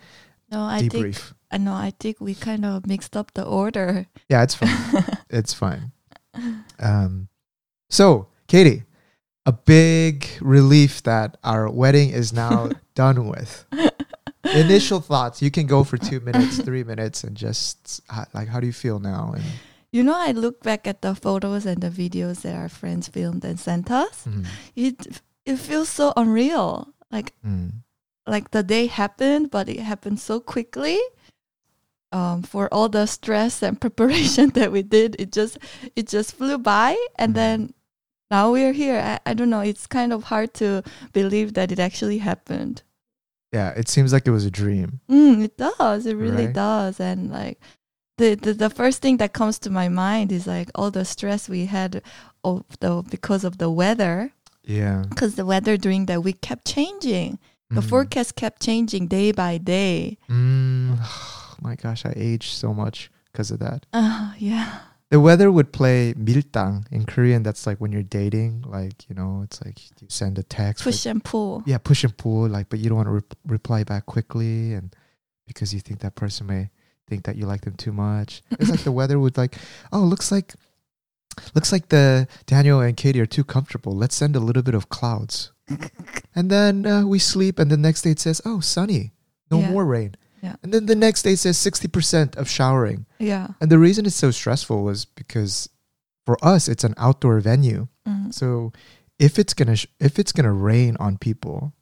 No, 0.52 0.64
I 0.66 0.80
think 0.80 0.94
debrief. 0.94 1.34
I 1.54 1.58
know. 1.58 1.74
I 1.74 1.94
think 2.00 2.20
we 2.20 2.34
kind 2.34 2.66
of 2.66 2.88
mixed 2.88 3.16
up 3.16 3.34
the 3.36 3.46
order. 3.46 4.08
Yeah, 4.28 4.42
it's 4.42 4.56
fine. 4.56 5.06
it's 5.30 5.54
fine. 5.54 5.92
Um, 6.80 7.28
so, 7.90 8.28
Katie, 8.48 8.84
a 9.46 9.52
big 9.52 10.26
relief 10.42 11.04
that 11.04 11.38
our 11.44 11.70
wedding 11.70 12.10
is 12.10 12.34
now 12.34 12.72
done 12.96 13.28
with. 13.28 13.66
Initial 14.54 15.00
thoughts. 15.00 15.42
You 15.42 15.52
can 15.52 15.68
go 15.68 15.84
for 15.84 15.98
two 15.98 16.20
minutes, 16.20 16.60
three 16.60 16.84
minutes, 16.84 17.24
and 17.24 17.36
just 17.38 18.02
uh, 18.10 18.26
like, 18.34 18.48
how 18.48 18.60
do 18.60 18.68
you 18.68 18.74
feel 18.74 19.00
now? 19.00 19.34
And 19.36 19.44
You 19.92 20.04
know, 20.04 20.16
I 20.18 20.32
look 20.32 20.62
back 20.64 20.88
at 20.88 21.02
the 21.02 21.16
photos 21.16 21.66
and 21.66 21.82
the 21.82 21.90
videos 21.90 22.42
that 22.42 22.56
our 22.56 22.70
friends 22.70 23.08
filmed 23.08 23.46
and 23.46 23.60
sent 23.60 23.90
us. 23.92 24.26
mm, 24.28 24.46
It 24.76 25.22
it 25.46 25.58
feels 25.58 25.90
so 25.90 26.14
unreal. 26.18 26.90
Like 27.12 27.34
mm, 27.46 27.72
like 28.28 28.52
the 28.52 28.64
day 28.64 28.88
happened, 28.88 29.50
but 29.52 29.70
it 29.70 29.80
happened 29.80 30.20
so 30.20 30.40
quickly. 30.40 31.00
Um, 32.14 32.44
for 32.44 32.70
all 32.72 32.90
the 32.90 33.08
stress 33.08 33.64
and 33.64 33.82
preparation 33.86 34.50
that 34.52 34.72
we 34.72 34.84
did, 34.84 35.16
it 35.20 35.32
just 35.34 35.58
it 35.96 36.08
just 36.08 36.36
flew 36.38 36.58
by, 36.60 36.96
and 37.18 37.32
Mhm. 37.32 37.36
then 37.36 37.74
now 38.30 38.52
we're 38.54 38.72
here. 38.74 39.00
I, 39.02 39.32
I 39.32 39.34
don't 39.34 39.50
know. 39.50 39.62
It's 39.66 39.88
kind 39.88 40.14
of 40.14 40.26
hard 40.26 40.54
to 40.62 40.84
believe 41.12 41.54
that 41.56 41.72
it 41.72 41.80
actually 41.80 42.20
happened. 42.20 42.84
yeah, 43.52 43.70
it 43.78 43.88
seems 43.90 44.12
like 44.14 44.26
it 44.28 44.32
was 44.32 44.46
a 44.46 44.52
dream. 44.52 45.00
Mm, 45.10 45.44
it 45.44 45.58
does. 45.58 46.06
It 46.06 46.16
really 46.18 46.46
Right. 46.46 46.54
does. 46.56 47.00
And 47.00 47.30
like 47.32 47.58
the, 48.18 48.36
the 48.36 48.54
the 48.54 48.70
first 48.70 49.02
thing 49.02 49.18
that 49.18 49.34
comes 49.34 49.58
to 49.60 49.70
my 49.70 49.90
mind 49.90 50.32
is 50.32 50.46
like 50.48 50.70
all 50.76 50.90
the 50.92 51.06
stress 51.06 51.50
we 51.50 51.66
had 51.66 52.02
of 52.44 52.64
the 52.80 53.02
because 53.10 53.44
of 53.44 53.58
the 53.58 53.70
weather. 53.70 54.34
Yeah. 54.66 55.06
Because 55.10 55.34
the 55.36 55.46
weather 55.46 55.78
during 55.78 56.06
that 56.08 56.22
week 56.24 56.42
kept 56.42 56.66
changing. 56.66 57.38
The 57.70 57.82
Mm. 57.82 57.90
forecast 57.90 58.36
kept 58.36 58.62
changing 58.62 59.08
day 59.10 59.32
by 59.34 59.58
day. 59.58 60.18
Mm, 60.30 60.98
my 61.64 61.76
gosh, 61.76 62.06
I 62.06 62.14
aged 62.16 62.52
so 62.54 62.74
much 62.74 63.10
because 63.32 63.50
of 63.52 63.60
that. 63.60 63.86
Uh, 63.94 64.34
yeah. 64.38 64.80
The 65.10 65.20
weather 65.20 65.52
would 65.52 65.72
play 65.72 66.14
miltang 66.18 66.86
in 66.92 67.06
Korean. 67.06 67.44
That's 67.44 67.68
like 67.68 67.78
when 67.80 67.92
you're 67.92 68.02
dating, 68.22 68.64
like 68.68 69.08
you 69.08 69.16
know, 69.16 69.42
it's 69.46 69.62
like 69.64 69.78
you 70.02 70.08
send 70.10 70.40
a 70.40 70.44
text, 70.44 70.84
Push 70.84 71.06
and 71.06 71.24
pull. 71.24 71.62
yeah, 71.68 71.78
push 71.78 72.04
and 72.04 72.18
pull, 72.18 72.48
like, 72.50 72.68
but 72.70 72.80
you 72.80 72.90
don't 72.90 72.98
want 72.98 73.08
to 73.08 73.18
re- 73.22 73.38
reply 73.58 73.84
back 73.84 74.06
quickly, 74.08 74.74
and 74.74 74.96
because 75.48 75.72
you 75.74 75.80
think 75.80 76.00
that 76.00 76.16
person 76.16 76.48
may 76.48 76.70
think 77.08 77.24
that 77.26 77.36
you 77.36 77.46
like 77.46 77.62
them 77.62 77.76
too 77.76 77.94
much. 77.94 78.42
It's 78.60 78.70
like 78.72 78.84
the 78.84 78.92
weather 79.00 79.20
would 79.20 79.38
like, 79.38 79.58
oh, 79.92 80.00
looks 80.02 80.32
like, 80.32 80.56
looks 81.54 81.72
like 81.72 81.90
the 81.90 82.28
Daniel 82.48 82.80
and 82.82 82.98
Katie 82.98 83.22
are 83.22 83.28
too 83.28 83.44
comfortable. 83.44 83.96
Let's 83.96 84.16
send 84.16 84.36
a 84.36 84.40
little 84.40 84.64
bit 84.64 84.74
of 84.74 84.90
clouds, 84.90 85.52
and 86.36 86.50
then 86.50 86.86
uh, 86.88 87.06
we 87.06 87.20
sleep, 87.20 87.60
and 87.60 87.70
the 87.70 87.78
next 87.78 88.02
day 88.02 88.12
it 88.12 88.20
says, 88.20 88.42
oh, 88.46 88.62
sunny, 88.62 89.12
no 89.52 89.60
Yeah. 89.60 89.70
more 89.72 89.86
rain. 89.86 90.16
Yeah. 90.44 90.58
And 90.62 90.74
then 90.74 90.88
the 90.88 90.96
next 90.96 91.24
day 91.24 91.34
it 91.34 91.40
says 91.40 91.58
60% 91.58 92.36
of 92.36 92.50
showering. 92.50 93.06
Yeah. 93.18 93.48
And 93.62 93.72
the 93.72 93.80
reason 93.80 94.06
it's 94.06 94.16
so 94.16 94.30
stressful 94.30 94.84
was 94.84 95.06
because 95.06 95.70
for 96.26 96.38
us 96.44 96.68
it's 96.68 96.84
an 96.84 96.94
outdoor 96.98 97.40
venue. 97.40 97.88
Mm. 98.06 98.34
So 98.34 98.74
if 99.20 99.40
it's 99.40 99.54
going 99.54 99.70
to 99.70 99.78
sh- 99.78 99.88
if 100.02 100.20
it's 100.20 100.34
going 100.34 100.46
to 100.46 100.52
rain 100.52 100.98
on 101.00 101.18
people, 101.18 101.74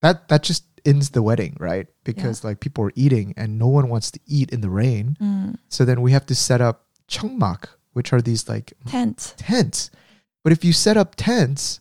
that 0.00 0.28
that 0.28 0.44
just 0.44 0.64
ends 0.84 1.10
the 1.10 1.22
wedding, 1.22 1.56
right? 1.58 1.88
Because 2.04 2.44
like 2.44 2.60
people 2.60 2.84
are 2.84 2.92
eating 2.94 3.34
and 3.36 3.58
no 3.58 3.66
one 3.66 3.88
wants 3.88 4.12
to 4.12 4.20
eat 4.26 4.50
in 4.50 4.60
the 4.60 4.70
rain. 4.70 5.16
Mm. 5.20 5.56
So 5.68 5.84
then 5.84 6.00
we 6.00 6.12
have 6.12 6.26
to 6.26 6.36
set 6.36 6.60
up 6.60 6.86
cheongmak, 7.08 7.66
which 7.94 8.12
are 8.12 8.22
these 8.22 8.48
like 8.48 8.74
tents. 8.86 9.34
tents. 9.36 9.90
But 10.44 10.52
if 10.52 10.64
you 10.64 10.72
set 10.72 10.96
up 10.96 11.14
tents, 11.16 11.80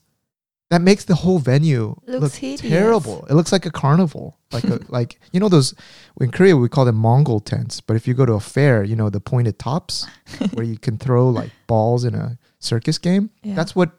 that 0.69 0.81
makes 0.81 1.05
the 1.05 1.15
whole 1.15 1.39
venue 1.39 1.95
Looks 2.07 2.41
look 2.41 2.59
terrible. 2.59 3.25
It 3.29 3.35
looks 3.35 3.51
like 3.51 3.65
a 3.65 3.71
carnival, 3.71 4.37
like 4.51 4.65
a, 4.65 4.79
like 4.89 5.19
you 5.31 5.39
know 5.39 5.49
those 5.49 5.73
in 6.19 6.31
Korea 6.31 6.57
we 6.57 6.69
call 6.69 6.85
them 6.85 6.95
Mongol 6.95 7.39
tents. 7.39 7.79
But 7.79 7.95
if 7.95 8.07
you 8.07 8.13
go 8.13 8.25
to 8.25 8.33
a 8.33 8.39
fair, 8.39 8.83
you 8.83 8.95
know 8.95 9.09
the 9.09 9.21
pointed 9.21 9.59
tops 9.59 10.05
where 10.53 10.65
you 10.65 10.77
can 10.77 10.97
throw 10.97 11.29
like 11.29 11.51
balls 11.67 12.03
in 12.03 12.15
a 12.15 12.37
circus 12.59 12.97
game. 12.97 13.29
Yeah. 13.43 13.55
That's 13.55 13.75
what 13.75 13.91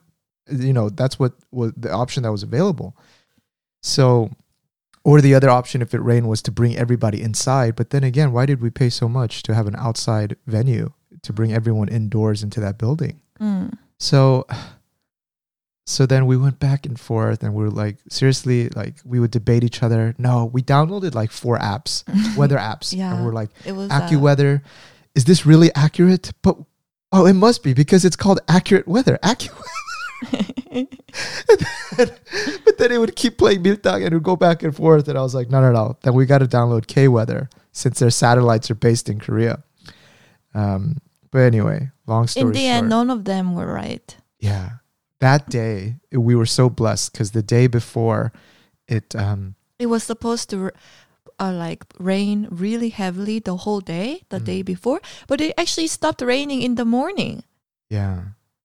you 0.51 0.73
know. 0.73 0.89
That's 0.89 1.17
what 1.17 1.33
was 1.51 1.73
the 1.75 1.91
option 1.91 2.23
that 2.23 2.31
was 2.31 2.43
available. 2.43 2.95
So, 3.81 4.29
or 5.03 5.21
the 5.21 5.33
other 5.33 5.49
option 5.49 5.81
if 5.81 5.93
it 5.93 6.01
rained 6.01 6.29
was 6.29 6.41
to 6.43 6.51
bring 6.51 6.77
everybody 6.77 7.21
inside. 7.21 7.75
But 7.75 7.89
then 7.89 8.03
again, 8.03 8.31
why 8.31 8.45
did 8.45 8.61
we 8.61 8.69
pay 8.69 8.89
so 8.89 9.09
much 9.09 9.41
to 9.43 9.55
have 9.55 9.67
an 9.67 9.75
outside 9.75 10.35
venue 10.45 10.91
to 11.23 11.33
bring 11.33 11.51
everyone 11.51 11.87
indoors 11.87 12.43
into 12.43 12.59
that 12.59 12.77
building? 12.77 13.21
Mm. 13.39 13.75
So 13.97 14.45
so 15.89 16.05
then 16.05 16.27
we 16.27 16.37
went 16.37 16.59
back 16.59 16.85
and 16.85 16.99
forth 16.99 17.41
and 17.41 17.53
we 17.55 17.63
were 17.63 17.71
like 17.71 17.97
seriously 18.09 18.69
like 18.69 18.95
we 19.03 19.19
would 19.19 19.31
debate 19.31 19.63
each 19.63 19.81
other. 19.81 20.13
No, 20.17 20.45
we 20.45 20.61
downloaded 20.61 21.15
like 21.15 21.31
four 21.31 21.57
apps, 21.57 22.03
weather 22.37 22.57
apps. 22.57 22.95
Yeah. 22.95 23.15
And 23.15 23.25
we're 23.25 23.33
like 23.33 23.49
It 23.65 23.71
was 23.71 23.89
uh, 23.89 23.99
AccuWeather, 23.99 24.61
is 25.15 25.25
this 25.25 25.45
really 25.45 25.73
accurate? 25.75 26.31
But 26.43 26.57
Oh, 27.11 27.25
it 27.25 27.33
must 27.33 27.63
be 27.63 27.73
because 27.73 28.05
it's 28.05 28.15
called 28.15 28.39
accurate 28.47 28.87
weather. 28.87 29.17
Accurate. 29.23 29.57
but 32.65 32.77
then 32.77 32.91
it 32.91 32.99
would 32.99 33.15
keep 33.15 33.37
playing 33.37 33.63
Miltang 33.63 34.03
and 34.05 34.13
it 34.13 34.13
would 34.13 34.23
go 34.23 34.35
back 34.35 34.61
and 34.63 34.75
forth. 34.75 35.07
And 35.07 35.17
I 35.17 35.21
was 35.21 35.33
like, 35.33 35.49
no, 35.49 35.59
no, 35.61 35.71
no. 35.71 35.97
Then 36.03 36.13
we 36.13 36.25
got 36.25 36.39
to 36.39 36.45
download 36.45 36.85
K 36.87 37.07
Weather 37.07 37.49
since 37.71 37.99
their 37.99 38.11
satellites 38.11 38.69
are 38.69 38.75
based 38.75 39.09
in 39.09 39.19
Korea. 39.19 39.63
Um, 40.53 40.97
but 41.31 41.39
anyway, 41.39 41.89
long 42.05 42.27
story 42.27 42.47
In 42.47 42.51
the 42.53 42.59
short. 42.59 42.75
end, 42.75 42.89
none 42.89 43.09
of 43.09 43.25
them 43.25 43.55
were 43.55 43.71
right. 43.71 44.15
Yeah. 44.39 44.69
That 45.19 45.49
day, 45.49 45.95
we 46.11 46.35
were 46.35 46.45
so 46.45 46.69
blessed 46.69 47.11
because 47.11 47.31
the 47.31 47.41
day 47.43 47.67
before, 47.67 48.31
it, 48.87 49.15
um, 49.15 49.55
It 49.77 49.87
was 49.87 50.03
supposed 50.03 50.49
to 50.51 50.71
uh, 51.39 51.53
like 51.53 51.85
rain 51.99 52.47
really 52.51 52.89
heavily 52.89 53.39
the 53.39 53.57
whole 53.57 53.81
day, 53.81 54.23
the 54.29 54.39
Mm. 54.39 54.45
day 54.45 54.61
before, 54.61 54.99
but 55.27 55.39
it 55.41 55.53
actually 55.57 55.87
stopped 55.87 56.21
raining 56.21 56.61
in 56.61 56.75
the 56.75 56.85
morning. 56.85 57.43
yeah. 57.89 58.19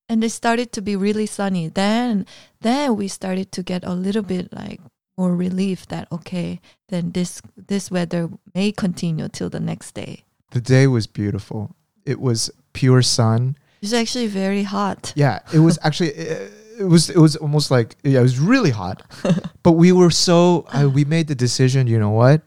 and 0.09 0.23
it 0.23 0.31
started 0.31 0.71
to 0.71 0.83
be 0.83 0.95
really 0.97 1.25
sunny 1.27 1.67
then 1.67 2.27
then 2.61 2.95
we 2.95 3.09
started 3.09 3.51
to 3.51 3.63
get 3.63 3.83
a 3.85 3.95
little 3.95 4.23
bit 4.23 4.53
like 4.53 4.79
more 5.17 5.35
relief 5.35 5.87
that 5.89 6.07
okay 6.13 6.61
then 6.91 7.11
this 7.13 7.41
this 7.57 7.91
weather 7.91 8.29
may 8.55 8.71
continue 8.71 9.29
till 9.29 9.49
the 9.49 9.59
next 9.61 9.95
day 9.95 10.23
The 10.53 10.61
day 10.61 10.87
was 10.87 11.07
beautiful. 11.09 11.75
It 12.05 12.21
was 12.21 12.51
pure 12.75 13.01
sun. 13.03 13.57
It's 13.85 13.93
actually 13.93 14.27
very 14.27 14.63
hot 14.63 15.13
Yeah, 15.15 15.41
it 15.53 15.59
was 15.59 15.79
actually 15.83 16.09
it, 16.11 16.53
it 16.81 16.85
was 16.85 17.11
it 17.11 17.19
was 17.19 17.37
almost 17.37 17.71
like 17.71 17.97
yeah, 18.03 18.21
it 18.21 18.23
was 18.23 18.39
really 18.39 18.71
hot. 18.71 19.03
but 19.63 19.73
we 19.73 19.93
were 19.93 20.11
so 20.11 20.67
uh, 20.73 20.89
we 20.89 21.05
made 21.05 21.29
the 21.29 21.35
decision, 21.35 21.87
you 21.87 21.99
know 21.99 22.11
what? 22.11 22.43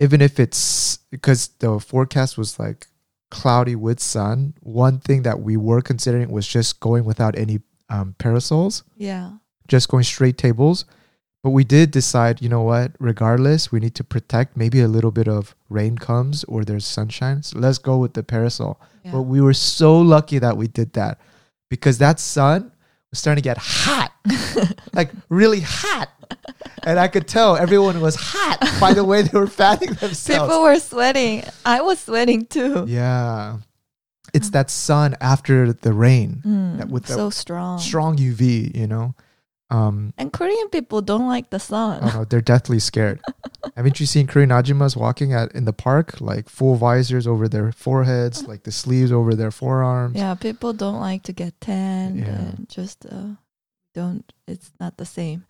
Even 0.00 0.20
if 0.20 0.40
it's 0.40 0.98
because 1.10 1.48
the 1.58 1.78
forecast 1.80 2.38
was 2.38 2.58
like 2.58 2.86
cloudy 3.30 3.76
with 3.76 4.00
sun, 4.00 4.54
one 4.60 4.98
thing 4.98 5.22
that 5.22 5.40
we 5.40 5.56
were 5.56 5.80
considering 5.80 6.30
was 6.30 6.46
just 6.46 6.80
going 6.80 7.04
without 7.04 7.36
any 7.38 7.60
um, 7.90 8.14
parasols, 8.18 8.84
yeah 8.96 9.32
just 9.68 9.88
going 9.88 10.04
straight 10.04 10.38
tables. 10.38 10.84
But 11.44 11.50
we 11.50 11.62
did 11.62 11.90
decide, 11.90 12.40
you 12.40 12.48
know 12.48 12.62
what? 12.62 12.92
Regardless, 12.98 13.70
we 13.70 13.78
need 13.78 13.94
to 13.96 14.04
protect. 14.04 14.56
Maybe 14.56 14.80
a 14.80 14.88
little 14.88 15.10
bit 15.12 15.28
of 15.28 15.54
rain 15.68 15.98
comes 15.98 16.42
or 16.44 16.64
there's 16.64 16.86
sunshine. 16.86 17.42
So 17.42 17.58
let's 17.58 17.76
go 17.76 17.98
with 17.98 18.14
the 18.14 18.22
parasol. 18.22 18.80
yeah 19.04 19.12
But 19.12 19.22
we 19.28 19.42
were 19.42 19.52
so 19.52 19.90
lucky 20.00 20.38
that 20.40 20.56
we 20.56 20.66
did 20.68 20.94
that 20.94 21.20
because 21.68 21.98
that 21.98 22.18
sun 22.18 22.72
was 23.10 23.18
starting 23.18 23.42
to 23.42 23.46
get 23.46 23.58
hot, 23.60 24.10
like 24.94 25.10
really 25.28 25.60
hot. 25.60 26.08
And 26.82 26.98
I 26.98 27.08
could 27.08 27.28
tell 27.28 27.56
everyone 27.56 28.00
was 28.00 28.16
hot 28.16 28.58
by 28.80 28.94
the 28.94 29.04
way 29.04 29.20
they 29.22 29.38
were 29.38 29.46
fanning 29.46 29.92
themselves. 30.00 30.40
people 30.48 30.62
were 30.62 30.78
sweating 30.80 31.44
i 31.66 31.80
was 31.82 31.98
sweating 32.00 32.46
too 32.46 32.86
yeah. 32.88 33.58
It's 34.32 34.50
that 34.50 34.68
sun 34.70 35.14
after 35.20 35.72
the 35.72 35.92
rain, 35.92 36.42
Mm, 36.44 36.78
that 36.78 36.88
with 36.88 37.04
the 37.06 37.14
so 37.14 37.30
strong 37.30 37.78
strong 37.78 38.16
UV, 38.16 38.74
you 38.74 38.88
know? 38.88 39.14
Um, 39.74 40.12
and 40.20 40.28
korean 40.38 40.68
people 40.76 41.00
don't 41.10 41.26
like 41.34 41.48
the 41.50 41.58
sun 41.58 41.98
oh 42.02 42.10
no, 42.14 42.24
they're 42.28 42.48
deathly 42.54 42.78
scared. 42.90 43.18
Haven't 43.76 43.98
you 44.00 44.06
seen 44.06 44.26
Korean 44.26 44.50
Ajumas 44.58 44.94
walking 45.04 45.32
at 45.32 45.48
in 45.58 45.64
the 45.64 45.72
park, 45.86 46.20
like 46.20 46.48
full 46.58 46.74
visors 46.76 47.26
over 47.26 47.48
their 47.48 47.72
foreheads, 47.72 48.36
like 48.52 48.62
the 48.68 48.70
sleeves 48.82 49.10
over 49.18 49.32
their 49.34 49.50
forearms? 49.62 50.14
yeah 50.22 50.34
people 50.34 50.72
don't 50.84 51.00
like 51.10 51.22
to 51.28 51.32
get 51.42 51.52
tan 51.60 52.18
Yeah. 52.18 52.26
and 52.38 52.68
just 52.78 52.98
uh, 53.16 53.30
don't 53.98 54.26
it's 54.46 54.70
not 54.82 54.92
the 54.96 55.06
same 55.18 55.40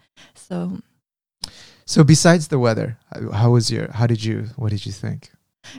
so 0.46 0.78
So 1.86 2.04
besides 2.04 2.48
the 2.48 2.58
weather, 2.66 2.96
how- 3.12 3.32
how 3.40 3.48
was 3.56 3.70
your? 3.74 3.86
How 3.98 4.06
did 4.06 4.22
you? 4.24 4.36
What 4.56 4.70
did 4.74 4.86
you 4.86 4.92
think? 5.04 5.20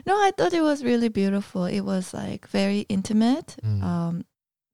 No, 0.06 0.14
I 0.26 0.30
thought 0.36 0.54
it 0.54 0.62
was 0.62 0.84
really 0.84 1.08
beautiful. 1.10 1.64
It 1.66 1.82
was 1.82 2.14
like 2.14 2.46
very 2.60 2.80
intimate 2.88 3.56
Mm. 3.64 3.82
um, 3.82 4.14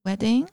wedding. 0.04 0.48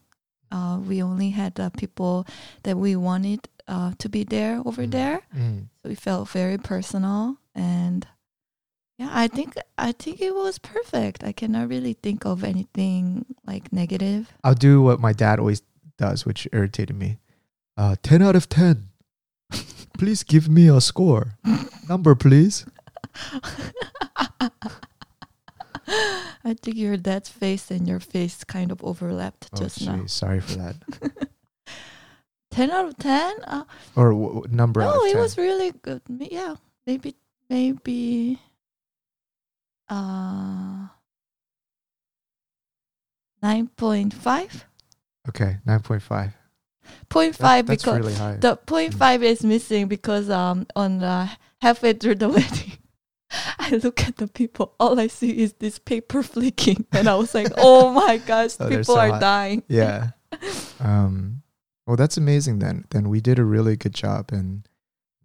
Uh, 0.51 0.79
we 0.81 1.01
only 1.03 1.29
had 1.31 1.59
uh, 1.59 1.69
people 1.69 2.25
that 2.63 2.77
we 2.77 2.95
wanted 2.95 3.47
uh, 3.67 3.93
to 3.99 4.09
be 4.09 4.23
there 4.23 4.61
over 4.65 4.83
Mm. 4.87 4.91
there. 4.91 5.21
Mm. 5.35 5.67
So 5.83 5.89
it 5.91 5.99
felt 5.99 6.29
very 6.29 6.57
personal, 6.57 7.37
and 7.53 8.07
yeah, 8.97 9.09
I 9.13 9.27
think 9.27 9.53
I 9.77 9.91
think 9.93 10.19
it 10.21 10.33
was 10.35 10.57
perfect. 10.59 11.23
I 11.23 11.31
cannot 11.31 11.69
really 11.69 11.93
think 11.93 12.25
of 12.25 12.43
anything 12.43 13.25
like 13.45 13.71
negative. 13.71 14.33
I'll 14.43 14.55
do 14.55 14.81
what 14.81 14.99
my 14.99 15.13
dad 15.13 15.39
always 15.39 15.61
does, 15.97 16.25
which 16.25 16.47
irritated 16.51 16.95
me. 16.97 17.19
Uh, 17.77 17.95
ten 18.01 18.21
out 18.21 18.35
of 18.35 18.49
ten. 18.49 18.89
please 19.97 20.23
give 20.23 20.49
me 20.49 20.67
a 20.67 20.81
score 20.81 21.37
number, 21.87 22.15
please. 22.15 22.65
I 26.43 26.53
think 26.61 26.77
your 26.77 26.97
dad's 26.97 27.29
face 27.29 27.71
and 27.71 27.87
your 27.87 27.99
face 27.99 28.43
kind 28.43 28.71
of 28.71 28.83
overlapped 28.83 29.49
Oh, 29.53 29.57
just 29.57 29.81
now. 29.85 30.05
sorry 30.05 30.39
for 30.39 30.55
that. 30.57 30.75
Ten 32.51 32.71
out 32.71 32.87
of 32.87 32.97
ten. 32.97 33.35
Uh, 33.45 33.63
Or 33.95 34.09
w- 34.11 34.33
w- 34.41 34.55
number 34.55 34.81
No, 34.81 35.03
it 35.05 35.13
10. 35.13 35.21
was 35.21 35.37
really 35.37 35.71
good. 35.81 36.01
Yeah, 36.09 36.55
maybe 36.87 37.15
maybe 37.49 38.39
uh 39.87 40.87
nine 43.41 43.67
point 43.77 44.13
five. 44.13 44.65
okay. 45.27 45.57
Nine 45.65 45.79
point 45.81 46.01
five. 46.01 46.33
Point 47.07 47.35
five 47.35 47.67
that's 47.67 47.83
because 47.83 47.99
really 47.99 48.13
high. 48.15 48.35
the 48.37 48.55
point 48.55 48.93
Mm. 48.93 48.97
five 48.97 49.23
is 49.23 49.43
missing 49.43 49.87
because 49.87 50.29
um 50.29 50.65
on 50.75 50.99
the 50.99 51.29
halfway 51.61 51.93
through 51.93 52.15
the 52.15 52.29
wedding. 52.35 52.77
I 53.59 53.79
look 53.83 54.01
at 54.07 54.17
the 54.17 54.27
people. 54.27 54.73
All 54.79 54.99
I 54.99 55.07
see 55.07 55.41
is 55.41 55.53
this 55.53 55.79
paper 55.79 56.23
flicking, 56.23 56.85
and 56.91 57.07
I 57.07 57.15
was 57.15 57.33
like, 57.35 57.51
"Oh 57.57 57.91
my 58.07 58.17
gosh, 58.17 58.55
Oh, 58.59 58.69
people 58.69 58.83
so 58.95 58.97
are 58.99 59.09
hot. 59.09 59.21
dying." 59.21 59.63
yeah. 59.67 60.11
Um. 60.79 61.41
Well, 61.85 61.95
that's 61.97 62.17
amazing. 62.17 62.59
Then, 62.59 62.85
then 62.91 63.09
we 63.09 63.19
did 63.19 63.39
a 63.39 63.43
really 63.43 63.75
good 63.75 63.93
job, 63.95 64.29
and 64.31 64.67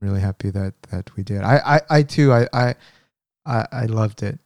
really 0.00 0.20
happy 0.20 0.50
that 0.50 0.74
that 0.90 1.14
we 1.16 1.22
did. 1.22 1.42
I, 1.42 1.60
I, 1.76 1.80
I 1.98 2.02
too. 2.02 2.32
I, 2.32 2.48
I, 2.52 2.74
I, 3.46 3.66
I 3.70 3.84
loved 3.86 4.22
it. 4.22 4.38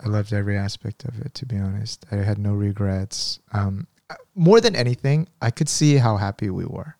I 0.00 0.08
loved 0.08 0.32
every 0.32 0.56
aspect 0.56 1.04
of 1.04 1.20
it. 1.20 1.34
To 1.34 1.46
be 1.46 1.56
honest, 1.58 2.04
I 2.10 2.16
had 2.16 2.38
no 2.38 2.52
regrets. 2.54 3.40
Um, 3.52 3.86
more 4.34 4.60
than 4.60 4.74
anything, 4.76 5.28
I 5.40 5.50
could 5.50 5.68
see 5.68 5.96
how 5.96 6.16
happy 6.16 6.50
we 6.50 6.64
were. 6.64 6.96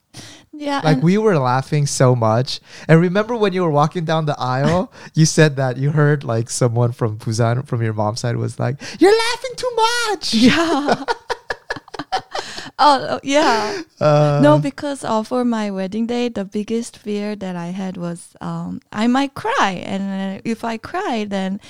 Yeah, 0.52 0.80
Like 0.82 1.02
we 1.02 1.18
were 1.18 1.38
laughing 1.38 1.86
so 1.86 2.16
much. 2.16 2.60
And 2.88 3.00
remember 3.00 3.36
when 3.36 3.52
you 3.52 3.62
were 3.62 3.70
walking 3.70 4.04
down 4.04 4.24
the 4.24 4.38
aisle, 4.38 4.90
you 5.14 5.26
said 5.26 5.56
that 5.56 5.76
you 5.76 5.90
heard 5.90 6.24
like 6.24 6.48
someone 6.48 6.92
from 6.92 7.18
Busan 7.18 7.66
from 7.66 7.82
your 7.82 7.92
mom's 7.92 8.20
side 8.20 8.36
was 8.36 8.58
like, 8.58 8.80
"You're 8.98 9.12
laughing 9.12 9.52
too 9.56 9.72
much." 9.76 10.34
yeah. 10.34 11.04
oh 12.78 13.20
yeah. 13.22 13.82
Uh, 14.00 14.40
no, 14.42 14.58
because 14.58 15.04
uh, 15.04 15.22
for 15.22 15.44
my 15.44 15.70
wedding 15.70 16.06
day, 16.06 16.28
the 16.28 16.44
biggest 16.44 16.96
fear 16.96 17.36
that 17.36 17.56
I 17.56 17.66
had 17.66 17.96
was 17.96 18.34
um, 18.40 18.80
I 18.92 19.06
might 19.06 19.34
cry, 19.34 19.82
and 19.84 20.38
uh, 20.38 20.42
if 20.44 20.64
I 20.64 20.78
cry, 20.78 21.26
then 21.28 21.60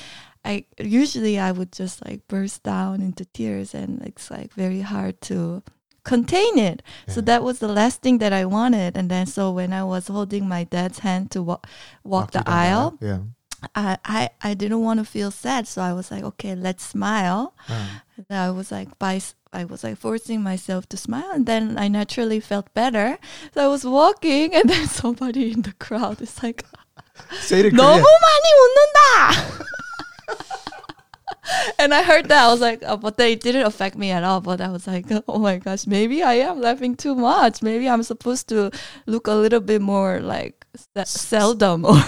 I 0.44 0.64
usually 0.78 1.38
I 1.38 1.50
would 1.50 1.72
just 1.72 2.04
like 2.06 2.26
burst 2.28 2.62
down 2.62 3.02
into 3.02 3.24
tears, 3.24 3.74
and 3.74 4.02
it's 4.02 4.30
like 4.30 4.54
very 4.54 4.82
hard 4.82 5.20
to 5.22 5.62
contain 6.05 6.57
it. 6.57 6.81
So 7.07 7.21
Yeah. 7.21 7.25
that 7.37 7.43
was 7.43 7.59
the 7.59 7.67
last 7.69 8.01
thing 8.01 8.17
that 8.19 8.33
I 8.33 8.45
wanted, 8.45 8.97
and 8.97 9.09
then 9.09 9.25
so 9.27 9.51
when 9.51 9.71
I 9.73 9.83
was 9.83 10.07
holding 10.07 10.47
my 10.49 10.63
dad's 10.65 10.99
hand 10.99 11.29
to 11.31 11.43
wa- 11.43 11.61
walk, 12.03 12.33
you 12.33 12.39
the 12.39 12.45
down 12.45 12.53
aisle, 12.53 12.87
Yeah. 13.01 13.19
I, 13.77 13.97
I 14.03 14.29
I 14.41 14.51
didn't 14.57 14.81
want 14.81 14.97
to 14.97 15.05
feel 15.05 15.29
sad, 15.29 15.67
so 15.69 15.81
I 15.85 15.93
was 15.93 16.09
like, 16.09 16.23
okay, 16.33 16.55
let's 16.57 16.81
smile. 16.83 17.53
Uh, 17.69 18.01
And 18.17 18.25
I 18.33 18.49
was 18.49 18.71
like 18.73 18.97
by 18.97 19.21
I 19.53 19.65
was 19.65 19.83
like 19.85 19.97
forcing 20.01 20.41
myself 20.41 20.89
to 20.89 20.97
smile, 20.97 21.29
and 21.33 21.45
then 21.45 21.77
I 21.77 21.85
naturally 21.87 22.39
felt 22.41 22.73
better. 22.73 23.17
So 23.53 23.61
I 23.61 23.69
was 23.69 23.85
walking, 23.85 24.55
and 24.57 24.65
then 24.69 24.87
somebody 24.89 25.51
in 25.53 25.61
the 25.61 25.73
crowd 25.77 26.21
is 26.25 26.41
like, 26.41 26.65
say 27.45 27.59
it 27.61 27.65
in 27.69 27.77
"너무 27.77 28.01
Korean. 28.01 28.21
많이 28.25 28.47
웃는다." 28.65 29.05
and 31.78 31.92
I 31.94 32.02
heard 32.02 32.28
that 32.28 32.44
I 32.44 32.50
was 32.50 32.60
like, 32.60 32.82
oh, 32.86 32.96
but 32.96 33.16
they 33.16 33.34
didn't 33.34 33.66
affect 33.66 33.96
me 33.96 34.10
at 34.10 34.24
all. 34.24 34.40
But 34.40 34.60
I 34.60 34.68
was 34.68 34.86
like, 34.86 35.06
oh 35.28 35.38
my 35.38 35.58
gosh, 35.58 35.86
maybe 35.86 36.22
I 36.22 36.34
am 36.34 36.60
laughing 36.60 36.96
too 36.96 37.14
much. 37.14 37.62
Maybe 37.62 37.88
I'm 37.88 38.02
supposed 38.02 38.48
to 38.48 38.70
look 39.06 39.26
a 39.26 39.32
little 39.34 39.60
bit 39.60 39.80
more 39.82 40.20
like 40.20 40.66
se- 40.74 41.04
seldom 41.06 41.84
or 41.84 42.00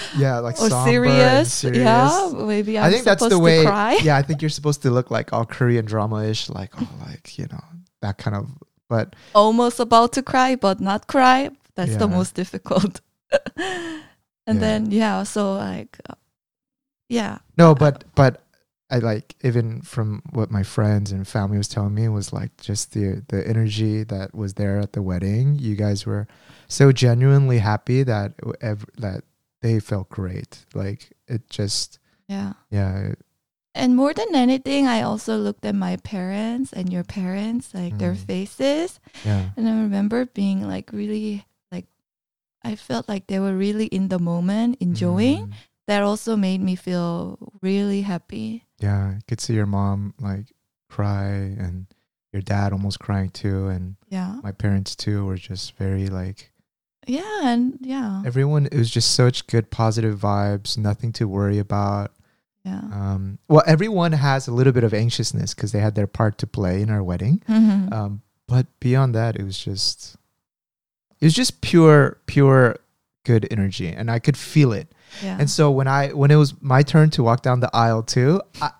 Yeah, 0.16 0.38
like 0.38 0.60
or 0.60 0.70
serious. 0.70 1.52
serious. 1.52 1.82
Yeah, 1.84 2.30
maybe 2.34 2.78
I'm 2.78 2.84
I 2.84 2.90
think 2.90 3.04
that's 3.04 3.26
the 3.28 3.38
way. 3.38 3.64
cry. 3.64 3.98
Yeah, 4.02 4.16
I 4.16 4.22
think 4.22 4.40
you're 4.42 4.48
supposed 4.50 4.82
to 4.82 4.90
look 4.90 5.10
like 5.10 5.32
all 5.32 5.44
Korean 5.44 5.84
drama-ish, 5.84 6.48
like 6.50 6.72
oh, 6.80 6.88
like 7.06 7.38
you 7.38 7.46
know 7.50 7.64
that 8.02 8.18
kind 8.18 8.36
of. 8.36 8.48
But 8.88 9.16
almost 9.34 9.80
about 9.80 10.12
to 10.12 10.22
cry 10.22 10.54
but 10.54 10.78
not 10.80 11.08
cry 11.08 11.50
that's 11.74 11.96
the 11.96 12.06
most 12.06 12.34
difficult 12.36 13.00
and 14.46 14.56
Yeah. 14.56 14.60
then 14.60 14.90
yeah 14.92 15.22
so 15.24 15.54
like 15.54 15.98
uh, 16.08 16.14
yeah 17.08 17.38
no, 17.58 17.74
but 17.74 18.04
but 18.14 18.45
I 18.88 18.98
like 18.98 19.34
even 19.42 19.82
from 19.82 20.22
what 20.30 20.50
my 20.50 20.62
friends 20.62 21.10
and 21.10 21.26
family 21.26 21.58
was 21.58 21.66
telling 21.68 21.94
me 21.94 22.08
was 22.08 22.32
like 22.32 22.56
just 22.60 22.92
the 22.92 23.24
the 23.28 23.46
energy 23.46 24.04
that 24.04 24.34
was 24.34 24.54
there 24.54 24.78
at 24.78 24.92
the 24.92 25.02
wedding. 25.02 25.58
You 25.58 25.74
guys 25.74 26.06
were 26.06 26.28
so 26.68 26.92
genuinely 26.92 27.58
happy 27.58 28.02
that 28.04 28.34
ev- 28.60 28.86
that 28.98 29.24
they 29.60 29.80
felt 29.80 30.08
great. 30.08 30.64
Like 30.74 31.10
it 31.26 31.50
just 31.50 31.98
yeah 32.28 32.52
yeah. 32.70 33.14
and 33.74 33.96
more 33.96 34.14
than 34.14 34.34
anything, 34.34 34.86
I 34.86 35.02
also 35.02 35.36
looked 35.36 35.64
at 35.66 35.74
my 35.74 35.96
parents 35.98 36.72
and 36.72 36.92
your 36.92 37.04
parents, 37.04 37.74
like 37.74 37.98
their 37.98 38.14
Mm. 38.14 38.26
faces, 38.26 39.00
Yeah. 39.24 39.50
and 39.56 39.68
I 39.68 39.72
remember 39.82 40.26
being 40.26 40.62
like 40.62 40.92
really 40.92 41.44
like 41.72 41.86
I 42.62 42.76
felt 42.76 43.08
like 43.08 43.26
they 43.26 43.38
were 43.42 43.56
really 43.56 43.86
in 43.86 44.08
the 44.08 44.18
moment, 44.22 44.78
enjoying. 44.80 45.48
Mm. 45.48 45.52
That 45.86 46.02
also 46.02 46.36
made 46.36 46.60
me 46.60 46.74
feel 46.76 47.38
really 47.62 48.02
happy. 48.02 48.64
Yeah, 48.78 49.14
I 49.16 49.20
could 49.28 49.40
see 49.40 49.54
your 49.54 49.66
mom 49.66 50.14
like 50.20 50.46
cry 50.88 51.26
and 51.26 51.86
your 52.32 52.42
dad 52.42 52.72
almost 52.72 52.98
crying 52.98 53.30
too 53.30 53.68
and 53.68 53.96
Yeah. 54.08 54.40
my 54.42 54.52
parents 54.52 54.94
too 54.96 55.24
were 55.24 55.36
just 55.36 55.76
very 55.76 56.08
like 56.08 56.52
Yeah, 57.06 57.40
and 57.48 57.78
yeah. 57.80 58.22
everyone 58.26 58.66
it 58.66 58.74
was 58.74 58.90
just 58.90 59.14
such 59.14 59.46
good 59.46 59.70
positive 59.70 60.18
vibes, 60.18 60.76
nothing 60.76 61.12
to 61.12 61.28
worry 61.28 61.58
about. 61.58 62.12
Yeah. 62.64 62.80
Um 62.92 63.38
well 63.48 63.62
everyone 63.66 64.12
has 64.12 64.48
a 64.48 64.52
little 64.52 64.72
bit 64.72 64.84
of 64.84 64.92
anxiousness 64.92 65.54
because 65.54 65.70
they 65.72 65.78
had 65.80 65.94
their 65.94 66.08
part 66.08 66.36
to 66.38 66.46
play 66.48 66.82
in 66.82 66.90
our 66.90 67.02
wedding. 67.02 67.42
Mhm. 67.48 67.92
Um 67.92 68.22
but 68.48 68.66
beyond 68.80 69.14
that 69.14 69.36
it 69.36 69.44
was 69.44 69.58
just 69.58 70.16
it 71.20 71.26
was 71.26 71.34
just 71.34 71.60
pure 71.60 72.18
pure 72.26 72.76
good 73.24 73.46
energy 73.50 73.88
and 73.88 74.10
I 74.10 74.18
could 74.18 74.36
feel 74.36 74.72
it. 74.72 74.88
Yeah. 75.22 75.36
And 75.38 75.48
so 75.48 75.70
when 75.70 75.88
I 75.88 76.08
when 76.08 76.30
it 76.30 76.36
was 76.36 76.54
my 76.60 76.82
turn 76.82 77.10
to 77.10 77.22
walk 77.22 77.42
down 77.42 77.60
the 77.60 77.70
aisle 77.74 78.02
too, 78.02 78.40
I, 78.60 78.70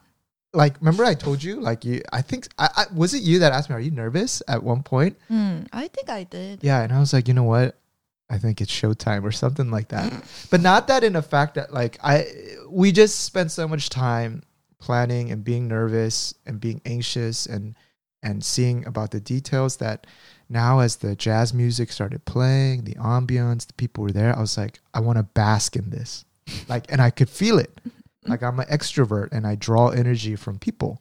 like 0.53 0.79
remember 0.81 1.05
I 1.05 1.14
told 1.14 1.42
you 1.42 1.61
like 1.61 1.85
you 1.85 2.03
I 2.12 2.22
think 2.22 2.49
I, 2.59 2.68
I 2.77 2.85
was 2.94 3.14
it 3.14 3.22
you 3.22 3.40
that 3.40 3.53
asked 3.53 3.68
me 3.68 3.77
are 3.77 3.81
you 3.81 3.90
nervous 3.90 4.42
at 4.49 4.62
one 4.62 4.83
point? 4.83 5.16
Mm, 5.31 5.68
I 5.72 5.88
think 5.88 6.09
I 6.09 6.25
did. 6.25 6.62
Yeah, 6.62 6.83
and 6.83 6.92
I 6.92 6.99
was 6.99 7.12
like, 7.12 7.29
you 7.29 7.35
know 7.35 7.44
what? 7.44 7.77
I 8.29 8.38
think 8.38 8.61
it's 8.61 8.72
showtime 8.72 9.22
or 9.22 9.31
something 9.31 9.70
like 9.70 9.88
that. 9.88 10.12
but 10.51 10.61
not 10.61 10.88
that 10.88 11.05
in 11.05 11.14
a 11.14 11.22
fact 11.22 11.55
that 11.55 11.72
like 11.72 11.99
I 12.03 12.27
we 12.68 12.92
just 12.92 13.20
spent 13.25 13.51
so 13.53 13.68
much 13.68 13.90
time 13.90 14.42
planning 14.79 15.31
and 15.31 15.44
being 15.44 15.68
nervous 15.68 16.35
and 16.44 16.61
being 16.61 16.81
anxious 16.85 17.46
and 17.46 17.75
and 18.22 18.44
seeing 18.44 18.85
about 18.87 19.12
the 19.12 19.20
details 19.20 19.77
that 19.77 20.07
now 20.49 20.81
as 20.81 20.96
the 20.96 21.14
jazz 21.14 21.53
music 21.53 21.92
started 21.92 22.25
playing, 22.25 22.85
the 22.85 22.94
ambiance, 22.94 23.66
the 23.66 23.72
people 23.75 24.03
were 24.03 24.12
there, 24.12 24.37
I 24.37 24.40
was 24.40 24.57
like, 24.57 24.81
I 24.94 25.01
want 25.01 25.18
to 25.18 25.22
bask 25.22 25.77
in 25.77 25.90
this. 25.90 26.25
Like 26.69 26.91
and 26.91 27.01
I 27.01 27.11
could 27.11 27.29
feel 27.29 27.59
it. 27.59 27.81
Like 28.25 28.43
I'm 28.43 28.59
an 28.59 28.67
extrovert 28.67 29.33
and 29.33 29.47
I 29.47 29.55
draw 29.55 29.89
energy 29.89 30.37
from 30.37 30.59
people. 30.59 31.01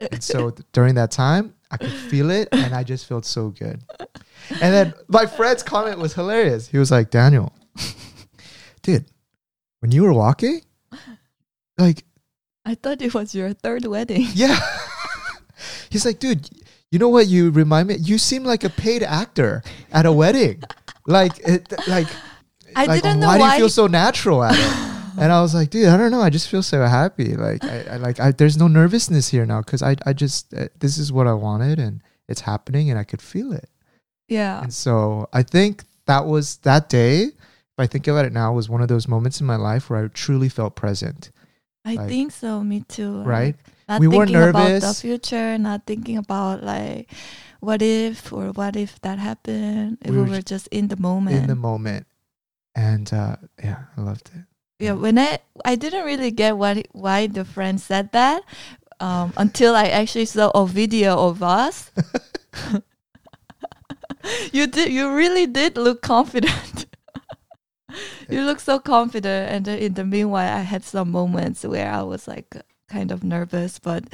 And 0.00 0.22
so 0.22 0.50
th- 0.56 0.66
during 0.72 0.94
that 0.96 1.10
time, 1.10 1.54
I 1.70 1.76
could 1.76 1.92
feel 1.92 2.30
it 2.30 2.48
and 2.52 2.74
I 2.74 2.84
just 2.84 3.06
felt 3.06 3.24
so 3.24 3.48
good. 3.48 3.80
And 4.50 4.72
then 4.72 4.94
my 5.08 5.26
friend's 5.26 5.62
comment 5.62 5.98
was 5.98 6.14
hilarious. 6.14 6.68
He 6.68 6.78
was 6.78 6.90
like, 6.90 7.10
Daniel, 7.10 7.52
dude, 8.82 9.06
when 9.80 9.90
you 9.90 10.02
were 10.02 10.12
walking, 10.12 10.60
like, 11.78 12.04
I 12.64 12.74
thought 12.74 13.00
it 13.02 13.14
was 13.14 13.34
your 13.34 13.52
third 13.52 13.86
wedding. 13.86 14.26
yeah. 14.34 14.58
He's 15.90 16.04
like, 16.04 16.18
dude, 16.18 16.48
you 16.90 16.98
know 16.98 17.08
what 17.08 17.26
you 17.26 17.50
remind 17.50 17.88
me? 17.88 17.96
You 17.96 18.18
seem 18.18 18.44
like 18.44 18.64
a 18.64 18.70
paid 18.70 19.02
actor 19.02 19.62
at 19.92 20.06
a 20.06 20.12
wedding. 20.12 20.62
Like, 21.06 21.38
it, 21.38 21.72
like, 21.88 22.08
I 22.74 22.86
like, 22.86 23.02
didn't 23.02 23.20
know 23.20 23.28
why, 23.28 23.38
why. 23.38 23.50
do 23.50 23.54
you 23.54 23.60
feel 23.62 23.68
so 23.70 23.86
natural 23.86 24.44
at 24.44 24.54
it? 24.54 24.85
And 25.18 25.32
I 25.32 25.40
was 25.40 25.54
like, 25.54 25.70
dude, 25.70 25.88
I 25.88 25.96
don't 25.96 26.10
know. 26.10 26.20
I 26.20 26.30
just 26.30 26.48
feel 26.48 26.62
so 26.62 26.82
happy. 26.84 27.34
Like, 27.36 27.64
I, 27.64 27.84
I 27.92 27.96
like, 27.96 28.20
I, 28.20 28.32
there's 28.32 28.56
no 28.56 28.68
nervousness 28.68 29.28
here 29.28 29.46
now 29.46 29.60
because 29.62 29.82
I, 29.82 29.96
I 30.04 30.12
just, 30.12 30.52
uh, 30.54 30.68
this 30.78 30.98
is 30.98 31.12
what 31.12 31.26
I 31.26 31.32
wanted 31.32 31.78
and 31.78 32.02
it's 32.28 32.40
happening 32.42 32.90
and 32.90 32.98
I 32.98 33.04
could 33.04 33.22
feel 33.22 33.52
it. 33.52 33.68
yeah. 34.28 34.62
And 34.62 34.72
so 34.74 35.28
I 35.32 35.42
think 35.42 35.84
that 36.06 36.26
was 36.26 36.56
that 36.58 36.88
day. 36.88 37.24
If 37.24 37.78
I 37.78 37.86
think 37.86 38.06
about 38.08 38.24
it 38.24 38.32
now, 38.32 38.52
was 38.54 38.68
one 38.68 38.80
of 38.80 38.88
those 38.88 39.06
moments 39.06 39.40
in 39.40 39.46
my 39.46 39.56
life 39.56 39.90
where 39.90 40.04
I 40.04 40.08
truly 40.08 40.48
felt 40.48 40.76
present. 40.76 41.30
I 41.84 41.94
like- 41.94 42.08
think 42.08 42.32
so. 42.32 42.64
Me 42.64 42.80
too. 42.80 43.18
like, 43.18 43.26
Right? 43.26 43.56
Not 43.88 44.00
We 44.00 44.08
weren't 44.08 44.30
thinking 44.30 44.48
about 44.48 44.80
the 44.80 44.94
future, 44.94 45.56
not 45.58 45.86
thinking 45.86 46.16
about 46.16 46.64
like 46.64 47.12
what 47.60 47.82
if 47.82 48.32
or 48.32 48.50
what 48.50 48.74
if 48.74 48.98
that 49.02 49.18
happened. 49.20 49.98
We 50.04 50.10
We, 50.10 50.16
were 50.16 50.22
were 50.24 50.42
just 50.42 50.48
just 50.48 50.68
in 50.68 50.88
the 50.88 50.96
moment. 50.96 51.36
in 51.36 51.46
the 51.46 51.54
moment, 51.54 52.06
and 52.74 53.06
uh, 53.14 53.36
yeah, 53.62 53.84
I 53.96 54.00
loved 54.00 54.30
it. 54.34 54.42
Yeah, 54.78 54.92
when 54.92 55.18
I 55.18 55.38
I 55.64 55.74
didn't 55.76 56.04
really 56.04 56.30
get 56.30 56.56
what 56.56 56.86
why 56.92 57.26
the 57.26 57.44
friend 57.44 57.80
said 57.80 58.12
that 58.12 58.42
um, 59.00 59.32
until 59.36 59.74
I 59.74 59.86
actually 59.88 60.26
saw 60.26 60.50
a 60.50 60.66
video 60.66 61.16
of 61.28 61.42
us. 61.42 61.90
you 64.52 64.66
did. 64.66 64.92
You 64.92 65.14
really 65.14 65.46
did 65.46 65.76
look 65.76 66.02
confident. 66.02 66.86
you 68.28 68.42
look 68.42 68.60
so 68.60 68.78
confident, 68.78 69.50
and 69.52 69.68
in 69.68 69.94
the 69.94 70.04
meanwhile, 70.04 70.56
I 70.56 70.60
had 70.60 70.84
some 70.84 71.10
moments 71.10 71.64
where 71.64 71.90
I 71.90 72.02
was 72.02 72.26
like 72.28 72.54
kind 72.88 73.10
of 73.12 73.22
nervous, 73.24 73.78
but. 73.78 74.04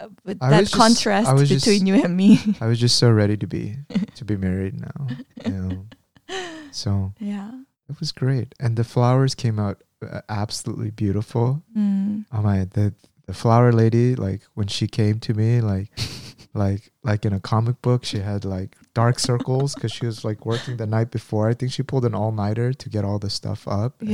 uh, 0.00 0.08
With 0.24 0.38
I 0.40 0.50
that 0.50 0.60
was 0.60 0.70
just- 0.70 0.80
contrast 0.80 1.28
between 1.36 1.58
just- 1.60 1.86
you 1.86 1.94
and 2.02 2.16
me, 2.16 2.40
I 2.60 2.66
was 2.66 2.80
just 2.80 2.96
so 2.98 3.10
ready 3.10 3.36
to 3.36 3.46
be 3.46 3.76
to 4.16 4.24
be 4.24 4.36
married 4.36 4.80
now. 4.80 5.06
You 5.44 5.52
know? 5.52 5.86
So 6.72 7.12
yeah. 7.18 7.50
It 7.90 8.00
was 8.00 8.12
great, 8.12 8.54
and 8.60 8.76
the 8.76 8.84
flowers 8.84 9.34
came 9.34 9.58
out 9.58 9.82
uh, 10.02 10.20
absolutely 10.28 10.90
beautiful. 10.90 11.62
Mm. 11.76 12.24
Oh 12.32 12.42
my, 12.42 12.64
the 12.64 12.94
the 13.26 13.34
flower 13.34 13.72
lady, 13.72 14.14
like 14.16 14.42
when 14.54 14.66
she 14.66 14.86
came 14.86 15.20
to 15.20 15.34
me, 15.34 15.60
like 15.60 15.90
like 16.54 16.90
like 17.04 17.24
in 17.24 17.32
a 17.32 17.40
comic 17.40 17.80
book, 17.82 18.04
she 18.04 18.18
had 18.18 18.44
like 18.44 18.76
dark 18.94 19.18
circles 19.18 19.74
because 19.74 19.92
she 19.92 20.06
was 20.06 20.24
like 20.24 20.44
working 20.46 20.76
the 20.78 20.86
night 20.86 21.10
before. 21.10 21.48
I 21.48 21.54
think 21.54 21.72
she 21.72 21.82
pulled 21.82 22.04
an 22.04 22.14
all 22.14 22.32
nighter 22.32 22.72
to 22.72 22.88
get 22.88 23.04
all 23.04 23.18
the 23.18 23.30
stuff 23.30 23.68
up. 23.68 24.00
and- 24.00 24.10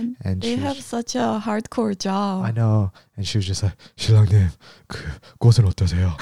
Yeah, 0.00 0.14
and 0.24 0.40
they 0.42 0.54
she 0.54 0.56
have 0.56 0.76
was, 0.76 0.84
such 0.84 1.14
a 1.14 1.40
hardcore 1.44 1.96
job. 1.98 2.44
I 2.44 2.50
know, 2.50 2.92
and 3.16 3.26
she 3.26 3.38
was 3.38 3.46
just 3.46 3.62
like, 3.62 3.74
신랑님, 3.96 4.50
그 4.88 4.98
꽃은 5.38 5.64
어떠세요? 5.66 6.16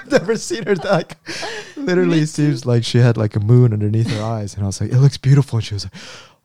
I've 0.00 0.10
never 0.10 0.36
seen 0.36 0.64
her 0.66 0.76
like. 0.76 1.16
Literally, 1.76 2.18
Me 2.18 2.22
it 2.22 2.28
seems 2.28 2.64
like 2.64 2.84
she 2.84 2.98
had 2.98 3.16
like 3.16 3.36
a 3.36 3.40
moon 3.40 3.72
underneath 3.72 4.10
her 4.10 4.22
eyes, 4.22 4.54
and 4.54 4.64
I 4.64 4.66
was 4.66 4.80
like, 4.80 4.92
it 4.92 4.98
looks 4.98 5.18
beautiful. 5.18 5.58
And 5.58 5.64
she 5.64 5.74
was 5.74 5.84
like, 5.84 5.94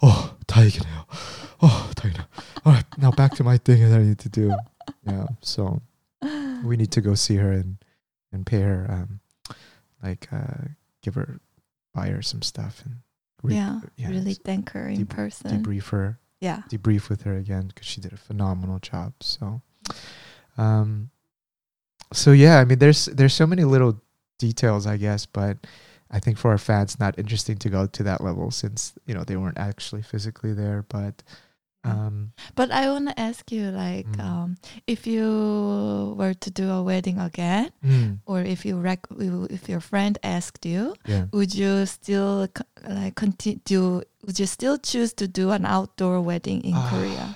oh, 0.02 0.36
다행이네요. 0.48 1.06
Oh, 1.62 1.92
다행이네요. 1.96 2.26
All 2.66 2.74
right, 2.74 2.86
now 2.98 3.12
back 3.12 3.36
to 3.36 3.44
my 3.44 3.58
thing 3.58 3.88
that 3.90 4.00
I 4.00 4.04
need 4.04 4.20
to 4.20 4.30
do. 4.30 4.54
Yeah, 5.08 5.28
so 5.42 5.82
we 6.64 6.78
need 6.78 6.92
to 6.92 7.02
go 7.02 7.16
see 7.16 7.36
her 7.36 7.52
and 7.52 7.78
and 8.32 8.46
pay 8.46 8.62
her 8.62 8.88
um 8.90 9.20
like 10.02 10.28
uh 10.32 10.72
give 11.02 11.16
her 11.16 11.40
buy 11.94 12.08
her 12.08 12.22
some 12.22 12.42
stuff 12.42 12.82
and 12.86 12.96
re- 13.43 13.55
yeah, 13.55 13.81
really 14.09 14.35
thank 14.35 14.71
her 14.71 14.89
in 14.89 15.07
person. 15.07 15.63
debrief 15.63 15.89
her 15.91 16.19
Yeah, 16.41 16.63
debrief 16.69 17.09
with 17.09 17.23
her 17.23 17.37
again 17.37 17.69
because 17.69 17.87
she 17.87 18.01
did 18.01 18.13
a 18.13 18.17
phenomenal 18.17 18.79
job 18.79 19.13
so 19.21 19.61
um 20.57 21.11
so 22.13 22.33
yeah 22.33 22.59
i 22.59 22.65
mean 22.65 22.79
there's 22.79 23.07
there's 23.07 23.35
so 23.35 23.47
many 23.47 23.65
little 23.65 24.01
details 24.39 24.87
i 24.87 24.97
guess 24.97 25.27
but 25.27 25.57
i 26.11 26.19
think 26.19 26.39
for 26.39 26.51
our 26.51 26.59
fans 26.59 26.99
not 26.99 27.19
interesting 27.19 27.57
to 27.59 27.69
go 27.69 27.87
to 27.87 28.03
that 28.03 28.21
level 28.23 28.51
since 28.51 28.95
you 29.07 29.15
know 29.15 29.25
they 29.25 29.37
weren't 29.37 29.59
actually 29.59 30.03
physically 30.03 30.53
there 30.53 30.85
but 30.89 31.23
um 31.85 32.33
but 32.55 32.71
I 32.71 32.89
want 32.91 33.09
to 33.09 33.19
ask 33.21 33.51
you, 33.53 33.71
like, 33.71 34.07
Mm. 34.17 34.21
um, 34.21 34.49
if 34.87 35.07
you 35.07 36.15
were 36.19 36.35
to 36.35 36.51
do 36.51 36.71
a 36.71 36.83
wedding 36.83 37.19
again, 37.19 37.71
mm, 37.85 38.19
or 38.27 38.41
if 38.43 38.65
you 38.67 38.77
rec- 38.79 39.07
if 39.51 39.69
your 39.69 39.81
friend 39.81 40.19
asked 40.23 40.67
you, 40.67 40.95
yeah 41.07 41.27
would 41.33 41.55
you 41.55 41.87
still 41.87 42.49
co- 42.49 42.67
like 42.89 43.15
continue? 43.15 43.61
Do 43.65 44.03
would 44.27 44.39
you 44.39 44.47
still 44.47 44.77
choose 44.79 45.13
to 45.15 45.27
do 45.29 45.51
an 45.51 45.65
outdoor 45.65 46.21
wedding 46.21 46.61
in 46.65 46.75
Ah, 46.75 46.89
Korea? 46.91 47.27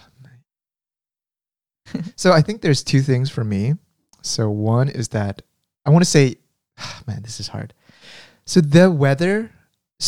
so 2.17 2.33
I 2.33 2.43
think 2.43 2.63
there's 2.63 2.83
two 2.83 3.01
things 3.01 3.31
for 3.31 3.45
me. 3.45 3.75
So 4.23 4.51
one 4.51 4.89
is 4.89 5.09
that 5.09 5.43
I 5.87 5.91
want 5.91 6.05
to 6.05 6.11
say, 6.11 6.37
man, 7.07 7.23
this 7.23 7.41
is 7.41 7.49
hard. 7.49 7.75
So 8.45 8.61
the 8.61 8.91
weather, 8.91 9.51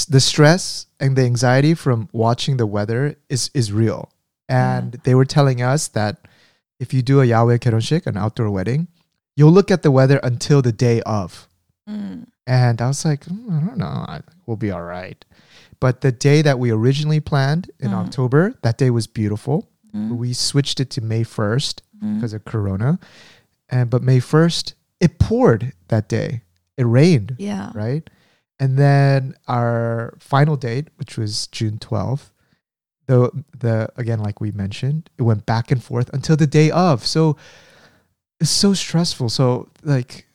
the 0.09 0.20
stress 0.20 0.87
and 1.01 1.16
the 1.16 1.23
anxiety 1.23 1.75
from 1.75 2.09
watching 2.12 2.57
the 2.57 2.66
weather 2.66 3.16
is 3.29 3.51
is 3.55 3.73
real. 3.73 4.11
And 4.49 4.93
they 5.05 5.15
were 5.15 5.25
telling 5.25 5.63
us 5.63 5.89
that 5.89 6.19
if 6.79 6.93
you 6.93 7.03
do 7.03 7.21
a 7.21 7.25
Yahweh 7.25 7.59
Keronshik, 7.59 8.07
an 8.07 8.17
outdoor 8.17 8.51
wedding, 8.51 8.89
you'll 9.37 9.53
look 9.53 9.71
at 9.71 9.83
the 9.83 9.91
weather 9.91 10.19
until 10.23 10.61
the 10.63 10.73
day 10.73 11.01
of. 11.03 11.49
Mm. 11.89 12.27
And 12.47 12.83
I 12.83 12.89
was 12.89 13.05
like, 13.05 13.25
"Mm, 13.25 13.63
I 13.63 13.67
don't 13.67 13.79
know, 13.79 13.87
I 14.09 14.21
we'll 14.47 14.57
be 14.59 14.71
all 14.71 14.83
right. 14.83 15.25
But 15.81 16.01
the 16.03 16.13
day 16.13 16.43
that 16.43 16.59
we 16.59 16.71
originally 16.71 17.21
planned 17.21 17.71
in 17.81 17.91
Mm. 17.91 18.05
October, 18.07 18.55
that 18.63 18.77
day 18.79 18.91
was 18.91 19.07
beautiful. 19.07 19.69
Mm. 19.95 20.17
We 20.17 20.33
switched 20.33 20.79
it 20.81 20.91
to 20.91 21.01
May 21.01 21.25
1st 21.25 21.83
Mm. 22.03 22.17
because 22.17 22.33
of 22.35 22.45
Corona. 22.45 22.99
And 23.71 23.89
but 23.89 24.03
May 24.03 24.21
1st, 24.21 24.75
it 25.01 25.19
poured 25.19 25.73
that 25.89 26.09
day. 26.09 26.43
It 26.77 26.85
rained, 26.85 27.37
yeah, 27.39 27.71
right? 27.75 28.09
And 28.61 28.77
then 28.79 29.35
our 29.49 30.15
final 30.19 30.57
date, 30.57 30.89
which 30.97 31.17
was 31.17 31.47
June 31.49 31.79
12th, 31.79 32.31
the 33.07 33.31
the 33.59 33.88
again 33.97 34.21
like 34.21 34.40
we 34.40 34.53
mentioned, 34.53 35.11
it 35.19 35.23
went 35.23 35.47
back 35.47 35.71
and 35.71 35.83
forth 35.83 36.11
until 36.12 36.37
the 36.37 36.47
day 36.47 36.71
of. 36.71 37.05
So 37.07 37.37
it's 38.40 38.51
so 38.51 38.75
stressful. 38.75 39.29
So 39.29 39.69
like 39.83 40.27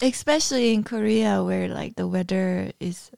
especially 0.00 0.74
in 0.74 0.82
Korea 0.84 1.42
where 1.44 1.68
like 1.68 1.96
the 1.96 2.06
weather 2.06 2.72
is 2.80 3.10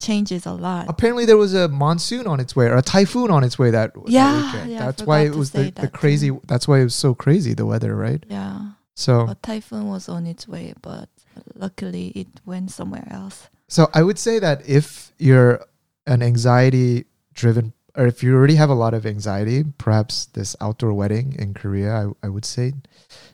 changes 0.00 0.46
a 0.46 0.52
lot. 0.52 0.86
Apparently, 0.88 1.26
there 1.26 1.36
was 1.36 1.52
a 1.52 1.68
monsoon 1.68 2.26
on 2.26 2.40
its 2.40 2.56
way 2.56 2.66
or 2.66 2.76
a 2.76 2.82
typhoon 2.82 3.30
on 3.30 3.44
its 3.44 3.58
way 3.58 3.70
that, 3.70 3.92
that 3.94 4.08
Yeah, 4.08 4.52
weekend. 4.52 4.70
yeah, 4.72 4.78
that's 4.78 5.02
why 5.02 5.20
it 5.20 5.34
was 5.34 5.50
the, 5.50 5.70
the 5.70 5.88
crazy. 5.88 6.28
too. 6.28 6.40
That's 6.46 6.66
why 6.66 6.80
it 6.80 6.84
was 6.84 6.94
so 6.94 7.14
crazy 7.14 7.52
the 7.52 7.66
weather, 7.66 7.94
right? 7.94 8.24
Yeah, 8.28 8.70
So, 8.96 9.28
a 9.28 9.36
typhoon 9.42 9.88
was 9.88 10.08
on 10.08 10.26
its 10.26 10.48
way, 10.48 10.72
but 10.80 11.10
luckily 11.54 12.08
it 12.16 12.28
went 12.46 12.70
somewhere 12.70 13.06
else. 13.10 13.48
so 13.68 13.88
I 13.92 14.02
would 14.02 14.18
say 14.18 14.38
that 14.38 14.66
if 14.66 15.12
you're 15.18 15.60
an 16.06 16.22
anxiety 16.22 17.04
driven, 17.40 17.72
or 17.96 18.06
if 18.06 18.22
you 18.22 18.34
already 18.34 18.54
have 18.54 18.70
a 18.70 18.74
lot 18.74 18.94
of 18.94 19.06
anxiety, 19.06 19.64
perhaps 19.78 20.26
this 20.26 20.54
outdoor 20.60 20.92
wedding 20.92 21.34
in 21.38 21.54
Korea, 21.54 21.92
I, 22.22 22.26
I 22.26 22.28
would 22.28 22.44
say 22.44 22.74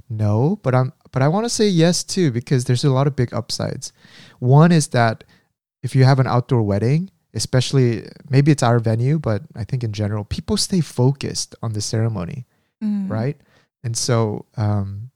no. 0.08 0.58
But 0.62 0.74
I'm, 0.74 0.92
but 1.12 1.22
I 1.22 1.28
want 1.28 1.44
to 1.44 1.50
say 1.50 1.68
yes 1.68 2.04
too 2.04 2.30
because 2.30 2.64
there's 2.64 2.84
a 2.84 2.90
lot 2.90 3.06
of 3.06 3.16
big 3.16 3.34
upsides. 3.34 3.92
One 4.38 4.72
is 4.72 4.88
that 4.88 5.24
if 5.82 5.94
you 5.94 6.04
have 6.04 6.18
an 6.18 6.26
outdoor 6.26 6.62
wedding, 6.62 7.10
especially 7.34 8.08
maybe 8.30 8.50
it's 8.50 8.62
our 8.62 8.78
venue, 8.78 9.18
but 9.18 9.42
I 9.54 9.64
think 9.64 9.84
in 9.84 9.92
general, 9.92 10.24
people 10.24 10.56
stay 10.56 10.80
focused 10.80 11.54
on 11.62 11.74
the 11.74 11.80
ceremony. 11.80 12.46
Mm. 12.82 13.10
right? 13.10 13.36
And 13.82 13.96
so, 13.96 14.46
um, 14.56 15.10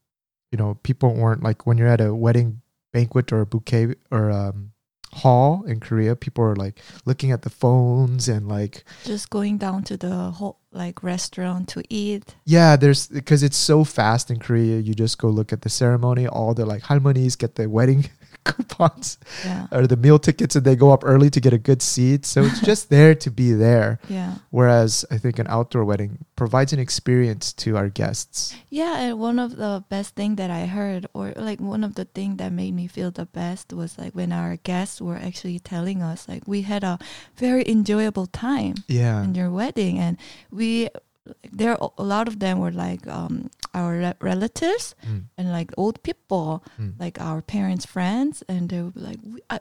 you 0.50 0.58
know, 0.58 0.78
people 0.82 1.14
weren't 1.14 1.42
like 1.42 1.66
when 1.66 1.78
you're 1.78 1.88
at 1.88 2.00
a 2.00 2.14
wedding 2.14 2.62
banquet 2.92 3.32
or 3.32 3.40
a 3.40 3.46
bouquet 3.46 3.94
or 4.10 4.30
um, 4.30 4.72
hall 5.12 5.64
in 5.66 5.80
Korea, 5.80 6.14
people 6.16 6.44
are 6.44 6.56
like 6.56 6.80
looking 7.04 7.32
at 7.32 7.42
the 7.42 7.50
phones 7.50 8.28
and 8.28 8.48
like, 8.48 8.84
Just 9.04 9.30
going 9.30 9.58
down 9.58 9.82
to 9.84 9.96
the 9.96 10.30
whole 10.30 10.58
like 10.72 11.02
restaurant 11.02 11.68
to 11.68 11.82
eat. 11.88 12.36
yeah, 12.44 12.76
there's 12.76 13.08
because 13.08 13.42
it's 13.42 13.56
so 13.56 13.82
fast 13.84 14.30
in 14.30 14.38
Korea. 14.38 14.78
You 14.78 14.94
just 14.94 15.18
go 15.18 15.28
look 15.28 15.52
at 15.52 15.62
the 15.62 15.68
ceremony. 15.68 16.26
All 16.28 16.54
the 16.54 16.64
like 16.64 16.82
harmonies 16.82 17.34
get 17.36 17.56
the 17.56 17.68
wedding 17.68 18.08
coupons 18.52 19.18
Yeah, 19.44 19.66
or 19.72 19.86
the 19.86 19.96
meal 19.96 20.18
tickets, 20.18 20.56
and 20.56 20.64
they 20.64 20.76
go 20.76 20.90
up 20.92 21.02
early 21.04 21.30
to 21.30 21.40
get 21.40 21.52
a 21.52 21.58
good 21.58 21.82
seat. 21.82 22.26
So 22.26 22.42
it's 22.44 22.60
just 22.60 22.88
there 22.94 23.14
to 23.14 23.30
be 23.30 23.52
there. 23.52 23.98
yeah, 24.08 24.34
Whereas 24.50 25.04
I 25.10 25.18
think 25.18 25.38
an 25.38 25.46
outdoor 25.48 25.84
wedding 25.84 26.24
provides 26.36 26.72
an 26.72 26.78
experience 26.78 27.52
to 27.64 27.76
our 27.76 27.88
guests. 27.88 28.54
yeah. 28.70 28.98
And 29.00 29.18
one 29.18 29.38
of 29.38 29.56
the 29.56 29.84
best 29.88 30.14
thing 30.16 30.36
that 30.36 30.50
I 30.50 30.66
heard, 30.66 31.06
or 31.14 31.32
like 31.36 31.60
one 31.60 31.84
of 31.84 31.94
the 31.94 32.04
thing 32.04 32.36
that 32.36 32.52
made 32.52 32.74
me 32.74 32.86
feel 32.86 33.10
the 33.10 33.26
best, 33.26 33.72
was 33.72 33.98
like 33.98 34.14
when 34.14 34.32
our 34.32 34.56
guests 34.56 35.00
were 35.00 35.16
actually 35.16 35.58
telling 35.58 36.02
us 36.02 36.28
like 36.28 36.42
we 36.46 36.62
had 36.62 36.84
a 36.84 36.98
very 37.36 37.64
enjoyable 37.68 38.26
time. 38.26 38.74
Yeah. 38.88 39.22
in 39.24 39.34
your 39.34 39.50
wedding 39.50 39.98
and 39.98 40.16
we 40.50 40.88
there 41.52 41.76
a 41.80 42.02
lot 42.02 42.26
of 42.28 42.38
them 42.40 42.58
were 42.58 42.72
like 42.72 43.06
um 43.06 43.50
our 43.74 43.92
re- 43.98 44.14
relatives 44.20 44.94
Mm, 45.06 45.24
and 45.38 45.52
like 45.52 45.70
old 45.76 46.02
people 46.02 46.64
mm. 46.78 46.94
like 46.98 47.20
our 47.20 47.40
parents 47.42 47.86
friends 47.86 48.42
and 48.48 48.68
they 48.70 48.82
would 48.82 48.94
be 48.94 49.00
like 49.00 49.18
I, 49.48 49.60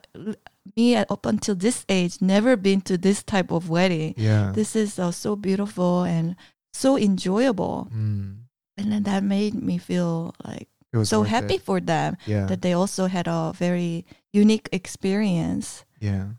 me 0.75 0.95
up 0.95 1.25
until 1.25 1.55
this 1.55 1.85
age 1.89 2.21
never 2.21 2.55
been 2.55 2.81
to 2.81 2.97
this 2.97 3.23
type 3.23 3.51
of 3.51 3.69
wedding 3.69 4.13
Yeah. 4.17 4.51
this 4.53 4.75
is 4.75 4.99
uh, 4.99 5.11
so 5.11 5.35
beautiful 5.35 6.03
and 6.03 6.35
so 6.73 6.97
enjoyable 6.97 7.87
Mm. 7.93 8.45
and 8.77 8.91
then 8.91 9.03
that 9.03 9.23
made 9.23 9.53
me 9.55 9.77
feel 9.77 10.33
like 10.43 10.67
so 11.03 11.23
happy 11.23 11.55
it. 11.55 11.61
for 11.61 11.79
them 11.79 12.17
Yeah. 12.25 12.45
that 12.47 12.61
they 12.61 12.73
also 12.73 13.05
had 13.07 13.27
a 13.27 13.53
very 13.55 14.05
unique 14.33 14.69
experience 14.71 15.85
yeah. 15.99 16.33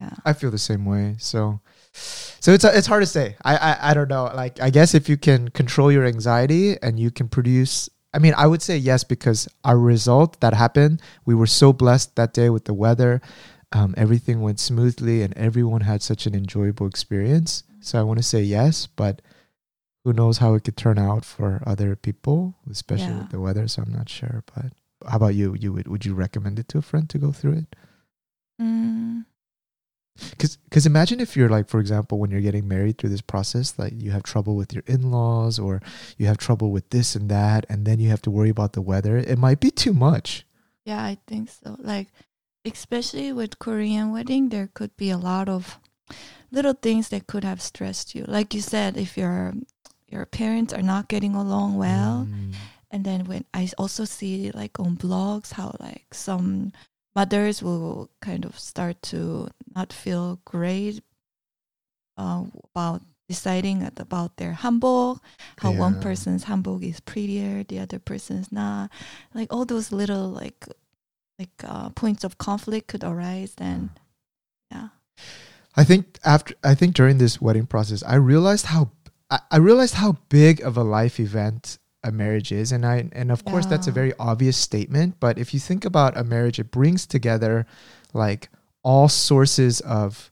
yeah 0.00 0.14
I 0.24 0.32
feel 0.32 0.50
the 0.50 0.58
same 0.58 0.84
way. 0.84 1.16
So, 1.18 1.60
so 1.92 2.52
it's 2.52 2.64
it's 2.64 2.86
hard 2.86 3.02
to 3.02 3.06
say. 3.06 3.36
I, 3.44 3.56
I 3.56 3.90
I 3.90 3.94
don't 3.94 4.08
know. 4.08 4.24
Like 4.34 4.60
I 4.60 4.70
guess 4.70 4.94
if 4.94 5.08
you 5.08 5.16
can 5.16 5.48
control 5.50 5.90
your 5.92 6.04
anxiety 6.06 6.76
and 6.82 6.98
you 6.98 7.10
can 7.10 7.28
produce. 7.28 7.88
I 8.12 8.18
mean, 8.18 8.34
I 8.36 8.46
would 8.48 8.60
say 8.60 8.76
yes 8.76 9.04
because 9.04 9.46
our 9.62 9.78
result 9.78 10.40
that 10.40 10.52
happened, 10.52 11.00
we 11.26 11.34
were 11.36 11.46
so 11.46 11.72
blessed 11.72 12.16
that 12.16 12.32
day 12.32 12.50
with 12.50 12.64
the 12.64 12.74
weather. 12.74 13.20
Um, 13.70 13.94
everything 13.96 14.40
went 14.40 14.58
smoothly 14.58 15.22
and 15.22 15.32
everyone 15.36 15.82
had 15.82 16.02
such 16.02 16.26
an 16.26 16.34
enjoyable 16.34 16.88
experience. 16.88 17.62
So 17.78 18.00
I 18.00 18.02
want 18.02 18.18
to 18.18 18.24
say 18.24 18.42
yes, 18.42 18.88
but 18.88 19.22
who 20.02 20.12
knows 20.12 20.38
how 20.38 20.54
it 20.54 20.64
could 20.64 20.76
turn 20.76 20.98
out 20.98 21.24
for 21.24 21.62
other 21.64 21.94
people, 21.94 22.56
especially 22.68 23.12
Yeah. 23.12 23.18
with 23.20 23.30
the 23.30 23.38
weather. 23.40 23.68
So 23.68 23.82
I'm 23.82 23.92
not 23.92 24.08
sure. 24.08 24.42
But 24.56 24.72
how 25.08 25.16
about 25.16 25.36
you? 25.36 25.54
You 25.54 25.72
would 25.74 25.86
would 25.86 26.04
you 26.04 26.14
recommend 26.14 26.58
it 26.58 26.66
to 26.70 26.78
a 26.78 26.82
friend 26.82 27.08
to 27.10 27.18
go 27.18 27.30
through 27.30 27.58
it? 27.62 27.76
mm, 28.60 29.24
Because 30.38 30.86
imagine 30.86 31.20
if 31.20 31.36
you're 31.36 31.48
like, 31.48 31.68
for 31.68 31.80
example, 31.80 32.18
when 32.18 32.30
you're 32.30 32.40
getting 32.40 32.66
married 32.68 32.98
through 32.98 33.10
this 33.10 33.20
process, 33.20 33.78
like 33.78 33.92
you 33.96 34.10
have 34.10 34.22
trouble 34.22 34.56
with 34.56 34.72
your 34.72 34.84
in-laws 34.86 35.58
or 35.58 35.80
you 36.18 36.26
have 36.26 36.38
trouble 36.38 36.70
with 36.70 36.88
this 36.90 37.14
and 37.14 37.28
that, 37.30 37.66
and 37.68 37.84
then 37.86 37.98
you 38.00 38.08
have 38.10 38.22
to 38.22 38.30
worry 38.30 38.50
about 38.50 38.72
the 38.72 38.82
weather. 38.82 39.16
It 39.16 39.38
might 39.38 39.60
be 39.60 39.70
too 39.70 39.92
much. 39.92 40.44
Yeah, 40.84 41.02
I 41.02 41.18
think 41.26 41.50
so. 41.50 41.76
Like, 41.78 42.08
especially 42.64 43.32
with 43.32 43.58
Korean 43.58 44.12
wedding, 44.12 44.48
there 44.48 44.70
could 44.74 44.96
be 44.96 45.10
a 45.10 45.18
lot 45.18 45.48
of 45.48 45.78
little 46.50 46.74
things 46.74 47.08
that 47.10 47.26
could 47.26 47.44
have 47.44 47.62
stressed 47.62 48.14
you. 48.14 48.24
Like 48.26 48.54
you 48.54 48.60
said, 48.60 48.96
if 48.96 49.16
your 49.16 49.54
your 50.08 50.26
parents 50.26 50.72
are 50.74 50.82
not 50.82 51.06
getting 51.08 51.34
along 51.36 51.76
well, 51.76 52.26
Mm. 52.28 52.54
and 52.90 53.04
then 53.04 53.26
when 53.26 53.44
I 53.54 53.70
also 53.78 54.04
see 54.04 54.50
like 54.50 54.80
on 54.80 54.96
blogs 54.96 55.52
how 55.52 55.76
like 55.78 56.12
some 56.12 56.72
mothers 57.14 57.62
will 57.62 58.10
kind 58.20 58.44
of 58.44 58.58
start 58.58 59.00
to 59.02 59.48
not 59.74 59.92
feel 59.92 60.40
great 60.44 61.02
uh, 62.16 62.44
about 62.74 63.02
deciding 63.28 63.88
about 63.96 64.36
their 64.38 64.54
hanbok, 64.54 65.20
how 65.58 65.70
one 65.70 66.00
person's 66.00 66.44
hanbok 66.44 66.82
is 66.82 66.98
prettier, 67.00 67.62
the 67.62 67.78
other 67.78 67.98
person's 67.98 68.50
not. 68.50 68.90
Like 69.32 69.52
all 69.52 69.64
those 69.64 69.92
little 69.92 70.28
like 70.28 70.66
like 71.38 71.50
uh, 71.64 71.90
points 71.90 72.24
of 72.24 72.38
conflict 72.38 72.88
could 72.88 73.04
arise. 73.04 73.54
Then 73.54 73.90
yeah, 74.70 74.88
I 75.76 75.84
think 75.84 76.18
after 76.24 76.54
I 76.64 76.74
think 76.74 76.94
during 76.94 77.18
this 77.18 77.40
wedding 77.40 77.66
process, 77.66 78.02
I 78.02 78.16
realized 78.16 78.66
how 78.66 78.90
I, 79.30 79.38
I 79.50 79.56
realized 79.58 79.94
how 79.94 80.18
big 80.28 80.60
of 80.62 80.76
a 80.76 80.84
life 80.84 81.20
event 81.20 81.78
a 82.02 82.10
marriage 82.10 82.50
is, 82.52 82.72
and 82.72 82.84
I 82.86 83.08
and 83.12 83.30
of 83.30 83.44
course 83.44 83.66
that's 83.66 83.86
a 83.86 83.92
very 83.92 84.12
obvious 84.18 84.56
statement. 84.56 85.16
But 85.20 85.38
if 85.38 85.52
you 85.54 85.60
think 85.60 85.84
about 85.84 86.16
a 86.16 86.24
marriage, 86.24 86.58
it 86.58 86.70
brings 86.70 87.06
together 87.06 87.66
like 88.14 88.48
all 88.82 89.08
sources 89.08 89.80
of 89.82 90.30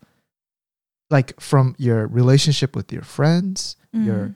like 1.11 1.39
from 1.41 1.75
your 1.79 2.07
relationship 2.07 2.77
with 2.77 2.93
your 2.93 3.03
friends, 3.03 3.77
your 3.93 4.29
Mm. 4.29 4.35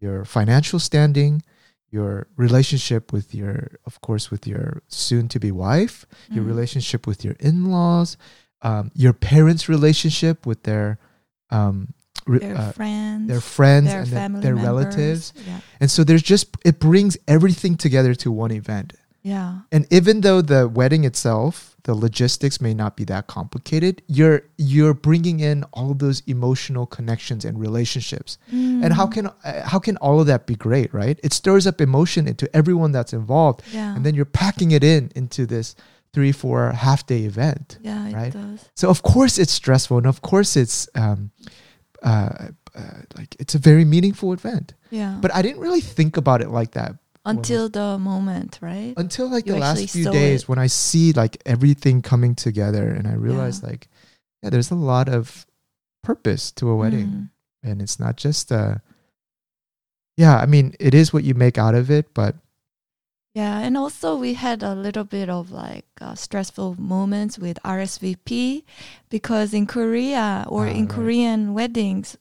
your 0.00 0.24
financial 0.24 0.80
standing, 0.80 1.42
your 1.90 2.26
relationship 2.36 3.12
with 3.12 3.32
your, 3.34 3.68
of 3.86 4.00
course, 4.00 4.30
with 4.32 4.46
your 4.48 4.82
soon 4.88 5.28
to 5.28 5.38
be 5.38 5.52
wife, 5.52 6.06
your 6.30 6.42
Mm. 6.44 6.48
relationship 6.48 7.06
with 7.06 7.24
your 7.24 7.34
in 7.38 7.66
laws, 7.66 8.16
um, 8.62 8.90
your 8.94 9.12
parents' 9.12 9.68
relationship 9.68 10.44
with 10.46 10.62
their, 10.64 10.98
um, 11.50 11.94
their 12.26 12.56
uh, 12.56 12.72
friends, 12.72 13.28
their 13.28 13.40
friends 13.40 13.86
their 14.10 14.20
and 14.24 14.42
their 14.42 14.54
relatives. 14.54 15.32
Yeah, 15.46 15.60
And 15.80 15.90
so 15.90 16.04
there's 16.04 16.22
just, 16.22 16.46
it 16.64 16.78
brings 16.78 17.16
everything 17.26 17.76
together 17.76 18.14
to 18.16 18.30
one 18.32 18.50
event. 18.52 18.92
yeah, 19.22 19.60
And 19.70 19.86
even 19.90 20.20
though 20.22 20.40
the 20.42 20.66
wedding 20.68 21.04
itself, 21.04 21.76
the 21.84 21.94
logistics 21.94 22.60
may 22.60 22.74
not 22.74 22.96
be 22.96 23.04
that 23.04 23.26
complicated, 23.26 24.02
you're 24.06 24.42
you're 24.56 24.94
bringing 24.94 25.40
in 25.40 25.64
all 25.72 25.94
those 25.94 26.22
emotional 26.26 26.86
connections 26.86 27.44
and 27.44 27.58
relationships 27.58 28.38
and 28.52 28.92
how 28.92 29.06
Mm. 29.06 29.12
can 29.14 29.26
uh, 29.26 29.62
how 29.70 29.80
can 29.80 29.96
all 29.96 30.20
of 30.20 30.26
that 30.28 30.46
be 30.46 30.54
great 30.54 30.90
right 30.94 31.18
it 31.24 31.32
stirs 31.32 31.66
up 31.66 31.80
emotion 31.80 32.28
into 32.28 32.46
everyone 32.54 32.92
that's 32.92 33.12
involved 33.12 33.62
yeah, 33.74 33.94
and 33.96 34.06
then 34.06 34.14
you're 34.14 34.32
packing 34.44 34.70
it 34.70 34.84
in 34.84 35.10
into 35.16 35.44
this 35.44 35.74
three 36.14 36.30
four 36.32 36.70
half 36.70 37.00
day 37.12 37.22
event 37.32 37.78
yeah, 37.82 38.06
it 38.08 38.14
right? 38.14 38.32
does. 38.32 38.60
so 38.80 38.88
of 38.88 39.02
course 39.02 39.34
it's 39.42 39.52
stressful 39.62 39.96
and 39.98 40.06
of 40.06 40.20
course 40.22 40.52
it's 40.62 40.88
um 40.94 41.30
uh, 42.02 42.48
uh 42.74 42.80
like 43.16 43.36
it's 43.38 43.54
a 43.54 43.58
very 43.58 43.84
meaningful 43.84 44.32
event 44.32 44.74
Yeah, 44.90 45.18
but 45.20 45.34
i 45.34 45.42
didn't 45.42 45.60
really 45.60 45.80
think 45.80 46.16
about 46.16 46.40
it 46.42 46.50
like 46.50 46.72
that 46.72 46.96
until 47.24 47.68
the 47.68 47.98
moment, 47.98 48.58
right? 48.60 48.94
until 48.96 49.28
like 49.30 49.46
You 49.46 49.52
the 49.54 49.60
last 49.60 49.88
few 49.90 50.10
days 50.10 50.42
it. 50.42 50.48
when 50.48 50.58
i 50.58 50.66
see 50.66 51.12
like 51.12 51.40
everything 51.46 52.02
coming 52.02 52.34
together 52.34 52.88
and 52.90 53.06
i 53.06 53.12
realized 53.14 53.62
like 53.62 53.88
yeah 54.42 54.50
there's 54.50 54.70
a 54.72 54.74
lot 54.92 55.08
of 55.08 55.46
purpose 56.02 56.50
to 56.58 56.68
a 56.68 56.76
wedding 56.76 57.06
Mm. 57.06 57.30
and 57.62 57.80
it's 57.82 58.00
not 58.00 58.16
just 58.16 58.50
uh 58.50 58.76
yeah 60.16 60.36
i 60.38 60.46
mean 60.46 60.74
it 60.80 60.94
is 60.94 61.12
what 61.12 61.22
you 61.24 61.34
make 61.34 61.58
out 61.58 61.74
of 61.76 61.90
it 61.90 62.12
but 62.14 62.34
Yeah, 63.34 63.60
and 63.60 63.76
also 63.78 64.16
we 64.16 64.34
had 64.34 64.62
a 64.62 64.74
little 64.74 65.04
bit 65.04 65.30
of 65.30 65.50
like 65.50 65.86
uh, 66.02 66.14
stressful 66.14 66.76
moments 66.78 67.38
with 67.38 67.58
RSVP 67.64 68.64
because 69.08 69.54
in 69.54 69.66
Korea 69.66 70.44
or 70.48 70.66
Ah, 70.66 70.70
in 70.70 70.80
right. 70.86 70.88
Korean 70.90 71.54
weddings, 71.54 72.16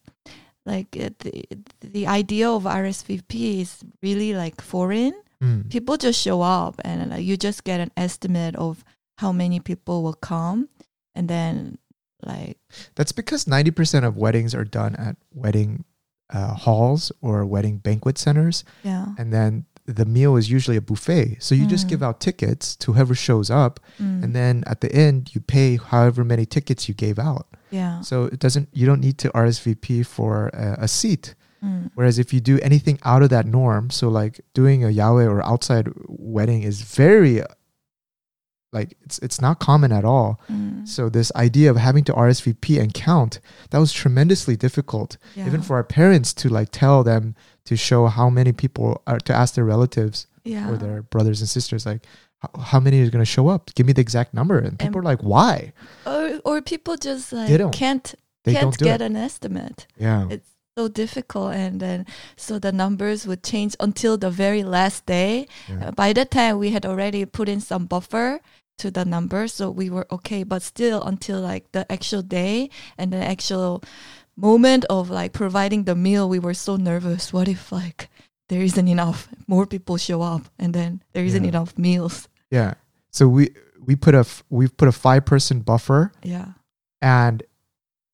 like 0.65 0.95
uh, 0.95 1.09
the 1.19 1.43
the 1.81 2.07
idea 2.07 2.49
of 2.49 2.63
RSVP 2.63 3.59
is 3.61 3.83
really 4.01 4.33
like 4.33 4.61
foreign. 4.61 5.11
mm, 5.43 5.69
People 5.69 5.97
just 5.97 6.19
show 6.21 6.41
up 6.41 6.79
and 6.86 7.09
like, 7.11 7.25
you 7.25 7.36
just 7.36 7.63
get 7.65 7.79
an 7.81 7.91
estimate 7.97 8.55
of 8.55 8.86
how 9.17 9.33
many 9.33 9.59
people 9.59 10.03
will 10.03 10.15
come, 10.15 10.69
and 11.13 11.27
then 11.27 11.77
like 12.23 12.55
that's 12.95 13.11
because 13.11 13.45
90% 13.45 14.05
of 14.07 14.15
weddings 14.15 14.55
are 14.55 14.63
done 14.63 14.95
at 14.95 15.17
wedding 15.33 15.83
uh, 16.31 16.53
halls 16.55 17.11
or 17.19 17.43
wedding 17.45 17.77
banquet 17.83 18.17
centers 18.17 18.63
yeah, 18.83 19.07
and 19.17 19.33
then 19.33 19.65
the 19.86 20.05
meal 20.05 20.36
is 20.38 20.49
usually 20.49 20.77
a 20.77 20.82
buffet. 20.82 21.38
So 21.39 21.55
you 21.55 21.65
just 21.65 21.86
Mm. 21.88 21.89
give 21.89 22.03
out 22.03 22.19
tickets 22.19 22.75
to 22.77 22.93
whoever 22.93 23.15
shows 23.15 23.49
up, 23.49 23.79
Mm. 23.99 24.23
and 24.23 24.36
then 24.36 24.63
at 24.67 24.82
the 24.82 24.91
end 24.93 25.34
you 25.34 25.41
pay 25.41 25.77
however 25.77 26.23
many 26.23 26.45
tickets 26.45 26.88
you 26.88 26.93
gave 26.95 27.17
out. 27.19 27.47
yeah. 27.71 28.01
So 28.01 28.25
it 28.25 28.39
doesn't 28.39 28.69
you 28.73 28.86
don't 28.86 29.01
need 29.01 29.17
to 29.19 29.29
RSVP 29.34 30.03
for 30.05 30.49
a, 30.53 30.84
a 30.86 30.88
seat. 30.88 31.36
Mm. 31.63 31.91
Whereas 31.95 32.17
if 32.19 32.34
you 32.34 32.39
do 32.41 32.57
anything 32.61 32.97
out 33.05 33.21
of 33.23 33.29
that 33.29 33.45
norm, 33.45 33.89
so 33.91 34.09
like 34.09 34.41
doing 34.53 34.84
a 34.84 34.89
Yahweh 34.89 35.25
or 35.27 35.45
outside 35.45 35.88
wedding 36.07 36.63
is 36.63 36.82
very 36.82 37.41
like 38.72 38.97
it's 39.01 39.19
it's 39.19 39.41
not 39.41 39.59
common 39.59 39.91
at 39.91 40.05
all. 40.05 40.39
Mm. 40.49 40.88
So 40.88 41.09
this 41.09 41.32
idea 41.36 41.69
of 41.69 41.78
having 41.78 42.03
to 42.05 42.13
RSVP 42.13 42.80
and 42.80 42.93
count, 42.93 43.39
that 43.69 43.80
was 43.80 43.91
tremendously 43.91 44.55
difficult. 44.55 45.17
yeah. 45.36 45.45
Even 45.45 45.61
for 45.61 45.76
our 45.76 45.84
parents 45.84 46.34
to 46.36 46.49
like 46.49 46.69
tell 46.72 47.03
them 47.03 47.36
to 47.65 47.76
show 47.76 48.07
how 48.07 48.30
many 48.30 48.51
people 48.51 49.01
are 49.07 49.19
to 49.19 49.34
ask 49.34 49.55
their 49.55 49.65
relatives 49.65 50.28
yeah. 50.43 50.69
or 50.69 50.78
their 50.78 51.01
brothers 51.03 51.41
and 51.41 51.49
sisters 51.49 51.86
like 51.86 52.05
how, 52.59 52.80
many 52.80 52.97
is 52.99 53.09
going 53.09 53.22
to 53.22 53.26
show 53.30 53.49
up? 53.49 53.74
Give 53.76 53.86
me 53.86 53.93
the 53.93 54.01
exact 54.01 54.34
number. 54.34 54.57
And 54.57 54.80
people 54.80 54.99
are 54.99 55.03
like, 55.03 55.22
"Why?" 55.22 55.74
or 56.05 56.39
or 56.43 56.61
people 56.61 56.97
just 56.97 57.32
like 57.32 57.49
can't 57.72 58.15
They 58.43 58.53
can't 58.53 58.76
do 58.78 58.86
get 58.86 59.01
it. 59.01 59.05
an 59.05 59.15
estimate. 59.15 59.86
Yeah. 59.97 60.28
It's 60.30 60.49
so 60.76 60.88
difficult, 60.88 61.53
and 61.53 61.80
then 61.80 62.05
so 62.38 62.57
the 62.57 62.72
numbers 62.72 63.28
would 63.28 63.43
change 63.43 63.76
until 63.80 64.17
the 64.17 64.32
very 64.32 64.63
last 64.63 65.05
day. 65.05 65.47
Yeah. 65.69 65.89
Uh, 65.89 65.91
by 65.91 66.13
that 66.13 66.32
time, 66.32 66.57
we 66.57 66.72
had 66.72 66.86
already 66.86 67.26
put 67.26 67.47
in 67.47 67.59
some 67.61 67.86
buffer 67.86 68.39
to 68.82 68.91
the 68.91 69.05
number, 69.05 69.47
so 69.47 69.69
we 69.69 69.89
were 69.89 70.07
okay. 70.11 70.43
But 70.43 70.61
still, 70.61 71.01
until 71.03 71.39
like 71.41 71.71
the 71.71 71.86
actual 71.91 72.21
day 72.21 72.69
and 72.97 73.13
the 73.13 73.21
actual 73.23 73.84
moment 74.36 74.86
of 74.89 75.09
like 75.09 75.34
providing 75.34 75.84
the 75.86 75.95
meal, 75.95 76.27
we 76.29 76.39
were 76.39 76.53
so 76.53 76.75
nervous. 76.75 77.32
What 77.34 77.47
if 77.47 77.71
like 77.71 78.09
there 78.49 78.61
isn't 78.61 78.88
enough? 78.88 79.27
More 79.47 79.65
people 79.65 79.97
show 79.97 80.21
up, 80.21 80.43
and 80.57 80.73
then 80.73 81.01
there 81.13 81.23
isn't 81.25 81.43
Yeah. 81.43 81.49
enough 81.53 81.77
meals. 81.77 82.27
Yeah. 82.49 82.73
So 83.11 83.27
we 83.27 83.53
we 83.86 83.95
put 83.95 84.15
a 84.15 84.25
f- 84.25 84.43
we've 84.49 84.75
put 84.75 84.88
a 84.88 84.91
five 84.91 85.25
person 85.25 85.61
buffer 85.61 86.11
Yeah. 86.23 86.53
and 87.01 87.43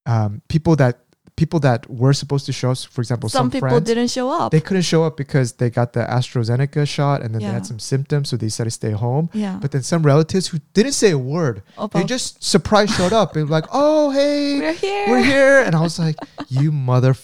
um, 0.06 0.42
people 0.48 0.76
that 0.78 1.00
people 1.38 1.60
that 1.62 1.90
were 1.90 2.12
supposed 2.14 2.46
to 2.48 2.52
show 2.52 2.72
us, 2.72 2.84
for 2.84 3.00
example, 3.00 3.30
Some, 3.30 3.46
some, 3.46 3.52
people 3.52 3.70
friends, 3.70 3.86
didn't 3.86 4.10
show 4.10 4.30
up. 4.30 4.52
they 4.52 4.60
couldn't 4.60 4.82
show 4.82 5.04
up 5.06 5.16
because 5.16 5.54
they 5.54 5.70
got 5.70 5.94
the 5.94 6.02
AstraZeneca 6.02 6.86
shot 6.88 7.22
and 7.22 7.34
then 7.34 7.42
they 7.42 7.48
had 7.48 7.66
some 7.66 7.80
symptoms, 7.80 8.28
so 8.30 8.36
they 8.38 8.48
decided 8.48 8.72
to 8.72 8.74
stay 8.76 8.92
home. 8.92 9.30
yeah. 9.34 9.58
But 9.62 9.72
then 9.72 9.84
some 9.84 10.04
relatives 10.04 10.48
who 10.48 10.60
didn't 10.74 10.94
say 10.94 11.12
a 11.12 11.18
word, 11.18 11.62
they 11.94 12.04
just 12.04 12.44
surprise 12.44 12.94
showed 12.94 13.14
up 13.14 13.36
and 13.38 13.50
like, 13.50 13.66
"Oh, 13.72 14.10
hey, 14.12 14.60
we're 14.60 14.74
here. 14.74 15.06
we're 15.08 15.24
here," 15.24 15.60
and 15.62 15.76
I 15.76 15.82
was 15.82 15.98
like, 16.00 16.16
"You 16.50 16.72
mother." 16.74 17.16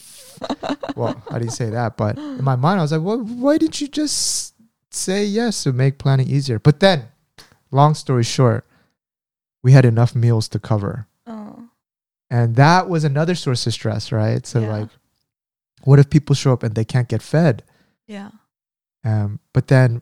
Well, 0.96 1.22
I 1.32 1.40
didn't 1.40 1.54
say 1.54 1.70
that, 1.70 1.98
but 1.98 2.18
in 2.18 2.44
my 2.44 2.56
mind, 2.56 2.80
I 2.80 2.84
was 2.84 2.92
like, 2.92 3.02
well, 3.02 3.18
"Why 3.20 3.58
didn't 3.58 3.82
you 3.82 3.88
just 3.88 4.54
say 4.92 5.26
yes 5.26 5.64
to 5.64 5.74
make 5.74 5.98
planning 5.98 6.28
easier?" 6.28 6.60
But 6.60 6.80
then, 6.82 7.08
long 7.72 7.96
story 7.96 8.24
short, 8.24 8.66
we 9.64 9.72
had 9.72 9.86
enough 9.86 10.14
meals 10.16 10.48
to 10.50 10.60
cover. 10.60 11.08
And 12.34 12.56
that 12.56 12.90
was 12.90 13.04
another 13.04 13.36
source 13.36 13.64
of 13.68 13.74
stress 13.74 14.12
right 14.12 14.46
so 14.52 14.60
Yeah. 14.60 14.72
like 14.78 14.90
what 15.84 16.00
if 16.00 16.10
people 16.10 16.34
show 16.36 16.52
up 16.56 16.64
and 16.64 16.74
they 16.76 16.86
can't 16.94 17.10
get 17.14 17.22
fed 17.22 17.64
Yeah. 18.08 18.30
um, 19.12 19.40
but 19.56 19.68
then 19.68 20.02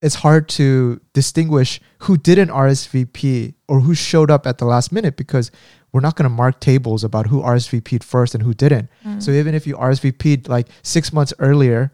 it's 0.00 0.16
hard 0.26 0.48
to 0.60 1.00
distinguish 1.20 1.80
who 2.04 2.16
didn't 2.16 2.50
rsvp 2.50 3.54
or 3.66 3.80
who 3.80 3.94
showed 3.94 4.30
up 4.30 4.46
at 4.46 4.58
the 4.58 4.64
last 4.64 4.92
minute 4.92 5.16
because 5.16 5.50
we're 5.92 6.00
not 6.06 6.14
going 6.16 6.28
to 6.30 6.36
mark 6.42 6.60
tables 6.60 7.02
about 7.02 7.26
who 7.30 7.38
rsvp'd 7.42 8.04
first 8.04 8.34
and 8.34 8.42
who 8.44 8.54
didn't 8.54 8.88
Mm. 9.04 9.20
so 9.22 9.30
even 9.32 9.54
if 9.54 9.66
you 9.66 9.74
rsvp'd 9.76 10.48
like 10.48 10.68
six 10.82 11.12
months 11.12 11.32
earlier 11.38 11.90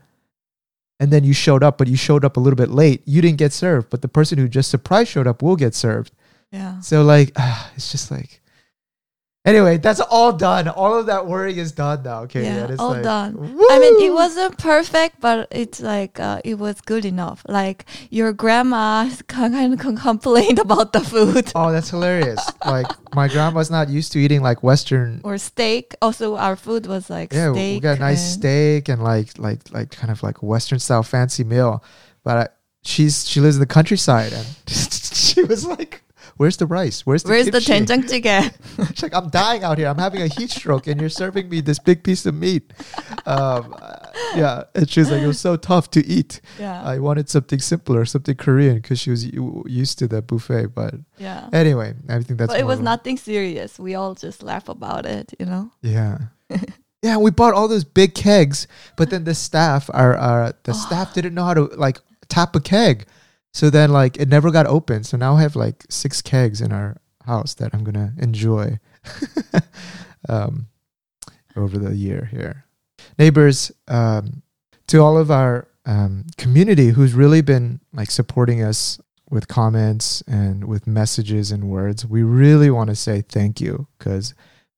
and 1.01 1.11
then 1.13 1.25
you 1.25 1.33
showed 1.33 1.63
up 1.63 1.79
but 1.79 1.89
you 1.89 1.97
showed 1.97 2.25
up 2.25 2.37
a 2.37 2.41
little 2.41 2.57
bit 2.65 2.71
late 2.71 3.01
you 3.07 3.23
didn't 3.23 3.39
get 3.39 3.53
served 3.53 3.89
but 3.91 4.03
the 4.03 4.09
person 4.19 4.37
who 4.39 4.49
just 4.49 4.71
surprise 4.71 5.09
showed 5.09 5.27
up 5.27 5.43
will 5.43 5.57
get 5.57 5.75
served 5.75 6.13
yeah. 6.53 6.79
so 6.81 7.03
like, 7.03 7.33
it's 7.77 7.91
just 7.91 8.11
like. 8.13 8.41
Anyway, 9.45 9.77
that's 9.77 10.01
all 10.01 10.33
done. 10.33 10.69
All 10.69 10.99
of 10.99 11.05
that 11.07 11.27
worrying 11.27 11.59
is 11.59 11.71
done 11.73 12.03
now. 12.03 12.23
Okay, 12.23 12.45
Yeah, 12.45 12.67
it's 12.71 12.81
all 12.81 12.93
like, 12.93 13.03
done. 13.03 13.37
I 13.71 13.79
mean, 13.79 14.03
it 14.03 14.15
wasn't 14.15 14.57
perfect, 14.57 15.21
but 15.21 15.49
it's 15.51 15.81
like 15.81 16.19
uh, 16.19 16.41
it 16.45 16.55
was 16.59 16.81
good 16.81 17.05
enough. 17.05 17.45
Like 17.47 17.85
your 18.11 18.33
grandma 18.33 19.11
kind 19.27 19.75
of 19.75 19.79
complained 20.01 20.59
about 20.59 20.95
the 20.95 21.01
food 21.01 21.53
Oh, 21.55 21.71
that's 21.73 21.91
hilarious! 21.91 22.41
like 22.65 22.87
my 23.15 23.29
grandma's 23.29 23.71
not 23.71 23.91
used 23.91 24.13
to 24.13 24.19
eating 24.19 24.41
like 24.41 24.63
Western. 24.63 25.21
or 25.25 25.37
steak. 25.37 25.95
Also, 26.01 26.37
our 26.37 26.57
food 26.57 26.87
was 26.87 27.11
like 27.11 27.31
Yeah, 27.35 27.53
steak. 27.53 27.77
we 27.77 27.81
got 27.81 27.99
a 27.99 28.01
nice 28.01 28.25
steak 28.35 28.89
and 28.89 29.03
like 29.05 29.39
like 29.39 29.61
like 29.73 29.91
kind 29.91 30.11
of 30.11 30.23
like 30.23 30.43
Western 30.43 30.79
style 30.79 31.03
fancy 31.03 31.45
meal, 31.45 31.85
but 32.23 32.37
I, 32.39 32.49
she's 32.83 33.29
she 33.29 33.41
lives 33.41 33.57
in 33.57 33.61
the 33.61 33.67
countryside 33.67 34.33
and 34.33 34.47
she 34.71 35.43
was 35.43 35.67
like, 35.67 36.01
"Where's 36.38 36.58
the 36.58 36.66
rice? 36.66 37.06
Where's 37.06 37.24
the 37.24 37.30
Where's 37.30 37.46
the 37.48 37.62
kimchi?" 37.62 37.86
된장찌개? 38.22 38.52
She's 38.90 39.04
like, 39.04 39.14
I'm 39.14 39.30
dying 39.30 39.64
out 39.64 39.78
here. 39.78 39.88
I'm 39.88 39.98
having 39.98 40.22
a 40.22 40.28
heat 40.28 40.50
stroke, 40.52 40.88
and 40.88 41.00
you're 41.00 41.10
serving 41.10 41.50
me 41.50 41.62
this 41.62 41.80
big 41.80 42.04
piece 42.04 42.26
of 42.26 42.36
meat. 42.36 42.72
Um, 43.26 43.76
uh, 43.80 43.98
yeah, 44.36 44.64
and 44.76 44.90
she 44.90 45.00
was 45.00 45.12
like, 45.12 45.22
it 45.22 45.28
was 45.28 45.40
so 45.40 45.56
tough 45.56 45.90
to 45.92 46.06
eat. 46.06 46.42
yeah, 46.60 46.82
I 46.84 47.00
wanted 47.00 47.30
something 47.30 47.60
simpler, 47.60 48.06
something 48.06 48.36
Korean, 48.36 48.76
because 48.76 49.00
she 49.00 49.10
was 49.12 49.26
u- 49.26 49.64
used 49.68 50.00
to 50.00 50.08
the 50.08 50.22
buffet. 50.22 50.68
But 50.74 50.96
yeah. 51.18 51.50
anyway, 51.54 51.94
I 52.08 52.22
think 52.22 52.40
that's. 52.40 52.52
But 52.54 52.60
it 52.60 52.64
more 52.64 52.70
was 52.70 52.80
of 52.80 52.84
a- 52.84 52.86
nothing 52.86 53.18
serious. 53.18 53.80
We 53.80 53.96
all 53.96 54.16
just 54.16 54.44
laugh 54.44 54.68
about 54.70 55.06
it, 55.06 55.34
you 55.40 55.46
know. 55.46 55.72
Yeah. 55.82 56.18
Yeah, 57.02 57.16
we 57.16 57.32
bought 57.32 57.54
all 57.54 57.70
those 57.70 57.86
big 57.86 58.14
kegs, 58.14 58.68
but 58.98 59.10
then 59.10 59.24
the 59.24 59.34
staff, 59.34 59.90
our, 59.94 60.18
our 60.18 60.54
the 60.64 60.74
staff 60.74 61.14
didn't 61.14 61.34
know 61.34 61.46
how 61.46 61.54
to 61.54 61.64
like 61.78 62.00
tap 62.28 62.58
a 62.58 62.60
keg, 62.60 63.06
so 63.55 63.71
then 63.71 63.91
like 63.91 64.19
it 64.19 64.29
never 64.29 64.51
got 64.51 64.67
open. 64.67 65.05
So 65.05 65.17
now 65.17 65.37
I 65.37 65.43
have 65.43 65.55
like 65.55 65.87
six 65.89 66.21
kegs 66.21 66.61
in 66.61 66.73
our 66.73 66.97
house 67.25 67.55
that 67.55 67.73
I'm 67.73 67.85
gonna 67.85 68.13
enjoy 68.19 68.81
um, 70.29 70.67
over 71.57 71.79
the 71.79 71.95
year 71.95 72.29
here. 72.31 72.65
Neighbors, 73.17 73.71
um, 73.87 74.43
to 74.89 74.99
all 74.99 75.17
of 75.17 75.31
our 75.31 75.69
um, 75.87 76.27
community 76.37 76.89
who's 76.89 77.15
really 77.15 77.43
been 77.43 77.81
like 77.93 78.11
supporting 78.11 78.61
us 78.61 79.01
with 79.31 79.47
comments 79.47 80.21
and 80.27 80.65
with 80.65 80.89
messages 80.89 81.53
and 81.53 81.65
words, 81.71 82.05
we 82.05 82.25
really 82.25 82.71
want 82.71 82.91
to 82.91 82.97
say 82.97 83.23
thank 83.23 83.61
you 83.61 83.87
because 83.99 84.35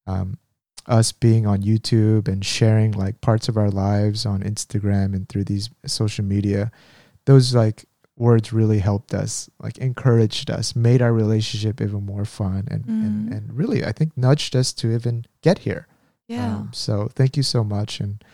um, 0.07 0.39
us 0.87 1.13
being 1.13 1.47
on 1.47 1.63
YouTube 1.63 2.29
and 2.29 2.45
sharing 2.45 2.93
like 2.93 3.23
parts 3.23 3.49
of 3.49 3.57
our 3.57 3.71
lives 3.71 4.27
on 4.27 4.43
Instagram 4.43 5.15
and 5.15 5.29
through 5.31 5.45
these 5.45 5.71
social 5.87 6.25
media, 6.27 6.71
those 7.25 7.55
like 7.55 7.87
words 8.17 8.53
really 8.53 8.79
helped 8.79 9.13
us, 9.15 9.51
like 9.61 9.79
encouraged 9.79 10.51
us, 10.51 10.75
made 10.75 11.03
our 11.03 11.13
relationship 11.13 11.81
even 11.81 12.05
more 12.07 12.25
fun, 12.25 12.67
and 12.71 12.85
and, 12.87 13.29
Mm. 13.31 13.37
and 13.37 13.57
really 13.57 13.85
I 13.85 13.93
think 13.93 14.17
nudged 14.17 14.57
us 14.57 14.73
to 14.75 14.93
even 14.95 15.27
get 15.43 15.59
here. 15.61 15.87
Yeah, 16.29 16.57
Um, 16.57 16.71
so 16.73 17.09
thank 17.15 17.37
you 17.37 17.43
so 17.43 17.63
much, 17.63 18.01
and 18.01 18.25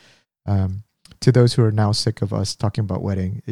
um, 0.47 0.85
to 1.21 1.31
those 1.31 1.55
who 1.55 1.63
are 1.63 1.71
now 1.73 1.93
sick 1.93 2.23
of 2.23 2.33
us 2.33 2.57
talking 2.57 2.83
about 2.85 3.03
wedding, 3.03 3.43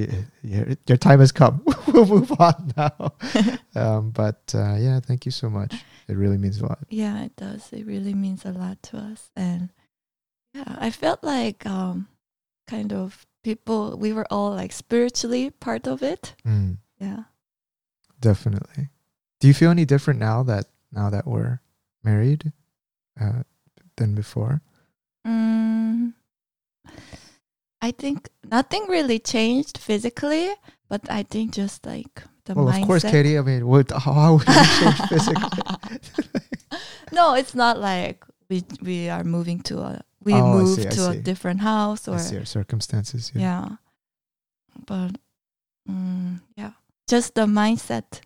your 0.42 0.96
time 0.96 1.20
has 1.20 1.30
come. 1.32 1.62
we'll 1.88 2.06
move 2.06 2.32
on 2.40 2.72
now. 2.76 3.12
um, 3.74 4.10
but 4.10 4.52
uh, 4.54 4.76
yeah, 4.78 4.98
thank 5.00 5.24
you 5.26 5.30
so 5.32 5.50
much. 5.50 5.74
It 6.08 6.16
really 6.16 6.38
means 6.38 6.60
a 6.60 6.66
lot. 6.66 6.78
yeah, 6.88 7.22
it 7.22 7.36
does. 7.36 7.72
It 7.72 7.86
really 7.86 8.14
means 8.14 8.44
a 8.44 8.50
lot 8.52 8.82
to 8.84 8.96
us, 8.98 9.30
and 9.36 9.68
yeah, 10.54 10.76
I 10.78 10.90
felt 10.90 11.22
like 11.22 11.66
um, 11.66 12.08
kind 12.66 12.92
of 12.92 13.26
people. 13.42 13.96
We 13.96 14.12
were 14.12 14.26
all 14.30 14.50
like 14.50 14.72
spiritually 14.72 15.50
part 15.50 15.86
of 15.86 16.02
it. 16.02 16.34
Mm. 16.46 16.78
Yeah. 16.98 17.24
Definitely. 18.20 18.88
Do 19.40 19.48
you 19.48 19.54
feel 19.54 19.70
any 19.70 19.84
different 19.84 20.20
now 20.20 20.42
that 20.44 20.66
now 20.92 21.08
that 21.10 21.26
we're 21.26 21.60
married 22.04 22.52
uh, 23.20 23.42
than 23.96 24.14
before? 24.14 24.60
Mm, 25.26 26.12
I 27.80 27.90
think 27.92 28.28
nothing 28.50 28.86
really 28.88 29.18
changed 29.18 29.78
physically, 29.78 30.50
but 30.88 31.10
I 31.10 31.22
think 31.22 31.54
just 31.54 31.86
like 31.86 32.22
the 32.44 32.54
well, 32.54 32.66
mindset. 32.66 32.82
of 32.82 32.86
course, 32.86 33.02
Katie. 33.02 33.38
I 33.38 33.42
mean, 33.42 33.66
what? 33.66 33.90
How, 33.90 34.12
how 34.12 34.32
would 34.34 34.48
you 34.48 34.54
change 34.54 35.00
physically? 35.08 35.62
no, 37.12 37.34
it's 37.34 37.54
not 37.54 37.78
like 37.78 38.24
we 38.50 38.64
we 38.82 39.08
are 39.08 39.24
moving 39.24 39.60
to 39.62 39.78
a 39.80 40.02
we 40.22 40.34
Oh, 40.34 40.58
moved 40.58 40.82
see, 40.82 40.88
to 40.88 41.10
a 41.10 41.16
different 41.16 41.60
house 41.60 42.06
or 42.08 42.18
circumstances. 42.44 43.32
Yeah. 43.34 43.40
yeah. 43.40 43.76
But 44.86 45.18
mm, 45.88 46.40
yeah, 46.56 46.72
just 47.08 47.34
the 47.34 47.46
mindset. 47.46 48.20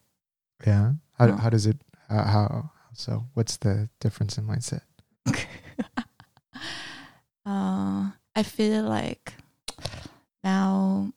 Yeah. 0.66 0.94
How, 1.18 1.28
Oh. 1.28 1.36
how 1.36 1.50
does 1.50 1.66
it? 1.66 1.80
Uh, 2.10 2.24
how 2.24 2.70
so? 2.92 3.24
What's 3.34 3.56
the 3.58 3.88
difference 4.00 4.38
in 4.38 4.46
mindset? 4.46 4.82
uh, 7.46 8.10
I 8.36 8.42
feel 8.42 8.82
like 8.84 9.34
now 10.42 11.12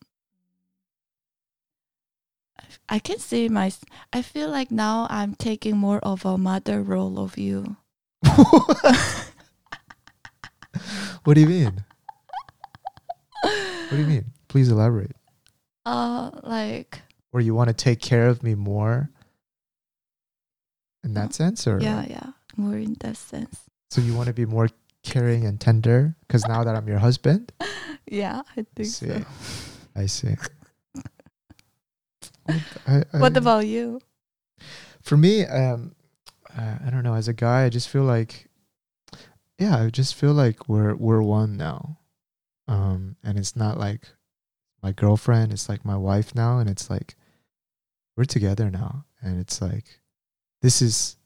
I 2.90 3.00
can 3.00 3.20
see 3.20 3.50
my. 3.50 3.72
I 4.14 4.22
feel 4.22 4.50
like 4.50 4.72
now 4.72 5.08
I'm 5.10 5.36
taking 5.36 5.78
more 5.78 6.00
of 6.00 6.26
a 6.26 6.38
mother 6.38 6.82
role 6.82 7.20
of 7.20 7.38
you. 7.38 7.76
what 11.24 11.34
do 11.36 11.42
you 11.42 11.48
mean? 11.48 11.84
What 13.44 13.92
do 13.92 13.98
you 13.98 14.06
mean? 14.06 14.26
Please 14.48 14.70
elaborate. 14.70 15.16
Uh, 15.86 16.32
like 16.44 17.02
or 17.32 17.40
you 17.42 17.54
want 17.56 17.70
to 17.70 17.74
take 17.74 18.02
care 18.02 18.28
of 18.28 18.44
me 18.44 18.56
more 18.56 19.10
in 21.04 21.14
that 21.14 21.34
sense 21.34 21.66
or 21.68 21.80
yeah, 21.80 22.06
yeah, 22.10 22.32
more 22.58 22.76
in 22.76 22.96
that 23.00 23.16
sense. 23.16 23.62
so 23.90 24.02
you 24.02 24.14
want 24.14 24.28
to 24.28 24.34
be 24.34 24.46
more 24.46 24.68
caring 25.04 25.46
and 25.46 25.62
tender 25.62 26.16
because 26.28 26.46
now 26.46 26.64
that 26.66 26.76
i'm 26.76 26.88
your 26.88 26.98
husband 27.00 27.54
Yeah, 28.10 28.42
I 28.58 28.66
think 28.76 28.90
see 28.90 29.08
so. 29.08 29.22
i 29.96 30.06
see 30.08 30.36
I, 32.88 33.04
I- 33.14 33.20
What 33.20 33.38
about 33.38 33.66
you? 33.68 34.02
for 35.02 35.16
me 35.16 35.46
um 35.46 35.96
uh, 36.58 36.78
i 36.86 36.90
don't 36.90 37.04
know 37.04 37.14
as 37.14 37.28
a 37.30 37.34
guy 37.34 37.64
i 37.64 37.70
just 37.70 37.88
feel 37.88 38.04
like 38.04 38.47
yeah 39.58 39.78
i 39.84 39.90
just 39.90 40.16
feel 40.16 40.34
like 40.34 40.68
we're 40.70 40.96
we're 40.96 41.22
one 41.22 41.58
now. 41.58 42.00
Um 42.68 43.16
and 43.24 43.38
it's 43.38 43.56
not 43.56 43.78
like 43.78 44.02
my 44.84 44.92
girlfriend 44.92 45.54
it's 45.54 45.70
like 45.70 45.86
my 45.86 45.98
wife 45.98 46.36
now 46.36 46.60
and 46.60 46.70
it's 46.70 46.90
like 46.90 47.16
we're 48.16 48.26
together 48.26 48.70
now. 48.70 49.06
And 49.22 49.40
it's 49.40 49.62
like 49.62 50.02
this 50.62 50.82
is 50.82 51.18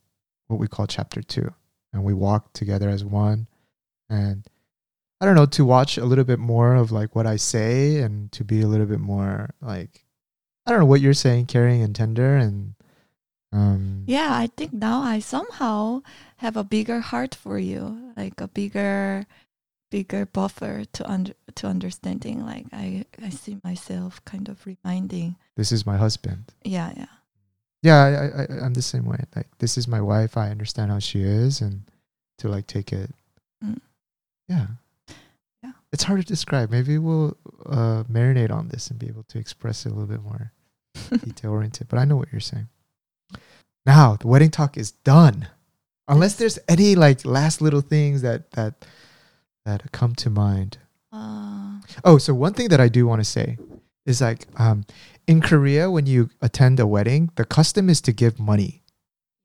what 0.48 0.60
we 0.60 0.68
call 0.68 0.88
chapter 0.88 1.22
2 1.22 1.54
and 1.94 2.04
we 2.04 2.14
walk 2.14 2.54
together 2.54 2.90
as 2.90 3.04
one. 3.04 3.48
And 4.10 4.46
i 5.22 5.26
don't 5.26 5.36
know 5.36 5.46
to 5.46 5.64
watch 5.66 5.98
a 5.98 6.06
little 6.06 6.26
bit 6.26 6.40
more 6.40 6.76
of 6.76 6.92
like 6.92 7.16
what 7.16 7.28
i 7.28 7.36
say 7.36 8.00
and 8.00 8.32
to 8.32 8.44
be 8.44 8.62
a 8.62 8.68
little 8.68 8.88
bit 8.88 9.00
more 9.00 9.52
like 9.62 10.04
i 10.66 10.72
don't 10.72 10.80
know 10.80 10.86
what 10.86 11.00
you're 11.00 11.14
saying 11.14 11.46
caring 11.46 11.82
and 11.82 11.96
tender 11.96 12.36
and 12.36 12.74
um 13.52 14.04
Yeah, 14.08 14.30
I 14.34 14.48
think 14.48 14.74
now 14.74 15.02
I 15.02 15.20
somehow 15.20 16.02
have 16.38 16.58
a 16.58 16.64
bigger 16.64 17.00
heart 17.02 17.36
for 17.36 17.60
you, 17.60 18.14
like 18.18 18.40
a 18.42 18.48
bigger, 18.48 19.26
bigger 19.92 20.26
buffer 20.26 20.86
to 20.94 21.10
under 21.10 21.34
to 21.56 21.68
understanding. 21.68 22.46
Like 22.46 22.66
I, 22.74 23.06
I 23.22 23.30
see 23.30 23.58
myself 23.64 24.24
kind 24.26 24.48
of 24.50 24.66
reminding. 24.66 25.36
this 25.58 25.72
is 25.72 25.86
my 25.86 25.98
husband 25.98 26.46
Yeah, 26.64 26.94
yeah, 26.96 27.12
yeah 27.84 28.00
I, 28.04 28.42
I 28.44 28.66
i'm 28.66 28.74
the 28.74 28.82
same 28.82 29.06
way 29.06 29.20
like 29.36 29.48
this 29.60 29.78
is 29.78 29.88
my 29.88 30.00
wife 30.02 30.38
i 30.38 30.50
understand 30.50 30.92
how 30.92 31.00
she 31.00 31.22
is 31.24 31.62
and 31.62 31.84
to 32.40 32.48
like 32.48 32.68
take 32.68 32.94
it 32.94 33.12
Mm. 33.64 33.78
yeah 34.50 34.68
Yeah. 35.64 35.74
it's 35.94 36.04
hard 36.04 36.22
to 36.22 36.26
describe 36.26 36.72
maybe 36.72 36.98
we'll 36.98 37.38
uh 37.70 38.04
marinate 38.10 38.50
on 38.52 38.70
this 38.70 38.90
and 38.90 38.98
be 38.98 39.08
able 39.08 39.24
to 39.30 39.38
express 39.38 39.86
it 39.86 39.90
a 39.92 39.94
little 39.94 40.08
bit 40.10 40.24
more 40.24 40.52
detail 41.26 41.52
oriented 41.52 41.88
but 41.90 42.00
i 42.00 42.06
know 42.06 42.16
what 42.18 42.32
you're 42.32 42.40
saying 42.54 42.68
now 43.86 44.16
the 44.16 44.28
wedding 44.28 44.52
talk 44.52 44.78
is 44.78 44.92
done 44.92 45.48
unless 46.08 46.36
there's 46.36 46.60
any 46.68 46.96
like 46.96 47.26
last 47.26 47.62
little 47.62 47.82
things 47.82 48.22
that 48.22 48.52
that 48.52 48.86
that 49.66 49.92
come 49.92 50.16
to 50.16 50.30
mind 50.30 50.78
uh, 51.14 51.80
Oh, 52.04 52.18
so 52.18 52.34
one 52.34 52.54
thing 52.54 52.70
that 52.70 52.80
I 52.80 52.88
do 52.88 53.06
want 53.06 53.20
to 53.22 53.26
say 53.26 53.58
is 54.06 54.22
like 54.22 54.48
um, 54.58 54.86
in 55.28 55.42
Korea, 55.42 55.90
when 55.92 56.06
you 56.06 56.30
attend 56.42 56.80
a 56.80 56.88
wedding, 56.88 57.32
the 57.36 57.46
custom 57.46 57.90
is 57.90 58.02
to 58.02 58.12
give 58.14 58.40
money. 58.40 58.82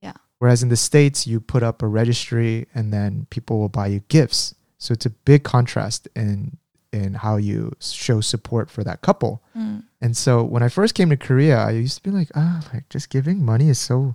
Yeah. 0.01 0.12
Whereas 0.39 0.62
in 0.62 0.68
the 0.68 0.76
States, 0.76 1.26
you 1.26 1.41
put 1.41 1.62
up 1.62 1.82
a 1.82 1.87
registry 1.87 2.66
and 2.74 2.93
then 2.93 3.26
people 3.30 3.59
will 3.59 3.68
buy 3.68 3.89
you 3.89 4.01
gifts. 4.09 4.55
So 4.78 4.93
it's 4.93 5.07
a 5.07 5.11
big 5.11 5.43
contrast 5.43 6.09
in 6.14 6.59
in 6.93 7.14
how 7.14 7.37
you 7.37 7.72
show 7.80 8.20
support 8.20 8.70
for 8.70 8.84
that 8.84 9.03
couple. 9.03 9.43
mm, 9.57 9.82
And 10.01 10.16
so 10.16 10.42
when 10.42 10.62
I 10.62 10.68
first 10.68 10.94
came 10.94 11.09
to 11.11 11.16
Korea, 11.16 11.59
I 11.59 11.70
used 11.70 11.97
to 11.97 12.03
be 12.03 12.11
like, 12.11 12.28
ah, 12.34 12.61
like 12.72 12.88
just 12.88 13.09
giving 13.11 13.44
money 13.44 13.68
is 13.68 13.78
so 13.78 14.14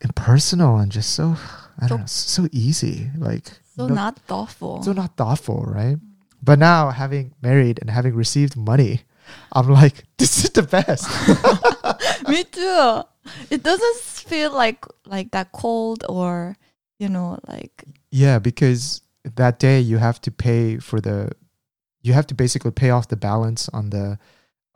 impersonal 0.00 0.78
and 0.78 0.90
just 0.90 1.14
so 1.14 1.36
I 1.80 1.86
don't 1.88 2.00
know, 2.00 2.06
so 2.06 2.48
easy. 2.52 3.10
Like 3.16 3.46
so 3.76 3.86
no- 3.86 3.94
not 3.94 4.18
thoughtful. 4.26 4.82
so 4.82 4.92
not 4.92 5.16
thoughtful, 5.16 5.64
right? 5.66 5.96
But 6.42 6.58
now 6.58 6.90
having 6.90 7.34
married 7.40 7.78
and 7.80 7.88
having 7.90 8.14
received 8.14 8.56
money, 8.56 9.02
I'm 9.52 9.68
like, 9.68 10.04
this 10.18 10.44
is 10.44 10.50
the 10.50 10.62
best. 10.64 11.06
Me 12.28 12.44
too. 12.44 13.02
It 13.50 13.62
doesn't 13.62 13.96
feel 14.00 14.52
like 14.52 14.84
like 15.06 15.30
that 15.30 15.52
cold 15.52 16.04
or 16.08 16.56
you 16.98 17.08
know 17.08 17.38
like 17.46 17.84
yeah, 18.10 18.38
because 18.40 19.02
that 19.36 19.60
day 19.60 19.78
you 19.78 19.98
have 19.98 20.20
to 20.22 20.30
pay 20.32 20.78
for 20.78 21.00
the 21.00 21.30
you 22.02 22.12
have 22.12 22.26
to 22.26 22.34
basically 22.34 22.72
pay 22.72 22.90
off 22.90 23.06
the 23.06 23.16
balance 23.16 23.68
on 23.72 23.90
the 23.90 24.18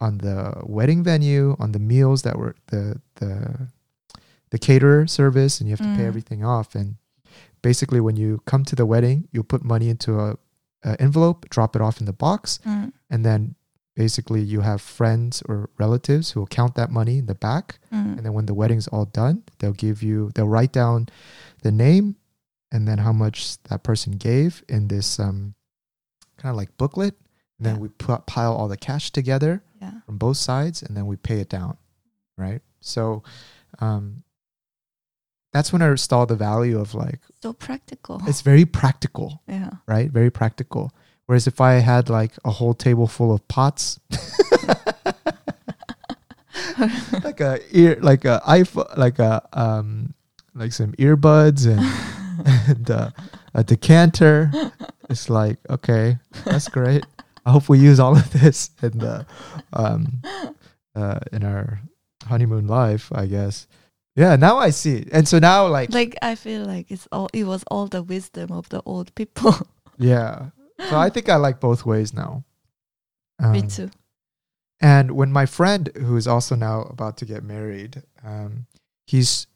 on 0.00 0.18
the 0.18 0.62
wedding 0.64 1.02
venue, 1.02 1.56
on 1.58 1.72
the 1.72 1.78
meals 1.78 2.22
that 2.22 2.36
were 2.38 2.54
the 2.66 3.00
the 3.16 3.68
the 4.50 4.58
caterer 4.58 5.06
service 5.06 5.60
and 5.60 5.68
you 5.68 5.72
have 5.76 5.80
to 5.86 5.96
pay 5.96 6.04
Mm. 6.04 6.08
everything 6.12 6.44
off. 6.44 6.74
And 6.74 6.96
basically 7.62 8.00
when 8.00 8.16
you 8.16 8.40
come 8.44 8.64
to 8.64 8.76
the 8.76 8.86
wedding, 8.86 9.28
you 9.32 9.42
put 9.42 9.64
money 9.64 9.88
into 9.88 10.20
a, 10.20 10.36
a 10.84 11.00
envelope, 11.00 11.48
drop 11.50 11.74
it 11.74 11.82
off 11.82 11.98
in 12.00 12.06
the 12.06 12.12
box 12.12 12.60
mm, 12.64 12.92
and 13.10 13.24
then 13.24 13.54
basically 13.96 14.40
you 14.42 14.60
have 14.60 14.80
friends 14.80 15.42
or 15.48 15.70
relatives 15.78 16.30
who 16.32 16.40
will 16.40 16.46
count 16.46 16.74
that 16.76 16.90
money 16.90 17.18
in 17.18 17.26
the 17.26 17.34
back. 17.34 17.78
Mm, 17.92 18.16
and 18.18 18.24
then 18.26 18.32
when 18.34 18.46
the 18.46 18.54
wedding's 18.54 18.86
all 18.88 19.06
done 19.06 19.42
they'll 19.58 19.72
give 19.86 20.02
you 20.02 20.30
they'll 20.34 20.48
write 20.48 20.72
down 20.72 21.08
the 21.62 21.72
name 21.72 22.14
and 22.70 22.86
then 22.86 22.98
how 22.98 23.12
much 23.12 23.60
that 23.64 23.82
person 23.82 24.12
gave 24.12 24.62
in 24.68 24.88
this 24.88 25.18
um 25.18 25.54
kind 26.36 26.50
of 26.52 26.56
like 26.56 26.76
booklet. 26.76 27.14
And 27.58 27.66
then 27.66 27.74
Yeah. 27.76 27.80
we 27.80 27.88
put, 27.88 28.26
pile 28.26 28.52
all 28.54 28.68
the 28.68 28.76
cash 28.76 29.10
together 29.10 29.62
yeah. 29.80 30.00
from 30.06 30.18
both 30.18 30.36
sides 30.36 30.82
and 30.82 30.96
then 30.96 31.06
we 31.06 31.16
pay 31.16 31.40
it 31.40 31.48
down 31.48 31.76
right 32.38 32.62
so 32.80 33.22
um 33.80 34.22
that's 35.52 35.72
when 35.72 35.80
i 35.82 35.94
saw 35.94 36.24
the 36.24 36.36
value 36.36 36.78
of 36.78 36.94
like 36.94 37.20
So 37.42 37.52
practical. 37.52 38.20
it's 38.26 38.42
very 38.42 38.64
practical 38.66 39.42
yeah. 39.48 39.70
right? 39.86 40.10
Very 40.10 40.30
practical. 40.30 40.92
Whereas 41.26 41.46
if 41.48 41.60
I 41.60 41.74
had 41.82 42.08
like 42.08 42.32
a 42.44 42.50
whole 42.50 42.72
table 42.74 43.06
full 43.08 43.32
of 43.32 43.40
pots, 43.48 43.98
like 47.24 47.40
a 47.40 47.58
ear, 47.72 47.98
like 48.00 48.24
a 48.24 48.40
iPhone, 48.46 48.96
like 48.96 49.18
a 49.18 49.42
um, 49.52 50.14
like 50.54 50.72
some 50.72 50.92
earbuds 50.92 51.66
and 51.66 51.80
and 52.68 52.90
uh, 52.90 53.10
a 53.54 53.64
decanter, 53.64 54.50
it's 55.10 55.28
like 55.28 55.58
okay, 55.68 56.18
that's 56.44 56.68
great. 56.68 57.04
I 57.46 57.52
hope 57.52 57.68
we 57.68 57.78
use 57.78 58.00
all 58.00 58.16
of 58.16 58.30
this 58.32 58.70
in 58.82 58.98
the 58.98 59.24
um, 59.72 60.20
uh, 60.94 61.20
in 61.32 61.44
our 61.44 61.80
honeymoon 62.26 62.66
life, 62.66 63.10
I 63.14 63.26
guess. 63.26 63.68
Yeah, 64.16 64.34
now 64.36 64.58
I 64.58 64.70
see. 64.70 65.06
And 65.12 65.28
so 65.28 65.38
now, 65.38 65.68
like, 65.68 65.92
Like 65.92 66.16
I 66.22 66.34
feel 66.34 66.64
like 66.66 66.90
it's 66.90 67.06
all 67.12 67.28
it 67.32 67.44
was 67.44 67.62
all 67.70 67.86
the 67.86 68.02
wisdom 68.02 68.50
of 68.50 68.68
the 68.70 68.82
old 68.84 69.14
people. 69.14 69.54
yeah. 69.98 70.46
So 70.90 70.98
I 70.98 71.08
think 71.08 71.28
I 71.28 71.36
like 71.36 71.60
both 71.60 71.86
ways 71.86 72.12
now. 72.12 72.42
Me 73.40 73.60
Um, 73.60 73.68
too. 73.68 73.90
And 74.80 75.12
when 75.12 75.32
my 75.32 75.46
friend, 75.46 75.90
who 75.96 76.16
is 76.16 76.26
also 76.26 76.54
now 76.56 76.82
about 76.82 77.16
to 77.18 77.24
get 77.24 77.42
married, 77.44 78.02
um, 78.24 78.66
he's 79.06 79.46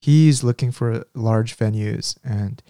he's 0.00 0.42
looking 0.44 0.72
for 0.72 1.04
large 1.14 1.56
venues, 1.56 2.16
and 2.24 2.62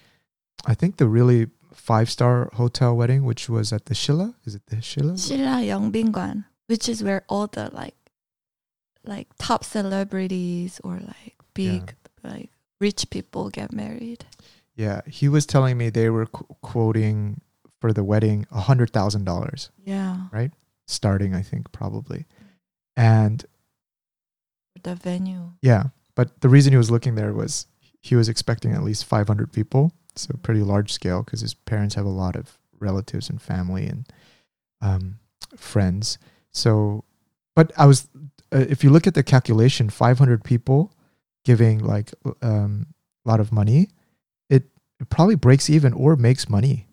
I 0.66 0.74
think 0.74 0.96
the 0.96 1.06
really 1.08 1.46
five 1.74 2.10
star 2.10 2.50
hotel 2.54 2.96
wedding, 2.96 3.24
which 3.24 3.48
was 3.48 3.72
at 3.72 3.86
the 3.86 3.94
Shilla, 3.94 4.34
is 4.44 4.54
it 4.54 4.66
the 4.66 4.76
Shilla? 4.76 5.14
Shilla 5.14 5.64
Yeongbingwan, 5.64 6.44
which 6.66 6.88
is 6.88 7.02
where 7.02 7.24
all 7.28 7.46
the 7.46 7.70
like 7.72 7.94
like 9.04 9.28
top 9.38 9.64
celebrities 9.64 10.80
or 10.84 11.00
like 11.00 11.36
big 11.54 11.94
like 12.22 12.50
rich 12.80 13.10
people 13.10 13.50
get 13.50 13.72
married. 13.72 14.24
Yeah, 14.74 15.02
he 15.06 15.28
was 15.28 15.44
telling 15.44 15.76
me 15.76 15.90
they 15.90 16.08
were 16.08 16.26
qu- 16.26 16.56
quoting 16.62 17.40
for 17.80 17.92
the 17.92 18.04
wedding 18.04 18.46
a 18.50 18.60
hundred 18.60 18.90
thousand 18.90 19.24
dollars 19.24 19.70
Yeah. 19.84 20.28
Right. 20.32 20.52
Starting, 20.86 21.34
I 21.34 21.42
think 21.42 21.72
probably, 21.72 22.26
and 22.96 23.44
The 24.82 24.94
venue. 24.94 25.52
Yeah, 25.62 25.84
but 26.14 26.40
the 26.40 26.48
reason 26.48 26.72
he 26.72 26.76
was 26.76 26.90
looking 26.90 27.14
there 27.14 27.32
was 27.32 27.66
he 28.00 28.16
was 28.16 28.28
expecting 28.28 28.72
at 28.72 28.82
least 28.82 29.04
500 29.04 29.52
people, 29.52 29.92
so 30.16 30.34
pretty 30.42 30.62
large 30.62 30.92
scale 30.92 31.22
because 31.22 31.40
his 31.40 31.54
parents 31.54 31.94
have 31.94 32.04
a 32.04 32.10
lot 32.10 32.36
of 32.36 32.58
relatives 32.78 33.30
and 33.30 33.40
family 33.40 33.86
and 33.86 34.06
um, 34.80 35.18
friends. 35.56 36.18
So, 36.50 37.04
but 37.54 37.72
I 37.76 37.86
was, 37.86 38.08
uh, 38.52 38.66
if 38.68 38.84
you 38.84 38.90
look 38.90 39.06
at 39.06 39.14
the 39.14 39.22
calculation, 39.22 39.88
500 39.88 40.44
people 40.44 40.92
giving 41.44 41.78
like 41.78 42.12
um, 42.42 42.86
a 43.24 43.28
lot 43.28 43.40
of 43.40 43.52
money, 43.52 43.88
it, 44.50 44.64
it 45.00 45.08
probably 45.08 45.36
breaks 45.36 45.70
even 45.70 45.92
or 45.92 46.16
makes 46.16 46.48
money. 46.48 46.88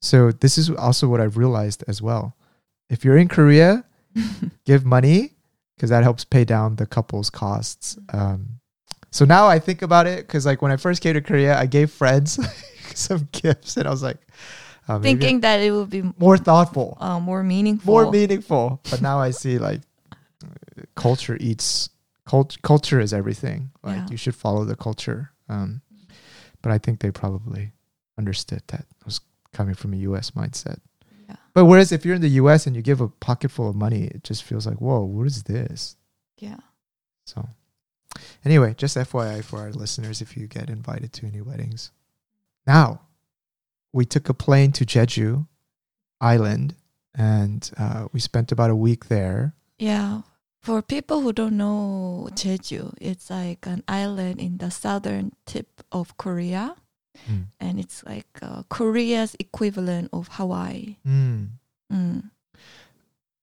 So 0.00 0.32
this 0.32 0.58
is 0.58 0.70
also 0.70 1.08
what 1.08 1.20
I've 1.20 1.36
realized 1.36 1.84
as 1.86 2.02
well. 2.02 2.36
If 2.90 3.04
you're 3.04 3.16
in 3.16 3.28
Korea, 3.28 3.84
give 4.64 4.84
money 4.84 5.32
because 5.76 5.90
that 5.90 6.02
helps 6.02 6.24
pay 6.24 6.44
down 6.44 6.76
the 6.76 6.86
couple's 6.86 7.30
costs. 7.30 7.98
Um, 8.12 8.60
so 9.12 9.24
now 9.24 9.46
I 9.46 9.58
think 9.60 9.82
about 9.82 10.06
it 10.08 10.26
because 10.26 10.44
like 10.44 10.60
when 10.62 10.72
I 10.72 10.76
first 10.76 11.00
came 11.02 11.14
to 11.14 11.20
Korea, 11.20 11.56
I 11.56 11.66
gave 11.66 11.90
friends 11.92 12.40
some 12.94 13.28
gifts 13.30 13.76
and 13.76 13.86
I 13.86 13.90
was 13.90 14.02
like, 14.02 14.18
uh, 14.88 14.98
Thinking 14.98 15.40
that 15.42 15.60
it 15.60 15.70
would 15.70 15.90
be 15.90 16.02
more 16.18 16.36
thoughtful, 16.36 16.96
uh, 17.00 17.20
more 17.20 17.44
meaningful. 17.44 17.92
more 17.94 18.10
meaningful. 18.10 18.80
But 18.90 19.00
now 19.00 19.20
I 19.20 19.30
see 19.30 19.58
like 19.58 19.80
culture 20.96 21.36
eats 21.40 21.88
cult- 22.26 22.60
culture 22.62 23.00
is 23.00 23.12
everything. 23.12 23.70
Like 23.82 23.96
Yeah. 23.96 24.06
you 24.10 24.16
should 24.16 24.34
follow 24.34 24.64
the 24.64 24.74
culture. 24.76 25.30
Um, 25.48 25.82
but 26.62 26.72
I 26.72 26.78
think 26.78 27.00
they 27.00 27.10
probably 27.10 27.72
understood 28.18 28.62
that 28.68 28.86
I 28.90 29.04
was 29.04 29.20
coming 29.52 29.74
from 29.74 29.92
a 29.94 29.96
U.S. 30.08 30.32
mindset. 30.32 30.78
Yeah. 31.28 31.36
But 31.54 31.66
whereas 31.66 31.92
if 31.92 32.04
you're 32.04 32.14
in 32.16 32.22
the 32.22 32.40
US 32.42 32.66
and 32.66 32.74
you 32.74 32.82
give 32.82 33.00
a 33.00 33.08
pocket 33.08 33.50
full 33.50 33.68
of 33.68 33.76
money, 33.76 34.04
it 34.04 34.24
just 34.24 34.42
feels 34.42 34.66
like, 34.66 34.80
whoa, 34.80 35.02
what 35.04 35.26
is 35.26 35.42
this? 35.44 35.96
Yeah. 36.38 36.58
So, 37.26 37.48
anyway, 38.44 38.74
just 38.76 38.96
FYI 38.96 39.44
for 39.44 39.60
our 39.60 39.72
listeners 39.72 40.20
if 40.20 40.36
you 40.36 40.46
get 40.46 40.70
invited 40.70 41.12
to 41.14 41.26
any 41.26 41.40
weddings. 41.40 41.90
Now, 42.66 43.02
we 43.92 44.04
took 44.04 44.28
a 44.28 44.34
plane 44.34 44.72
to 44.72 44.84
Jeju 44.84 45.46
Island 46.20 46.74
and 47.14 47.70
uh, 47.76 48.08
we 48.12 48.20
spent 48.20 48.52
about 48.52 48.70
a 48.70 48.76
week 48.76 49.06
there. 49.08 49.54
Yeah. 49.78 50.22
For 50.60 50.80
people 50.80 51.20
who 51.20 51.32
don't 51.32 51.56
know 51.56 52.28
Jeju, 52.32 52.94
it's 53.00 53.30
like 53.30 53.66
an 53.66 53.82
island 53.88 54.40
in 54.40 54.58
the 54.58 54.70
southern 54.70 55.32
tip 55.44 55.82
of 55.90 56.16
Korea. 56.16 56.76
Mm. 57.28 57.46
And 57.60 57.80
it's 57.80 58.04
like 58.04 58.28
uh, 58.40 58.62
Korea's 58.68 59.36
equivalent 59.38 60.10
of 60.12 60.28
Hawaii. 60.32 60.96
Mm. 61.06 61.48
Mm. 61.92 62.30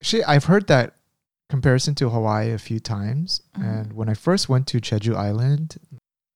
Actually, 0.02 0.24
I've 0.24 0.46
heard 0.46 0.68
that 0.68 0.96
comparison 1.50 1.96
to 1.96 2.10
Hawaii 2.10 2.52
a 2.52 2.58
few 2.58 2.80
times. 2.80 3.42
Mhm. 3.58 3.64
And 3.64 3.94
when 3.94 4.08
I 4.08 4.14
first 4.14 4.48
went 4.50 4.68
to 4.68 4.80
Jeju 4.80 5.16
Island, 5.16 5.78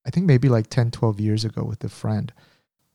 I 0.06 0.10
think 0.10 0.26
maybe 0.26 0.50
like 0.50 0.68
10, 0.70 0.92
12 0.92 1.20
years 1.20 1.46
ago 1.46 1.64
with 1.64 1.84
a 1.84 1.90
friend, 1.90 2.34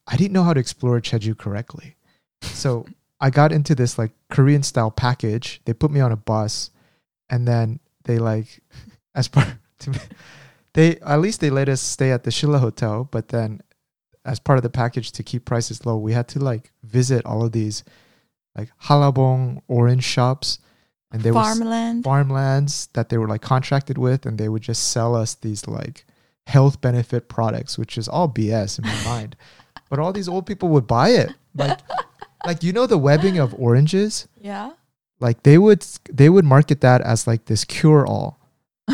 I 0.06 0.16
didn't 0.16 0.32
know 0.32 0.42
how 0.42 0.52
to 0.52 0.60
explore 0.60 1.00
Jeju 1.00 1.38
correctly. 1.38 1.96
So 2.42 2.86
I 3.20 3.30
got 3.30 3.52
into 3.52 3.74
this 3.74 3.98
like 3.98 4.12
Korean 4.30 4.62
style 4.62 4.90
package. 4.90 5.60
They 5.64 5.72
put 5.72 5.90
me 5.90 6.00
on 6.00 6.12
a 6.12 6.16
bus 6.16 6.70
and 7.30 7.46
then 7.46 7.80
they 8.04 8.18
like, 8.18 8.60
as 9.14 9.28
part, 9.28 9.48
to 9.80 9.90
me, 9.90 9.98
they, 10.74 10.96
at 10.98 11.20
least 11.20 11.40
they 11.40 11.50
let 11.50 11.68
us 11.68 11.80
stay 11.80 12.10
at 12.10 12.24
the 12.24 12.30
Shilla 12.30 12.60
Hotel, 12.60 13.08
but 13.10 13.28
then 13.28 13.60
as 14.24 14.38
part 14.38 14.58
of 14.58 14.62
the 14.62 14.70
package 14.70 15.12
to 15.12 15.22
keep 15.22 15.44
prices 15.44 15.86
low, 15.86 15.96
we 15.96 16.12
had 16.12 16.28
to 16.28 16.38
like 16.38 16.72
visit 16.82 17.24
all 17.24 17.44
of 17.44 17.52
these 17.52 17.84
like 18.56 18.70
hallabong 18.84 19.62
orange 19.68 20.04
shops 20.04 20.58
and 21.10 21.22
they 21.22 21.30
Farmland. 21.32 22.04
farmlands 22.04 22.88
that 22.92 23.08
they 23.08 23.16
were 23.18 23.28
like 23.28 23.40
contracted 23.42 23.96
with 23.98 24.26
and 24.26 24.36
they 24.38 24.48
would 24.48 24.62
just 24.62 24.90
sell 24.90 25.14
us 25.14 25.34
these 25.34 25.66
like 25.66 26.04
health 26.46 26.80
benefit 26.80 27.28
products 27.28 27.76
which 27.78 27.96
is 27.98 28.08
all 28.08 28.28
bs 28.28 28.78
in 28.78 28.84
my 28.84 29.04
mind. 29.12 29.36
But 29.90 29.98
all 29.98 30.12
these 30.12 30.28
old 30.28 30.44
people 30.46 30.68
would 30.70 30.86
buy 30.86 31.10
it. 31.10 31.30
Like 31.54 31.78
like 32.46 32.62
you 32.62 32.72
know 32.72 32.86
the 32.86 32.98
webbing 32.98 33.38
of 33.38 33.54
oranges? 33.58 34.28
Yeah. 34.40 34.72
like 35.20 35.42
they 35.42 35.58
would 35.58 35.82
they 36.12 36.28
would 36.28 36.44
market 36.44 36.80
that 36.82 37.00
as 37.00 37.26
like 37.26 37.46
this 37.46 37.64
cure 37.64 38.06
all 38.06 38.38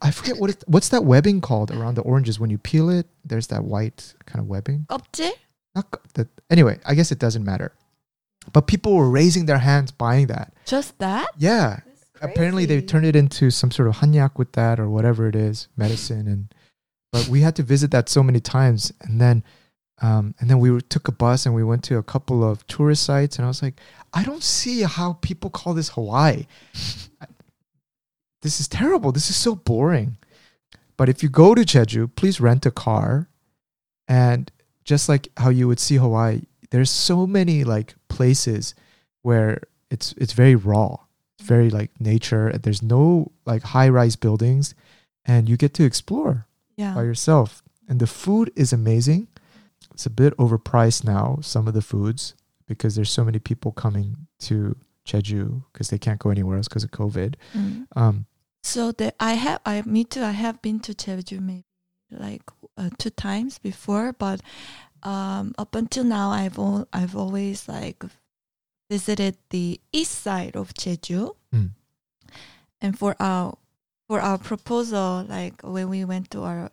i 0.00 0.10
forget 0.10 0.38
what 0.38 0.50
it, 0.50 0.64
what's 0.66 0.88
that 0.90 1.04
webbing 1.04 1.40
called 1.40 1.70
around 1.70 1.94
the 1.96 2.02
oranges? 2.02 2.38
When 2.40 2.50
you 2.50 2.58
peel 2.58 2.88
it 2.88 3.06
there's 3.24 3.48
that 3.48 3.64
white 3.64 4.14
kind 4.26 4.40
of 4.40 4.46
webbing. 4.48 4.86
껍질? 4.88 5.32
Not 5.74 5.86
the, 6.14 6.28
anyway 6.50 6.78
i 6.86 6.94
guess 6.94 7.10
it 7.12 7.18
doesn't 7.18 7.44
matter 7.44 7.72
but 8.52 8.66
people 8.66 8.94
were 8.94 9.10
raising 9.10 9.46
their 9.46 9.58
hands 9.58 9.92
buying 9.92 10.26
that. 10.28 10.52
Just 10.66 10.98
that? 10.98 11.28
yeah. 11.38 11.80
Apparently 12.20 12.66
they 12.66 12.80
turned 12.80 13.04
it 13.04 13.16
into 13.16 13.50
some 13.50 13.72
sort 13.72 13.88
of 13.88 13.96
hanyak 13.96 14.38
with 14.38 14.52
that 14.52 14.78
or 14.78 14.88
whatever 14.88 15.26
it 15.26 15.34
is 15.34 15.66
medicine 15.76 16.28
and 16.28 16.54
but 17.10 17.28
we 17.28 17.42
had 17.42 17.54
to 17.56 17.62
visit 17.62 17.90
that 17.90 18.08
so 18.08 18.22
many 18.22 18.40
times. 18.40 18.92
And 19.02 19.20
then 19.20 19.44
um, 20.00 20.34
and 20.40 20.48
then 20.48 20.58
we 20.58 20.70
were, 20.70 20.80
took 20.80 21.08
a 21.08 21.12
bus 21.12 21.46
and 21.46 21.54
we 21.54 21.62
went 21.62 21.84
to 21.84 21.98
a 21.98 22.02
couple 22.02 22.42
of 22.42 22.66
tourist 22.66 23.04
sites 23.04 23.36
and 23.36 23.44
i 23.44 23.48
was 23.48 23.62
like 23.62 23.78
i 24.12 24.24
don't 24.24 24.42
see 24.42 24.82
how 24.82 25.12
people 25.14 25.50
call 25.50 25.74
this 25.74 25.90
hawaii. 25.90 26.46
This 28.42 28.58
is 28.58 28.66
terrible. 28.66 29.12
This 29.12 29.30
is 29.30 29.36
so 29.36 29.54
boring. 29.54 30.16
But 30.96 31.08
if 31.08 31.22
you 31.22 31.28
go 31.28 31.54
to 31.54 31.62
jeju 31.62 32.14
please 32.16 32.40
rent 32.40 32.66
a 32.66 32.72
car. 32.72 33.28
And 34.08 34.50
just 34.84 35.08
like 35.08 35.28
how 35.36 35.50
you 35.50 35.68
would 35.68 35.78
see 35.78 35.96
hawaii 35.96 36.42
there's 36.72 36.90
so 36.90 37.26
many 37.26 37.64
like 37.64 37.94
places 38.16 38.74
where 39.26 39.52
it's 39.94 40.08
it's 40.22 40.34
very 40.42 40.56
raw 40.70 40.96
it's 41.38 41.46
very 41.54 41.70
like 41.78 41.90
nature 42.12 42.44
there's 42.64 42.82
no 42.82 43.30
like 43.52 43.62
high 43.74 43.88
rise 43.98 44.16
buildings 44.24 44.74
and 45.24 45.48
you 45.48 45.56
get 45.56 45.72
to 45.74 45.84
explore 45.84 46.34
Yeah. 46.76 46.94
by 46.96 47.02
yourself 47.10 47.62
and 47.88 47.98
the 48.00 48.06
food 48.06 48.46
is 48.56 48.72
amazing 48.72 49.22
it's 49.94 50.06
a 50.06 50.10
bit 50.22 50.32
overpriced 50.36 51.04
now 51.04 51.38
some 51.42 51.68
of 51.68 51.74
the 51.74 51.82
foods 51.92 52.34
because 52.70 52.92
there's 52.96 53.10
so 53.18 53.24
many 53.24 53.38
people 53.38 53.72
coming 53.84 54.08
to 54.46 54.54
jeju 55.08 55.62
because 55.72 55.88
they 55.90 55.98
can't 55.98 56.20
go 56.24 56.30
anywhere 56.30 56.56
else 56.58 56.68
because 56.68 56.84
of 56.86 56.90
covid 56.90 57.34
Mm. 57.54 57.86
um 58.02 58.16
So 58.64 58.92
that 59.00 59.14
I 59.18 59.34
have, 59.44 59.60
I 59.66 59.82
me 59.96 60.02
too. 60.04 60.22
I 60.32 60.34
have 60.44 60.56
been 60.62 60.78
to 60.86 60.92
Jeju 60.94 61.38
maybe 61.40 61.66
like 62.26 62.44
uh, 62.80 62.90
two 63.02 63.10
times 63.10 63.58
before, 63.58 64.12
but 64.24 64.38
um, 65.02 65.54
up 65.58 65.74
until 65.74 66.04
now, 66.04 66.30
I've 66.30 66.58
al- 66.58 66.88
I've 66.92 67.16
always 67.16 67.68
like 67.68 68.04
visited 68.90 69.36
the 69.50 69.80
east 69.92 70.12
side 70.22 70.56
of 70.56 70.74
Jeju, 70.74 71.34
Mm. 71.54 71.70
and 72.80 72.98
for 72.98 73.16
our 73.20 73.56
for 74.08 74.20
our 74.20 74.38
proposal, 74.38 75.24
like 75.28 75.62
when 75.62 75.88
we 75.88 76.04
went 76.04 76.30
to 76.30 76.42
our 76.42 76.70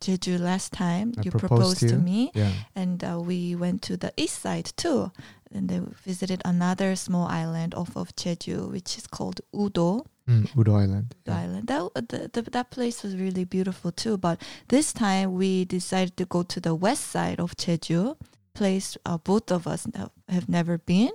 Jeju 0.00 0.38
last 0.38 0.72
time, 0.72 1.14
I 1.16 1.22
you 1.22 1.30
proposed 1.30 1.48
proposed 1.48 1.80
to 1.80 1.88
to 1.88 1.94
you? 1.94 2.00
me, 2.00 2.30
yeah 2.34 2.52
and 2.74 3.02
uh, 3.02 3.18
we 3.20 3.54
went 3.56 3.80
to 3.82 3.96
the 3.96 4.12
east 4.16 4.40
side 4.42 4.70
too, 4.76 5.10
and 5.52 5.68
they 5.68 5.80
visited 6.04 6.42
another 6.44 6.96
small 6.96 7.26
island 7.26 7.74
off 7.74 7.96
of 7.96 8.14
Jeju, 8.16 8.70
which 8.70 8.98
is 8.98 9.06
called 9.06 9.40
Udo. 9.54 10.04
mm, 10.28 10.44
udo 10.58 10.76
island 10.76 11.14
the 11.24 11.32
yeah. 11.32 11.40
island. 11.40 11.66
That 11.68 12.08
the, 12.08 12.30
the, 12.32 12.50
that 12.50 12.70
place 12.70 13.02
was 13.02 13.16
really 13.16 13.44
beautiful 13.44 13.90
too. 13.92 14.16
But 14.18 14.40
this 14.68 14.92
time 14.92 15.34
we 15.34 15.64
decided 15.64 16.16
to 16.18 16.26
go 16.26 16.42
to 16.42 16.60
the 16.60 16.74
west 16.74 17.04
side 17.10 17.40
of 17.40 17.56
Jeju, 17.56 18.16
place 18.54 18.96
uh, 19.06 19.18
both 19.18 19.50
of 19.50 19.66
us 19.66 19.86
have- 19.94 20.10
have 20.28 20.48
never 20.48 20.76
been, 20.78 21.12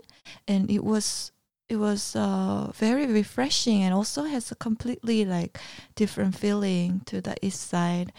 and 0.47 0.69
it 0.71 0.83
was 0.83 1.31
it 1.69 1.77
was 1.77 2.15
uh, 2.15 2.71
very 2.75 3.07
refreshing 3.07 3.81
and 3.83 3.93
also 3.93 4.23
has 4.25 4.51
a 4.51 4.55
completely 4.55 5.25
like 5.25 5.57
different 5.95 6.35
feeling 6.35 7.01
to 7.05 7.21
the 7.21 7.35
east 7.41 7.61
side. 7.69 8.11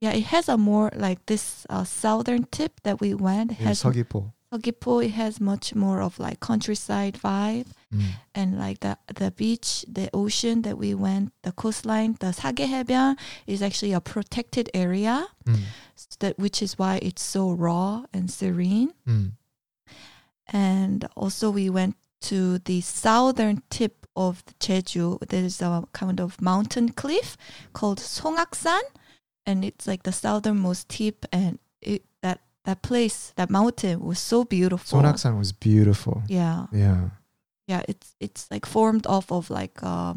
Yeah, 0.00 0.12
it 0.12 0.24
has 0.24 0.48
a 0.48 0.56
more 0.58 0.90
like 0.94 1.24
this 1.26 1.64
uh, 1.70 1.84
southern 1.84 2.44
tip 2.50 2.80
that 2.82 3.00
we 3.00 3.14
went 3.14 3.52
yeah, 3.52 3.68
has 3.68 3.82
Seogwipo. 3.82 4.32
Gyeongpo 4.52 5.04
it 5.04 5.10
has 5.10 5.40
much 5.40 5.74
more 5.74 6.00
of 6.00 6.18
like 6.18 6.40
countryside 6.40 7.14
vibe 7.14 7.66
mm. 7.92 8.04
and 8.34 8.58
like 8.58 8.80
the 8.80 8.98
the 9.14 9.30
beach, 9.30 9.84
the 9.88 10.08
ocean 10.14 10.62
that 10.62 10.78
we 10.78 10.94
went, 10.94 11.32
the 11.42 11.52
coastline, 11.52 12.16
the 12.20 12.26
Sagyehaebyeon 12.26 13.16
is 13.46 13.62
actually 13.62 13.92
a 13.92 14.00
protected 14.00 14.70
area 14.74 15.26
mm. 15.44 15.60
that 16.20 16.38
which 16.38 16.62
is 16.62 16.78
why 16.78 16.98
it's 17.02 17.22
so 17.22 17.50
raw 17.50 18.04
and 18.12 18.30
serene. 18.30 18.92
Mm. 19.06 19.32
And 20.48 21.08
also 21.16 21.50
we 21.50 21.68
went 21.68 21.96
to 22.22 22.58
the 22.58 22.80
southern 22.80 23.62
tip 23.68 24.06
of 24.14 24.44
Jeju. 24.60 25.28
There 25.28 25.44
is 25.44 25.60
a 25.60 25.84
kind 25.92 26.20
of 26.20 26.40
mountain 26.40 26.90
cliff 26.90 27.36
called 27.72 27.98
Songaksan 27.98 28.80
and 29.44 29.64
it's 29.64 29.86
like 29.86 30.02
the 30.02 30.12
southernmost 30.12 30.88
tip 30.88 31.24
and 31.32 31.58
it 31.80 32.04
that 32.66 32.82
place, 32.82 33.32
that 33.36 33.48
mountain, 33.50 34.00
was 34.00 34.18
so 34.18 34.44
beautiful. 34.44 35.00
Songaksan 35.00 35.38
was 35.38 35.52
beautiful 35.52 36.22
Yeah. 36.28 36.66
yeah 36.72 37.02
yeah 37.68 37.82
it's 37.88 38.14
it's 38.20 38.42
like 38.52 38.64
formed 38.66 39.06
off 39.14 39.32
of 39.32 39.50
like 39.50 39.76
a 39.82 40.14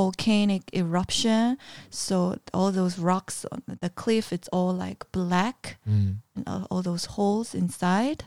volcanic 0.00 0.62
eruption 0.74 1.56
so 1.88 2.36
all 2.52 2.70
those 2.72 2.98
rocks 2.98 3.46
on 3.52 3.62
the 3.80 3.88
cliff 4.02 4.32
it's 4.36 4.48
all 4.52 4.72
like 4.86 5.00
black 5.12 5.78
Mm. 5.88 6.16
and 6.36 6.44
all, 6.46 6.66
all 6.70 6.82
those 6.82 7.06
holes 7.16 7.54
inside 7.54 8.24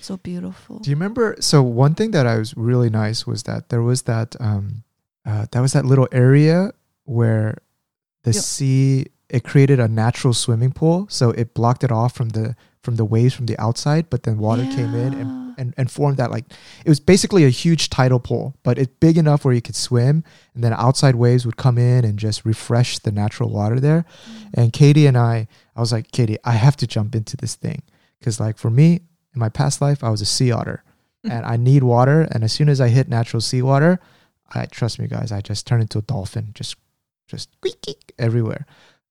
so 0.00 0.16
beautiful 0.16 0.78
Do 0.78 0.90
you 0.90 0.96
remember? 0.96 1.36
So 1.40 1.62
one 1.62 1.94
thing 1.94 2.10
that 2.12 2.26
I 2.26 2.38
was 2.38 2.56
really 2.56 2.90
nice 2.90 3.26
was 3.26 3.42
that 3.44 3.68
there 3.70 3.82
was 3.82 4.02
that 4.02 4.34
um, 4.40 4.82
uh, 5.26 5.46
that 5.50 5.60
was 5.60 5.72
that 5.72 5.84
little 5.84 6.08
area 6.12 6.72
where 7.04 7.58
the 8.24 8.32
sea 8.32 9.06
it 9.28 9.42
created 9.44 9.80
a 9.80 9.88
natural 9.88 10.34
swimming 10.34 10.72
pool, 10.72 11.06
so 11.08 11.30
it 11.30 11.54
blocked 11.54 11.82
it 11.84 11.90
off 11.90 12.12
from 12.14 12.28
the 12.30 12.54
from 12.82 12.96
the 12.96 13.04
waves 13.04 13.34
from 13.34 13.46
the 13.46 13.58
outside, 13.60 14.10
but 14.10 14.24
then 14.24 14.38
water 14.38 14.64
came 14.64 14.94
in 14.94 15.14
and, 15.14 15.54
and 15.58 15.74
and 15.76 15.90
formed 15.90 16.16
that 16.16 16.30
like 16.30 16.44
it 16.84 16.88
was 16.88 17.00
basically 17.00 17.44
a 17.44 17.48
huge 17.48 17.90
tidal 17.90 18.18
pool, 18.18 18.54
but 18.62 18.78
it's 18.78 18.92
big 19.00 19.16
enough 19.16 19.44
where 19.44 19.54
you 19.54 19.62
could 19.62 19.76
swim, 19.76 20.24
and 20.54 20.64
then 20.64 20.72
outside 20.72 21.14
waves 21.14 21.46
would 21.46 21.56
come 21.56 21.78
in 21.78 22.04
and 22.04 22.18
just 22.18 22.44
refresh 22.44 22.98
the 22.98 23.12
natural 23.12 23.50
water 23.50 23.78
there. 23.78 24.04
And 24.54 24.72
Katie 24.72 25.06
and 25.06 25.16
I, 25.16 25.46
I 25.76 25.80
was 25.80 25.92
like, 25.92 26.10
Katie, 26.10 26.38
I 26.44 26.52
have 26.52 26.76
to 26.78 26.86
jump 26.86 27.14
into 27.14 27.36
this 27.36 27.54
thing 27.54 27.82
because 28.18 28.40
like 28.40 28.58
for 28.58 28.70
me 28.70 29.00
in 29.34 29.40
my 29.40 29.48
past 29.48 29.80
life, 29.80 30.02
I 30.02 30.10
was 30.10 30.20
a 30.20 30.26
sea 30.26 30.52
otter 30.52 30.82
and 31.24 31.44
I 31.44 31.56
need 31.56 31.82
water. 31.82 32.22
And 32.30 32.44
as 32.44 32.52
soon 32.52 32.68
as 32.68 32.80
I 32.80 32.88
hit 32.88 33.08
natural 33.08 33.40
seawater, 33.40 34.00
I 34.54 34.66
trust 34.66 34.98
me, 34.98 35.06
guys, 35.06 35.32
I 35.32 35.40
just 35.40 35.66
turn 35.66 35.80
into 35.80 35.98
a 35.98 36.02
dolphin, 36.02 36.50
just 36.54 36.76
just 37.28 37.48
everywhere. 38.18 38.66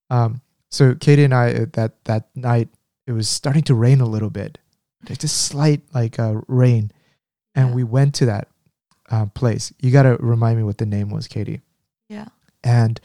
Um, 0.09 0.41
so 0.69 0.93
Katie 0.95 1.23
and 1.23 1.33
I 1.33 1.53
uh, 1.53 1.65
that 1.73 2.03
that 2.05 2.29
night 2.35 2.69
it 3.07 3.11
was 3.13 3.27
starting 3.29 3.63
to 3.63 3.75
rain 3.75 4.01
a 4.01 4.05
little 4.05 4.29
bit, 4.29 4.57
like 5.09 5.19
just 5.19 5.37
slight 5.45 5.81
like 5.93 6.19
uh, 6.19 6.41
rain, 6.47 6.91
and 7.55 7.69
Yeah. 7.69 7.75
we 7.75 7.83
went 7.83 8.15
to 8.15 8.25
that 8.27 8.47
uh, 9.09 9.25
place. 9.27 9.73
You 9.79 9.91
got 9.91 10.03
to 10.03 10.17
remind 10.19 10.57
me 10.57 10.63
what 10.63 10.77
the 10.77 10.85
name 10.85 11.09
was, 11.09 11.27
Katie. 11.27 11.61
yeah 12.09 12.27
And 12.63 12.99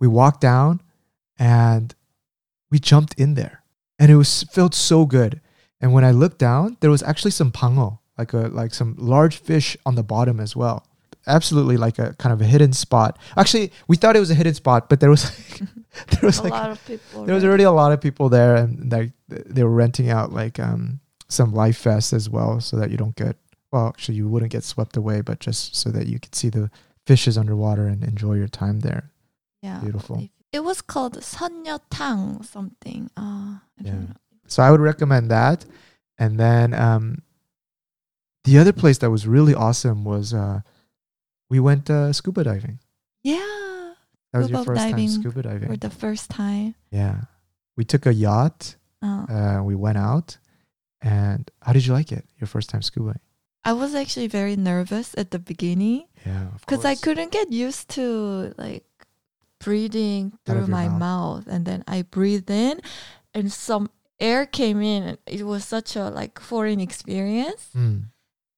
we 0.00 0.08
walked 0.08 0.40
down, 0.40 0.80
and 1.38 1.94
we 2.70 2.78
jumped 2.78 3.14
in 3.18 3.34
there, 3.34 3.62
and 3.98 4.10
it 4.10 4.16
was 4.16 4.42
felt 4.44 4.74
so 4.74 5.06
good. 5.06 5.40
And 5.80 5.92
when 5.92 6.04
I 6.04 6.10
looked 6.12 6.38
down, 6.38 6.76
there 6.80 6.90
was 6.90 7.02
actually 7.02 7.30
some 7.32 7.52
pango 7.52 8.00
like 8.18 8.32
a 8.32 8.48
like 8.48 8.72
some 8.74 8.94
large 8.98 9.36
fish 9.36 9.76
on 9.84 9.94
the 9.96 10.02
bottom 10.02 10.40
as 10.40 10.56
well 10.56 10.86
absolutely 11.26 11.76
like 11.76 11.98
a 11.98 12.14
kind 12.14 12.32
of 12.32 12.40
a 12.40 12.44
hidden 12.44 12.72
spot. 12.72 13.18
Actually, 13.36 13.72
we 13.88 13.96
thought 13.96 14.16
it 14.16 14.20
was 14.20 14.30
a 14.30 14.34
hidden 14.34 14.54
spot, 14.54 14.88
but 14.88 15.00
there 15.00 15.10
was 15.10 15.24
like, 15.24 15.68
there 16.10 16.20
was 16.22 16.38
a 16.38 16.44
like 16.44 16.52
lot 16.52 16.70
of 16.70 16.86
people 16.86 17.24
there 17.24 17.34
was 17.34 17.44
already 17.44 17.64
a 17.64 17.70
lot 17.70 17.92
of 17.92 18.00
people 18.00 18.28
there, 18.28 18.56
and 18.56 18.90
like 18.90 19.12
they 19.28 19.62
were 19.62 19.70
renting 19.70 20.10
out 20.10 20.32
like 20.32 20.58
um, 20.58 21.00
some 21.28 21.52
life 21.52 21.80
vests 21.82 22.12
as 22.12 22.28
well, 22.28 22.60
so 22.60 22.76
that 22.76 22.90
you 22.90 22.96
don't 22.96 23.16
get 23.16 23.36
well. 23.72 23.88
Actually, 23.88 24.16
you 24.16 24.28
wouldn't 24.28 24.52
get 24.52 24.64
swept 24.64 24.96
away, 24.96 25.20
but 25.20 25.40
just 25.40 25.76
so 25.76 25.90
that 25.90 26.06
you 26.06 26.18
could 26.18 26.34
see 26.34 26.48
the 26.48 26.70
fishes 27.06 27.38
underwater 27.38 27.86
and 27.86 28.02
enjoy 28.02 28.34
your 28.34 28.48
time 28.48 28.80
there. 28.80 29.10
Yeah, 29.62 29.80
beautiful. 29.80 30.28
It 30.52 30.62
was 30.62 30.80
called 30.80 31.18
Sanyeotang 31.18 32.44
something. 32.44 33.10
Uh, 33.16 33.58
I 33.58 33.82
yeah. 33.82 33.94
So 34.46 34.62
I 34.62 34.70
would 34.70 34.80
recommend 34.80 35.30
that, 35.30 35.64
and 36.18 36.38
then 36.38 36.74
um, 36.74 37.22
the 38.44 38.58
other 38.58 38.72
place 38.72 38.98
that 38.98 39.10
was 39.10 39.26
really 39.26 39.54
awesome 39.54 40.04
was. 40.04 40.34
Uh, 40.34 40.60
we 41.50 41.60
went 41.60 41.88
uh, 41.90 42.12
scuba 42.12 42.44
diving 42.44 42.78
Yeah, 43.22 43.94
that 44.32 44.38
was 44.38 44.50
your 44.50 44.64
first 44.64 44.80
time 44.80 44.90
diving 44.92 45.08
scuba 45.08 45.42
diving. 45.42 45.68
for 45.68 45.76
the 45.76 45.90
first 45.90 46.30
time. 46.30 46.74
yeah 46.90 47.16
we 47.76 47.84
took 47.84 48.06
a 48.06 48.14
yacht 48.14 48.76
Uh, 49.02 49.26
uh 49.28 49.60
we 49.62 49.74
went 49.74 49.98
out 49.98 50.38
and 51.02 51.50
how 51.62 51.72
did 51.76 51.84
you 51.86 51.92
like 51.92 52.10
it 52.12 52.24
your 52.40 52.48
first 52.48 52.68
time 52.70 52.82
scuba 52.82 53.14
I 53.64 53.72
was 53.72 53.94
actually 53.94 54.28
very 54.28 54.56
nervous 54.56 55.14
at 55.16 55.30
the 55.30 55.38
beginning 55.38 56.04
yeah 56.26 56.48
of 56.54 56.60
because 56.60 56.84
I 56.84 56.94
course. 56.94 57.00
couldn't 57.04 57.32
get 57.32 57.48
used 57.52 57.88
to 57.96 58.52
like 58.58 58.84
breathing 59.60 60.24
Out 60.26 60.32
of 60.32 60.44
through 60.44 60.66
your 60.68 60.76
my 60.80 60.88
mouth. 60.88 61.46
and 61.48 61.64
then 61.64 61.84
I 61.88 62.02
breathed 62.02 62.50
in, 62.50 62.80
and 63.32 63.52
some 63.52 63.88
air 64.20 64.44
came 64.46 64.82
in. 64.82 65.02
and 65.04 65.18
It 65.26 65.44
was 65.44 65.64
such 65.64 65.96
a 65.96 66.10
like 66.10 66.40
foreign 66.40 66.80
experience. 66.80 67.68
Mm. 67.76 68.12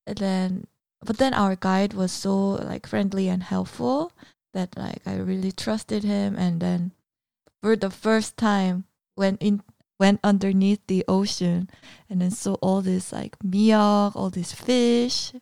And 0.06 0.18
then, 0.18 0.66
but 1.04 1.18
then 1.18 1.34
our 1.34 1.56
guide 1.56 1.94
was 1.94 2.12
so 2.12 2.56
like 2.62 2.86
friendly 2.86 3.28
and 3.28 3.42
helpful 3.42 4.12
that 4.54 4.76
like 4.76 5.02
I 5.06 5.16
really 5.16 5.52
trusted 5.52 6.02
him. 6.04 6.36
And 6.36 6.60
then, 6.60 6.92
for 7.62 7.76
the 7.76 7.90
first 7.90 8.36
time, 8.36 8.84
went 9.16 9.40
in 9.42 9.62
went 10.00 10.20
underneath 10.22 10.80
the 10.86 11.04
ocean, 11.08 11.68
and 12.10 12.20
then 12.20 12.30
saw 12.30 12.54
all 12.60 12.82
this 12.82 13.12
like 13.12 13.36
miak, 13.40 14.12
all 14.16 14.30
these 14.30 14.52
fish. 14.52 15.32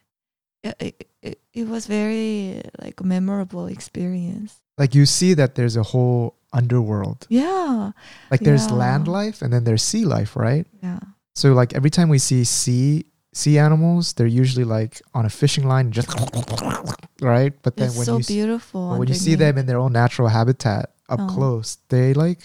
It, 0.62 0.74
it, 0.80 1.08
it, 1.22 1.38
it 1.52 1.68
was 1.68 1.86
very 1.86 2.62
like 2.80 3.02
memorable 3.04 3.66
experience. 3.66 4.60
like 4.78 4.94
you 4.94 5.06
see 5.06 5.34
that 5.34 5.54
there's 5.54 5.76
a 5.76 5.82
whole 5.82 6.34
underworld 6.52 7.26
Yeah, 7.28 7.92
like 8.30 8.40
there's 8.42 8.66
Yeah. 8.70 8.78
land 8.78 9.06
life 9.06 9.42
and 9.42 9.52
then 9.52 9.64
there's 9.64 9.82
sea 9.82 10.04
life 10.04 10.34
right 10.34 10.66
yeah, 10.82 11.00
so 11.36 11.52
like 11.52 11.74
every 11.76 11.90
time 11.90 12.08
we 12.08 12.18
see 12.18 12.44
sea 12.44 13.04
sea 13.34 13.58
animals 13.58 14.12
they're 14.14 14.36
usually 14.42 14.64
like 14.64 15.02
on 15.12 15.26
a 15.26 15.30
fishing 15.40 15.66
line 15.68 15.90
just 15.90 16.08
right 17.20 17.52
but 17.62 17.76
then 17.76 17.88
it's 17.88 17.96
when 17.96 18.06
so 18.06 18.16
you 18.18 18.22
see, 18.22 18.34
beautiful. 18.34 18.96
when 18.98 19.08
you 19.08 19.14
see 19.14 19.34
them 19.34 19.58
in 19.58 19.66
their 19.66 19.78
own 19.78 19.92
natural 19.92 20.28
habitat 20.28 20.84
up 21.08 21.20
Oh. 21.20 21.26
close 21.34 21.78
they 21.88 22.14
like 22.14 22.38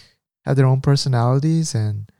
have 0.46 0.56
their 0.58 0.66
own 0.66 0.82
personalities 0.82 1.74
and 1.76 2.12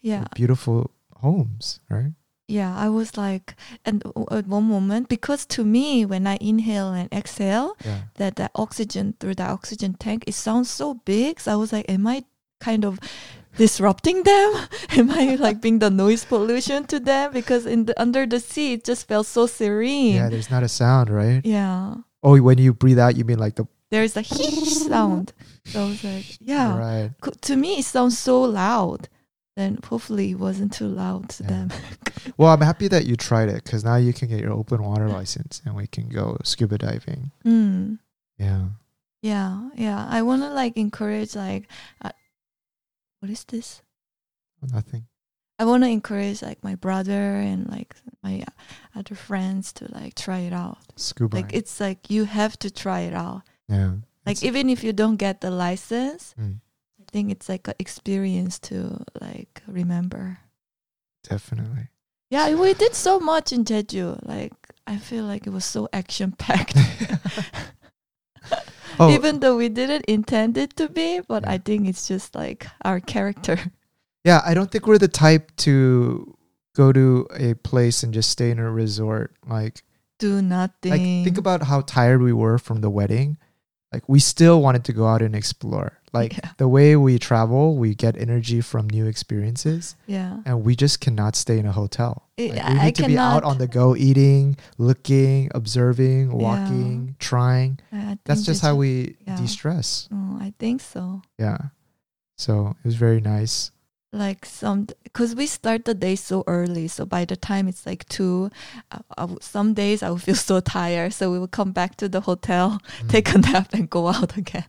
yeah, 0.00 0.24
beautiful 0.34 0.90
homes 1.22 1.80
right 1.90 2.12
Yeah, 2.48 2.74
I 2.76 2.88
was 2.90 3.16
like, 3.16 3.54
and 3.86 4.02
at 4.30 4.44
one 4.46 4.64
moment, 4.68 5.08
because 5.08 5.46
to 5.56 5.64
me, 5.64 6.04
when 6.04 6.26
I 6.26 6.36
inhale 6.40 6.92
and 6.92 7.08
exhale, 7.12 7.68
yeah 7.84 8.00
that 8.20 8.34
the 8.36 8.48
oxygen 8.54 9.14
through 9.18 9.36
the 9.40 9.46
oxygen 9.56 9.94
tank, 9.94 10.24
it 10.26 10.34
sounds 10.34 10.68
so 10.68 10.94
big. 11.06 11.40
So 11.40 11.52
I 11.52 11.56
was 11.56 11.72
like, 11.72 11.86
am 11.88 12.04
I 12.06 12.24
kind 12.60 12.84
of 12.84 12.98
disrupting 13.56 14.22
them? 14.22 14.54
am 14.90 15.10
I 15.10 15.34
like 15.36 15.60
being 15.60 15.78
the 15.78 15.90
noise 15.90 16.24
pollution 16.24 16.84
to 16.86 16.98
them? 17.00 17.32
Because 17.32 17.66
in 17.66 17.86
the 17.86 18.00
under 18.00 18.26
the 18.26 18.40
sea, 18.40 18.74
it 18.74 18.84
just 18.84 19.06
felt 19.08 19.26
so 19.26 19.46
serene. 19.46 20.14
yeah 20.14 20.28
there's 20.28 20.50
not 20.50 20.62
a 20.62 20.68
sound 20.68 21.10
right 21.10 21.40
Yeah. 21.44 21.94
oh 22.22 22.40
when 22.40 22.58
you 22.58 22.72
breathe 22.72 22.98
out 22.98 23.16
you 23.16 23.24
mean 23.24 23.38
like 23.38 23.56
the 23.56 23.66
There's 23.90 24.16
a 24.16 24.22
hiss 24.22 24.86
sound. 24.86 25.32
So 25.66 25.84
I 25.84 25.88
was 25.88 26.02
like, 26.04 26.24
yeah. 26.40 26.76
right 26.78 27.10
To 27.42 27.56
me, 27.56 27.78
it 27.78 27.84
sounds 27.84 28.18
so 28.18 28.40
loud. 28.42 29.08
Then 29.54 29.78
hopefully 29.84 30.30
it 30.32 30.38
wasn't 30.40 30.72
too 30.72 30.88
loud 30.88 31.28
to 31.36 31.42
Yeah. 31.44 31.48
them. 31.50 31.68
well 32.38 32.50
i'm 32.54 32.60
happy 32.62 32.88
that 32.88 33.04
you 33.04 33.16
tried 33.16 33.48
it 33.50 33.64
because 33.64 33.84
now 33.84 33.96
you 33.96 34.12
can 34.14 34.28
get 34.28 34.40
your 34.40 34.52
open 34.52 34.80
water 34.82 35.08
license 35.08 35.60
and 35.66 35.74
we 35.74 35.86
can 35.86 36.08
go 36.08 36.38
scuba 36.44 36.78
diving 36.78 37.30
Mm. 37.44 37.98
yeah 38.38 38.64
Yeah, 39.22 39.68
yeah. 39.76 40.06
I 40.08 40.22
want 40.22 40.42
to 40.42 40.50
like 40.50 40.76
encourage 40.76 41.36
like, 41.36 41.68
uh, 42.02 42.10
what 43.22 43.30
is 43.30 43.44
this? 43.44 43.82
nothing 44.72 45.06
I 45.58 45.64
want 45.64 45.82
to 45.84 45.88
encourage 45.88 46.42
like 46.42 46.62
my 46.64 46.74
brother 46.74 47.36
and 47.38 47.68
like 47.70 47.94
my 48.22 48.42
uh, 48.46 48.98
other 48.98 49.14
friends 49.14 49.72
to 49.74 49.86
like 49.94 50.14
try 50.14 50.40
it 50.40 50.52
out. 50.52 50.78
scuba 50.96 51.36
Like 51.36 51.52
it's 51.54 51.78
like 51.78 52.10
you 52.10 52.24
have 52.24 52.58
to 52.58 52.70
try 52.70 53.00
it 53.06 53.14
out. 53.14 53.42
yeah 53.68 53.92
Like 54.26 54.42
even 54.42 54.68
if 54.70 54.82
you 54.82 54.92
don't 54.92 55.16
get 55.18 55.40
the 55.40 55.50
license, 55.50 56.34
Mm. 56.38 56.58
I 57.00 57.04
think 57.12 57.30
it's 57.30 57.48
like 57.48 57.68
an 57.68 57.74
experience 57.78 58.58
to 58.70 59.04
like 59.20 59.62
remember. 59.68 60.38
definitely 61.28 61.88
Yeah, 62.30 62.54
we 62.54 62.74
did 62.74 62.94
so 62.94 63.20
much 63.20 63.52
in 63.52 63.64
Jeju. 63.64 64.18
Like 64.26 64.54
I 64.86 64.96
feel 64.98 65.24
like 65.26 65.46
it 65.46 65.52
was 65.52 65.64
so 65.64 65.88
action 65.92 66.32
packed. 66.32 66.76
oh 69.00 69.10
Even 69.10 69.40
though 69.40 69.56
we 69.56 69.68
didn't 69.68 70.04
intend 70.06 70.56
it 70.58 70.76
to 70.76 70.88
be, 70.88 71.20
but 71.26 71.46
I 71.48 71.58
think 71.58 71.88
it's 71.88 72.06
just 72.08 72.34
like 72.34 72.66
our 72.84 73.00
character. 73.00 73.58
yeah 74.24 74.40
i 74.46 74.54
don't 74.54 74.70
think 74.70 74.86
we're 74.86 74.98
the 75.02 75.08
type 75.10 75.50
to 75.56 76.36
go 76.78 76.92
to 76.92 77.26
a 77.34 77.54
place 77.66 78.02
and 78.06 78.14
just 78.14 78.30
stay 78.30 78.50
in 78.54 78.58
a 78.60 78.70
resort 78.70 79.34
like 79.46 79.82
Do 80.22 80.40
nothing. 80.40 80.90
like 80.94 81.00
think 81.26 81.38
about 81.38 81.64
how 81.66 81.80
tired 81.82 82.22
we 82.22 82.32
were 82.32 82.58
from 82.58 82.80
the 82.82 82.90
wedding 82.90 83.36
like 83.92 84.06
we 84.08 84.20
still 84.20 84.62
wanted 84.62 84.84
to 84.86 84.92
go 84.94 85.06
out 85.10 85.22
and 85.26 85.34
explore 85.34 85.98
like 86.12 86.36
Yeah. 86.36 86.50
the 86.58 86.68
way 86.68 86.96
we 86.96 87.18
travel 87.18 87.76
we 87.76 87.94
get 87.94 88.16
energy 88.16 88.60
from 88.60 88.88
new 88.90 89.06
experiences 89.06 89.96
yeah. 90.06 90.38
and 90.44 90.62
we 90.64 90.76
just 90.76 91.00
cannot 91.00 91.36
stay 91.36 91.58
in 91.58 91.66
a 91.66 91.72
hotel 91.72 92.28
It- 92.36 92.54
Like, 92.54 92.68
we 92.68 92.78
I 92.80 92.84
need 92.86 92.96
to 92.96 93.06
be 93.06 93.18
out 93.18 93.44
on 93.44 93.56
the 93.58 93.66
go 93.66 93.96
eating 93.96 94.56
looking 94.78 95.50
observing 95.54 96.32
walking 96.32 97.16
trying 97.18 97.78
I 97.92 98.18
that's 98.24 98.42
just 98.44 98.60
how 98.62 98.74
we 98.76 99.16
yeah. 99.26 99.36
de-stress 99.36 100.08
Oh, 100.12 100.36
I 100.40 100.52
think 100.58 100.80
so. 100.82 101.22
yeah 101.38 101.58
so 102.36 102.76
it 102.82 102.84
was 102.84 102.96
very 102.96 103.20
nice 103.20 103.70
Like 104.14 104.44
some, 104.44 104.92
because 105.08 105.32
we 105.34 105.46
start 105.48 105.86
the 105.88 105.94
day 105.96 106.16
so 106.16 106.44
early, 106.46 106.84
so 106.86 107.06
by 107.08 107.24
the 107.24 107.32
time 107.34 107.64
it's 107.66 107.86
like 107.88 108.04
two, 108.12 108.50
I, 108.92 109.00
I 109.16 109.22
w- 109.24 109.40
some 109.40 109.72
days 109.72 110.02
I 110.04 110.10
would 110.12 110.20
feel 110.20 110.36
so 110.50 110.60
tired, 110.60 111.14
so 111.16 111.32
we 111.32 111.38
would 111.40 111.50
come 111.56 111.72
back 111.72 111.96
to 111.96 112.12
the 112.12 112.20
hotel, 112.20 112.76
Mm. 113.00 113.08
take 113.08 113.32
a 113.32 113.38
nap, 113.40 113.72
and 113.72 113.88
go 113.88 114.08
out 114.12 114.36
again. 114.42 114.68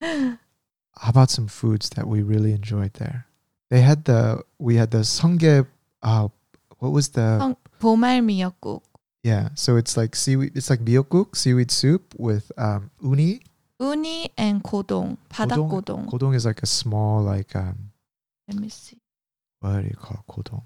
how 0.01 1.09
about 1.09 1.29
some 1.29 1.47
foods 1.47 1.89
that 1.91 2.07
we 2.07 2.21
really 2.21 2.51
enjoyed 2.53 2.93
there? 2.95 3.25
They 3.69 3.81
had 3.81 4.05
the 4.05 4.43
we 4.59 4.75
had 4.75 4.91
the 4.91 4.99
성게. 5.03 5.65
Uh, 6.01 6.27
what 6.79 6.91
was 6.91 7.09
the 7.09 7.39
성- 7.39 7.55
보말 7.79 8.21
미역국, 8.21 8.81
yeah? 9.23 9.49
So 9.55 9.77
it's 9.77 9.95
like 9.97 10.15
seaweed. 10.15 10.51
It's 10.55 10.69
like 10.69 10.79
miyeokguk, 10.81 11.35
seaweed 11.35 11.71
soup 11.71 12.13
with 12.17 12.51
um, 12.57 12.91
uni. 13.01 13.39
우니 13.79 14.29
and 14.37 14.61
고동, 14.63 15.17
바닥 15.29 15.57
고동. 15.57 16.07
Kodong 16.07 16.35
is 16.35 16.45
like 16.45 16.61
a 16.61 16.65
small 16.67 17.21
like 17.23 17.55
um, 17.55 17.91
Let 18.47 18.59
me 18.59 18.69
see. 18.69 18.99
what 19.61 19.81
do 19.81 19.87
you 19.87 19.95
call 19.95 20.19
it? 20.19 20.31
kodong? 20.31 20.63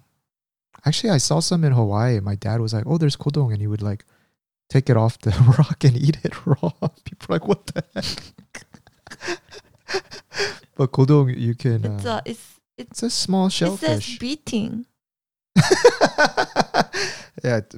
Actually, 0.86 1.12
I 1.12 1.18
saw 1.18 1.40
some 1.40 1.64
in 1.64 1.72
Hawaii. 1.74 2.20
My 2.20 2.36
dad 2.36 2.60
was 2.62 2.74
like, 2.74 2.84
"Oh, 2.86 2.98
there's 2.98 3.16
kodong," 3.16 3.52
and 3.52 3.62
he 3.62 3.68
would 3.68 3.82
like 3.82 4.06
take 4.70 4.90
it 4.90 4.98
off 4.98 5.18
the 5.20 5.32
rock 5.58 5.84
and 5.84 5.96
eat 5.98 6.18
it 6.24 6.34
raw. 6.46 6.72
People 7.06 7.30
are 7.30 7.40
like, 7.40 7.48
"What 7.48 7.68
the 7.68 7.84
heck?" 7.96 8.61
but 10.77 10.93
kodong, 10.93 11.37
you 11.37 11.55
can. 11.55 11.85
It's 11.85 12.07
uh, 12.07 12.21
a, 12.25 12.31
it's, 12.31 12.61
it's, 12.79 12.91
it's 12.91 13.03
a 13.03 13.11
small 13.11 13.47
it 13.47 13.51
says 13.51 13.79
shellfish. 13.79 14.19
beating. 14.19 14.87
yeah, 17.45 17.59
it, 17.59 17.75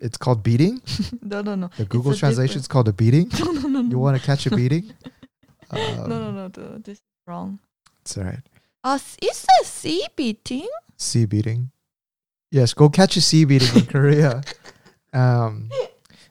it's 0.00 0.16
called 0.16 0.42
beating. 0.42 0.80
No, 1.22 1.42
no, 1.42 1.54
no. 1.54 1.68
The 1.76 1.84
Google 1.84 2.14
translation 2.14 2.58
is 2.60 2.68
called 2.68 2.88
a 2.88 2.92
beating. 2.92 3.30
No, 3.38 3.52
no, 3.52 3.60
no, 3.68 3.80
no. 3.82 3.90
You 3.90 3.98
want 3.98 4.16
to 4.18 4.24
catch 4.24 4.46
a 4.46 4.50
beating? 4.50 4.92
no, 5.72 5.78
no, 5.78 6.02
Um, 6.02 6.08
no, 6.08 6.50
no. 6.56 6.78
This 6.78 6.98
is 6.98 7.02
wrong. 7.26 7.58
It's 8.00 8.16
all 8.16 8.24
right. 8.24 8.40
Uh, 8.82 8.98
it 9.20 9.34
says 9.34 9.66
sea 9.66 10.06
beating. 10.16 10.68
Sea 10.96 11.26
beating. 11.26 11.70
Yes, 12.50 12.72
go 12.72 12.88
catch 12.88 13.16
a 13.16 13.20
sea 13.20 13.44
beating 13.44 13.76
in 13.76 13.86
Korea. 13.86 14.42
Um, 15.12 15.68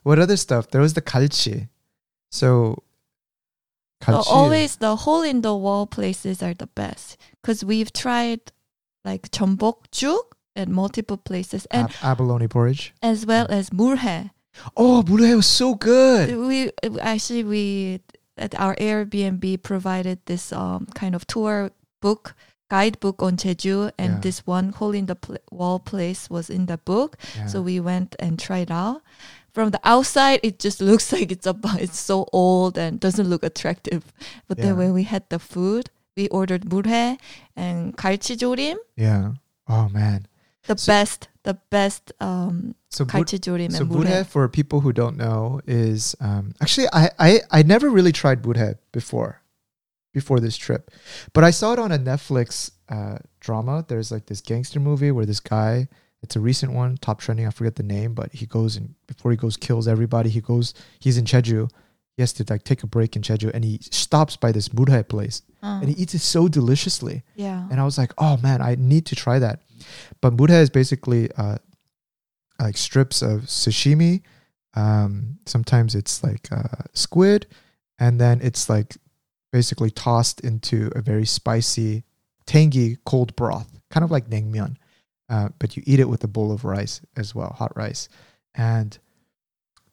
what 0.04 0.18
other 0.18 0.38
stuff? 0.38 0.70
There 0.72 0.82
was 0.82 0.94
the 0.96 1.02
kalchi. 1.02 1.70
So, 2.32 2.84
So 4.05 4.13
kalchi. 4.19 4.27
always 4.35 4.77
the 4.77 4.97
hole 4.97 5.23
in 5.23 5.43
the 5.43 5.55
wall 5.55 5.87
places 5.87 6.43
are 6.43 6.55
the 6.55 6.67
best 6.67 7.17
because 7.41 7.65
we've 7.65 7.93
tried 7.93 8.41
like 9.05 9.31
전복죽 9.31 10.19
at 10.57 10.69
multiple 10.69 11.17
places 11.17 11.67
and 11.71 11.89
ab- 12.03 12.19
abalone 12.19 12.49
porridge. 12.49 12.93
as 13.01 13.25
well 13.25 13.47
as 13.49 13.71
물회. 13.71 14.31
Oh, 14.77 15.03
물회 15.07 15.37
was 15.37 15.47
so 15.47 15.75
good. 15.75 16.37
We 16.37 16.71
actually 17.01 17.45
we 17.45 18.01
at 18.37 18.59
our 18.59 18.75
Airbnb 18.77 19.63
provided 19.63 20.19
this 20.27 20.53
um 20.53 20.87
kind 20.95 21.15
of 21.15 21.27
tour 21.27 21.71
book 22.03 22.35
guidebook 22.69 23.23
on 23.23 23.37
Jeju, 23.37 23.93
and 23.99 24.15
Yeah. 24.15 24.21
this 24.21 24.47
one 24.47 24.73
hole 24.73 24.93
in 24.97 25.05
the 25.07 25.15
pl- 25.15 25.37
wall 25.53 25.79
place 25.79 26.29
was 26.31 26.49
in 26.51 26.67
the 26.67 26.79
book. 26.79 27.17
Yeah. 27.37 27.47
So 27.47 27.61
we 27.63 27.79
went 27.81 28.17
and 28.19 28.39
tried 28.41 28.71
out. 28.73 29.03
From 29.57 29.71
the 29.71 29.81
outside, 29.85 30.41
it 30.43 30.59
just 30.59 30.81
looks 30.81 31.13
like 31.13 31.31
it's 31.31 31.47
about 31.47 31.81
it's 31.81 31.99
so 31.99 32.27
old 32.33 32.79
and 32.79 32.99
doesn't 32.99 33.29
look 33.29 33.43
attractive. 33.43 34.13
But 34.49 34.57
then 34.59 34.69
Yeah. 34.75 34.81
when 34.81 34.93
we 34.95 35.03
had 35.05 35.29
the 35.29 35.39
food, 35.39 35.91
we 36.17 36.29
ordered 36.29 36.65
물회 36.65 37.19
and 37.57 37.97
갈치조림. 37.97 38.77
yeah. 38.97 39.33
Oh 39.69 39.89
man. 39.89 40.27
The 40.67 40.77
So- 40.79 40.93
best, 40.93 41.29
the 41.45 41.59
best 41.71 42.13
um, 42.21 42.75
So 42.89 43.05
bur- 43.05 43.21
갈치조림 43.25 43.73
so 43.73 43.83
and 43.83 43.91
burhe, 43.91 44.07
물회. 44.07 44.27
for 44.27 44.49
people 44.49 44.81
who 44.81 44.93
don't 44.93 45.17
know, 45.17 45.61
is 45.67 46.15
um, 46.21 46.55
actually 46.61 46.87
I, 46.93 47.11
I 47.19 47.41
I 47.51 47.63
never 47.63 47.91
really 47.91 48.13
tried 48.13 48.43
burhe 48.43 48.77
before, 48.93 49.43
before 50.15 50.39
this 50.41 50.57
trip, 50.57 50.91
but 51.33 51.43
I 51.45 51.51
saw 51.51 51.73
it 51.73 51.79
on 51.79 51.91
a 51.93 51.99
Netflix 51.99 52.71
uh, 52.89 53.19
drama. 53.41 53.85
There's 53.89 54.11
like 54.13 54.27
this 54.27 54.41
gangster 54.41 54.81
movie 54.81 55.11
where 55.11 55.27
this 55.27 55.41
guy. 55.41 55.89
it's 56.28 56.36
a 56.36 56.42
recent 56.52 56.72
one, 56.74 56.98
top 56.98 57.20
trending. 57.22 57.48
I 57.48 57.52
forget 57.52 57.76
the 57.78 57.84
name, 57.98 58.14
but 58.14 58.34
he 58.34 58.46
goes 58.46 58.76
and 58.76 58.94
before 59.08 59.32
he 59.32 59.38
goes 59.38 59.56
kills 59.56 59.88
everybody. 59.88 60.30
He 60.30 60.42
goes. 60.42 60.74
He's 61.00 61.18
in 61.18 61.24
Jeju. 61.26 61.70
He 62.16 62.22
has 62.24 62.34
to 62.34 62.46
like 62.50 62.64
take 62.64 62.84
a 62.84 62.88
break 62.88 63.16
in 63.16 63.22
Jeju, 63.22 63.50
and 63.54 63.64
he 63.64 63.80
stops 63.82 64.36
by 64.36 64.52
this 64.52 64.68
murhe 64.70 65.08
place, 65.08 65.42
Uh, 65.64 65.80
and 65.82 65.88
he 65.90 65.96
eats 66.02 66.14
it 66.16 66.20
so 66.36 66.48
deliciously. 66.50 67.24
yeah. 67.36 67.68
And 67.72 67.80
I 67.80 67.86
was 67.86 67.98
like, 67.98 68.12
oh 68.18 68.36
man, 68.48 68.60
I 68.62 68.76
need 68.94 69.06
to 69.12 69.16
try 69.16 69.40
that. 69.40 69.58
But 70.22 70.36
murhe 70.36 70.60
is 70.66 70.70
basically 70.70 71.24
uh, 71.38 71.58
like 72.60 72.76
strips 72.78 73.22
of 73.22 73.42
sashimi. 73.62 74.22
Um, 74.76 75.38
sometimes 75.46 75.96
it's 75.96 76.24
like 76.24 76.46
uh, 76.52 76.84
squid, 76.94 77.48
and 78.00 78.20
then 78.20 78.42
it's 78.42 78.68
like 78.70 78.98
basically 79.52 79.92
tossed 79.92 80.40
into 80.42 80.92
a 80.96 81.02
very 81.02 81.26
spicy, 81.26 82.04
tangy 82.46 82.98
cold 83.06 83.36
broth, 83.36 83.70
kind 83.92 84.04
of 84.04 84.12
like 84.12 84.26
naengmyeon. 84.30 84.76
Uh, 85.30 85.50
but 85.60 85.76
you 85.76 85.84
eat 85.86 86.00
it 86.00 86.08
with 86.10 86.24
a 86.24 86.28
bowl 86.28 86.52
of 86.52 86.64
rice 86.64 87.02
as 87.18 87.36
well, 87.36 87.54
hot 87.58 87.76
rice. 87.76 88.08
And 88.56 88.98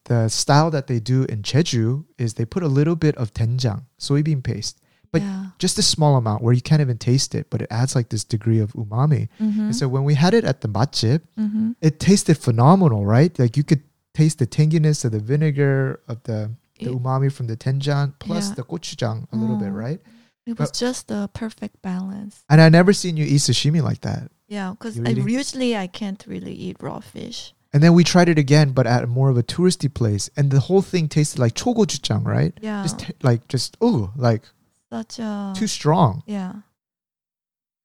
the 0.05 0.29
style 0.29 0.71
that 0.71 0.87
they 0.87 1.01
do 1.01 1.25
in 1.25 1.43
Jeju 1.43 2.05
is 2.19 2.35
they 2.35 2.45
put 2.45 2.63
a 2.63 2.69
little 2.69 2.95
bit 2.95 3.17
of 3.17 3.33
doenjang, 3.35 3.85
soybean 3.99 4.45
paste, 4.45 4.81
but 5.11 5.23
yeah. 5.23 5.47
just 5.59 5.79
a 5.79 5.83
small 5.83 6.17
amount 6.17 6.43
where 6.43 6.53
you 6.53 6.61
can't 6.61 6.81
even 6.81 6.99
taste 6.99 7.35
it, 7.35 7.49
but 7.51 7.63
it 7.63 7.69
adds 7.71 7.95
like 7.95 8.11
this 8.11 8.23
degree 8.25 8.59
of 8.61 8.73
umami. 8.75 9.29
Mm-hmm. 9.41 9.61
And 9.61 9.77
so 9.77 9.89
when 9.89 10.05
we 10.05 10.15
had 10.15 10.35
it 10.35 10.45
at 10.45 10.61
the 10.61 10.69
matjip, 10.69 11.23
mm-hmm. 11.39 11.73
it 11.81 11.99
tasted 12.01 12.37
phenomenal, 12.39 13.05
right? 13.07 13.37
Like 13.39 13.57
you 13.57 13.65
could 13.65 13.83
taste 14.13 14.39
the 14.39 14.47
tanginess 14.47 15.05
of 15.05 15.13
the 15.13 15.21
vinegar, 15.21 16.01
of 16.07 16.23
the, 16.25 16.51
the 16.79 16.91
It- 16.91 16.95
umami 16.97 17.33
from 17.33 17.47
the 17.49 17.57
doenjang, 17.57 18.15
plus 18.19 18.49
Yeah. 18.51 18.55
the 18.57 18.65
gochujang 18.65 19.27
a 19.33 19.37
little 19.37 19.57
bit, 19.57 19.71
Mm. 19.71 19.77
right? 19.77 20.01
It 20.47 20.59
was 20.59 20.71
just 20.71 21.09
the 21.09 21.31
perfect 21.33 21.81
balance. 21.81 22.45
And 22.51 22.61
I 22.61 22.69
never 22.69 22.93
seen 22.93 23.17
you 23.17 23.25
eat 23.25 23.41
sashimi 23.41 23.83
like 23.83 24.03
that. 24.03 24.31
Yeah, 24.49 24.73
because 24.73 24.99
usually 24.99 25.77
I 25.77 25.87
can't 25.87 26.25
really 26.27 26.53
eat 26.53 26.77
raw 26.81 27.01
fish. 27.01 27.55
And 27.73 27.83
then 27.83 27.95
we 27.95 28.05
tried 28.05 28.29
it 28.29 28.39
again, 28.39 28.71
but 28.71 28.87
at 28.87 29.09
more 29.09 29.31
of 29.31 29.37
a 29.37 29.43
touristy 29.43 29.93
place, 29.93 30.31
and 30.37 30.51
the 30.51 30.61
whole 30.61 30.83
thing 30.83 31.09
tasted 31.09 31.41
like 31.41 31.55
chogochujang, 31.55 32.25
right? 32.25 32.53
Yeah, 32.61 32.83
Just 32.83 33.01
t- 33.01 33.15
like 33.23 33.49
just 33.49 33.77
ooh, 33.83 34.13
like 34.17 34.43
such 34.91 35.19
a 35.19 35.53
too 35.57 35.67
strong. 35.67 36.23
yeah. 36.27 36.53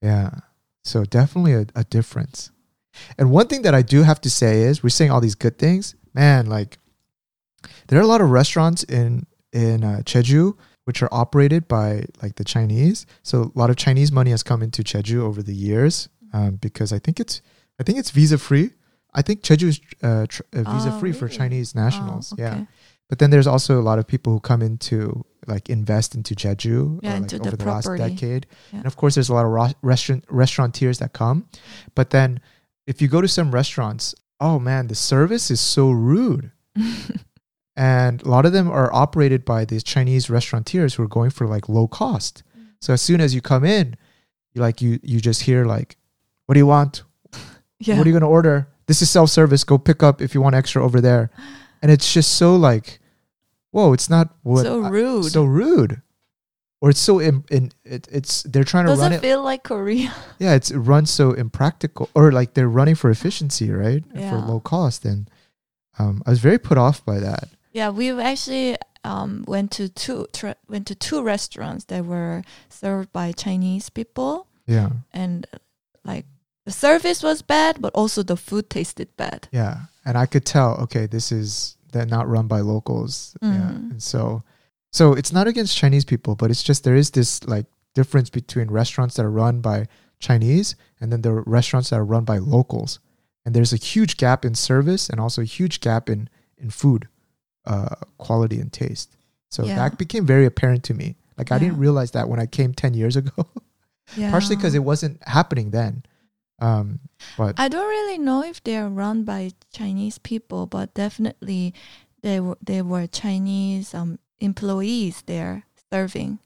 Yeah. 0.01 0.29
So 0.83 1.03
definitely 1.03 1.53
a, 1.53 1.65
a 1.75 1.83
difference. 1.83 2.51
And 3.17 3.31
one 3.31 3.47
thing 3.47 3.63
that 3.63 3.75
I 3.75 3.81
do 3.81 4.03
have 4.03 4.21
to 4.21 4.29
say 4.29 4.61
is 4.61 4.81
we're 4.83 4.89
saying 4.89 5.11
all 5.11 5.21
these 5.21 5.35
good 5.35 5.57
things. 5.57 5.95
Man, 6.13 6.45
like 6.45 6.77
there 7.87 7.99
are 7.99 8.03
a 8.03 8.07
lot 8.07 8.21
of 8.21 8.29
restaurants 8.29 8.83
in 8.83 9.25
in 9.51 9.83
uh, 9.83 10.01
Jeju 10.03 10.55
which 10.85 11.03
are 11.03 11.09
operated 11.11 11.67
by 11.67 12.05
like 12.21 12.35
the 12.35 12.43
Chinese. 12.43 13.05
So 13.21 13.51
a 13.55 13.59
lot 13.59 13.69
of 13.69 13.75
Chinese 13.75 14.11
money 14.11 14.31
has 14.31 14.41
come 14.41 14.63
into 14.63 14.81
Jeju 14.83 15.19
over 15.19 15.43
the 15.43 15.53
years 15.53 16.09
um, 16.33 16.55
because 16.57 16.91
I 16.93 16.99
think 16.99 17.19
it's 17.19 17.41
I 17.79 17.83
think 17.83 17.97
it's 17.99 18.11
visa 18.11 18.37
free. 18.37 18.71
I 19.13 19.21
think 19.21 19.41
Jeju 19.41 19.63
is 19.63 19.79
uh, 20.03 20.25
tr- 20.27 20.43
uh, 20.53 20.63
visa 20.73 20.91
Oh, 20.93 20.99
free 20.99 21.11
for? 21.13 21.27
Chinese 21.27 21.73
nationals. 21.75 22.31
Oh, 22.33 22.35
Yeah. 22.37 22.65
But 23.09 23.17
then 23.17 23.31
there's 23.31 23.47
also 23.47 23.79
a 23.79 23.81
lot 23.81 23.97
of 23.97 24.05
people 24.05 24.31
who 24.33 24.39
come 24.39 24.61
into 24.61 25.25
like 25.47 25.67
invest 25.67 26.13
into 26.13 26.35
Jeju 26.35 26.99
Yeah, 27.01 27.09
uh, 27.09 27.13
like 27.13 27.21
into 27.33 27.47
over 27.47 27.57
the, 27.57 27.65
last 27.65 27.89
decade. 27.97 28.45
Yeah. 28.71 28.79
And 28.79 28.85
of 28.85 28.95
course 28.97 29.15
there's 29.15 29.29
a 29.29 29.33
lot 29.33 29.45
of 29.45 29.51
ro- 29.51 29.73
restaurant 29.81 30.25
restaurateurs 30.29 30.99
that 30.99 31.13
come. 31.13 31.47
But 31.95 32.11
then 32.11 32.39
if 32.85 33.01
you 33.01 33.07
go 33.07 33.19
to 33.21 33.27
some 33.27 33.49
restaurants, 33.51 34.13
oh 34.39 34.59
man, 34.59 34.87
the 34.87 34.95
service 34.95 35.49
is 35.49 35.59
so 35.59 35.89
rude. 35.89 36.51
And 37.75 38.21
a 38.23 38.27
lot 38.27 38.45
of 38.45 38.51
them 38.51 38.69
are 38.69 38.93
operated 38.93 39.45
by 39.45 39.63
these 39.63 39.83
Chinese 39.83 40.29
restaurateurs 40.29 40.95
who 40.95 41.03
are 41.03 41.07
going 41.07 41.29
for 41.29 41.47
like 41.47 41.69
low 41.69 41.87
cost. 41.87 42.43
So 42.81 42.91
as 42.91 43.01
soon 43.01 43.21
as 43.21 43.33
you 43.33 43.41
come 43.41 43.63
in, 43.63 43.95
you 44.53 44.61
like 44.61 44.81
you 44.81 44.99
you 45.01 45.21
just 45.21 45.43
hear 45.43 45.63
like, 45.65 45.95
what 46.49 46.55
do 46.55 46.59
you 46.59 46.65
want? 46.65 47.03
yeah. 47.79 47.95
What 47.95 48.07
are 48.07 48.09
you 48.09 48.13
gonna 48.15 48.27
order? 48.27 48.67
This 48.87 49.03
is 49.03 49.09
self 49.11 49.29
service. 49.29 49.63
Go 49.63 49.77
pick 49.77 50.01
up 50.01 50.19
if 50.19 50.33
you 50.33 50.41
want 50.41 50.55
extra 50.55 50.83
over 50.83 50.99
there. 50.99 51.29
And 51.83 51.91
it's 51.91 52.11
just 52.11 52.37
so 52.37 52.55
like, 52.55 52.99
whoa! 53.69 53.93
It's 53.93 54.09
not 54.09 54.33
what 54.41 54.63
so 54.63 54.83
I- 54.83 54.89
rude. 54.89 55.25
so 55.25 55.43
rude, 55.43 56.01
or 56.81 56.89
it's 56.89 56.99
so 56.99 57.19
in, 57.19 57.43
in 57.51 57.71
it, 57.85 58.07
it's 58.11 58.41
they're 58.41 58.63
trying 58.63 58.87
to 58.87 58.95
run 58.95 59.13
it. 59.13 59.21
feel 59.21 59.43
like 59.43 59.61
Korea. 59.61 60.11
yeah, 60.39 60.55
it's 60.55 60.71
it 60.71 60.79
runs 60.79 61.11
so 61.11 61.33
impractical, 61.33 62.09
or 62.15 62.31
like 62.31 62.55
they're 62.55 62.67
running 62.67 62.95
for 62.95 63.11
efficiency, 63.11 63.69
right? 63.69 64.03
Yeah. 64.15 64.31
For 64.31 64.37
low 64.47 64.59
cost, 64.59 65.05
and 65.05 65.29
um, 65.99 66.23
I 66.25 66.31
was 66.31 66.39
very 66.39 66.57
put 66.57 66.79
off 66.79 67.05
by 67.05 67.19
that. 67.19 67.47
Yeah, 67.73 67.91
we 67.91 68.09
actually 68.19 68.75
um, 69.03 69.45
went 69.47 69.69
to 69.73 69.87
two 69.87 70.25
tra- 70.33 70.55
went 70.67 70.87
to 70.87 70.95
two 70.95 71.21
restaurants 71.21 71.85
that 71.85 72.05
were 72.05 72.41
served 72.69 73.13
by 73.13 73.33
Chinese 73.33 73.91
people, 73.91 74.47
Yeah, 74.65 74.89
and 75.13 75.45
like 76.03 76.25
the 76.69 76.73
service 76.87 77.23
was 77.23 77.41
bad, 77.41 77.81
but 77.81 77.91
also 77.95 78.21
the 78.23 78.37
food 78.37 78.69
tasted 78.69 79.07
bad. 79.17 79.47
yeah, 79.51 79.75
and 80.05 80.17
I 80.23 80.25
could 80.27 80.45
tell. 80.45 80.71
Okay, 80.85 81.07
this 81.07 81.31
is 81.31 81.75
they're 81.91 82.05
not 82.17 82.27
run 82.35 82.47
by 82.47 82.61
locals. 82.61 83.35
Yeah, 83.41 83.71
Mhm. 83.71 83.91
and 83.91 84.03
so 84.03 84.43
so 84.91 85.13
it's 85.19 85.33
not 85.33 85.47
against 85.47 85.77
Chinese 85.81 86.05
people, 86.05 86.35
but 86.35 86.49
it's 86.51 86.63
just 86.69 86.83
there 86.83 86.95
is 86.99 87.09
this 87.11 87.43
like 87.53 87.65
difference 87.95 88.29
between 88.29 88.67
restaurants 88.81 89.15
that 89.15 89.25
are 89.25 89.31
run 89.45 89.61
by 89.61 89.87
Chinese 90.19 90.75
and 91.01 91.11
then 91.11 91.21
the 91.21 91.33
restaurants 91.57 91.89
that 91.89 91.97
are 91.99 92.05
run 92.15 92.23
by 92.25 92.37
locals. 92.39 92.99
And 93.45 93.55
there's 93.55 93.73
a 93.73 93.77
huge 93.93 94.17
gap 94.17 94.45
in 94.45 94.53
service 94.55 95.09
and 95.09 95.19
also 95.19 95.41
a 95.41 95.45
huge 95.57 95.79
gap 95.81 96.09
in 96.09 96.29
in 96.57 96.69
food 96.69 97.07
uh, 97.65 97.95
quality 98.17 98.59
and 98.61 98.71
taste. 98.71 99.09
So 99.49 99.63
Yeah. 99.65 99.75
that 99.81 99.97
became 99.97 100.25
very 100.25 100.45
apparent 100.45 100.83
to 100.89 100.93
me. 100.93 101.15
Like 101.37 101.51
I 101.51 101.57
didn't 101.59 101.79
realize 101.79 102.11
that 102.11 102.27
when 102.29 102.39
I 102.39 102.47
came 102.47 102.73
ten 102.73 102.93
years 102.93 103.15
ago. 103.15 103.31
Yeah. 104.17 104.31
Partially 104.31 104.55
because 104.55 104.73
it 104.73 104.83
wasn't 104.83 105.21
happening 105.27 105.69
then. 105.69 106.01
Um, 106.61 106.99
but 107.37 107.59
I 107.59 107.67
don't 107.67 107.87
really 107.87 108.17
know 108.17 108.43
if 108.43 108.63
they 108.63 108.77
are 108.77 108.89
run 108.89 109.23
by 109.23 109.51
Chinese 109.71 110.17
people, 110.17 110.65
but 110.65 110.93
definitely 110.93 111.73
they 112.21 112.39
were 112.39 112.57
they 112.61 112.81
were 112.81 113.07
Chinese 113.07 113.93
um, 113.93 114.19
employees 114.39 115.23
there 115.25 115.63
serving. 115.91 116.39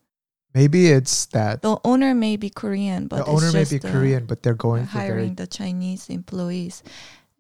maybe 0.53 0.87
it's 0.87 1.25
that 1.27 1.61
The 1.61 1.79
owner 1.83 2.13
may 2.13 2.37
be 2.37 2.49
Korean, 2.49 3.07
but 3.07 3.25
the 3.25 3.31
owner 3.31 3.51
may 3.51 3.65
be 3.65 3.77
uh, 3.77 3.91
Korean, 3.91 4.25
but 4.25 4.43
they're 4.43 4.53
going 4.53 4.85
hiring 4.85 5.35
the 5.35 5.47
Chinese 5.47 6.09
employees, 6.09 6.83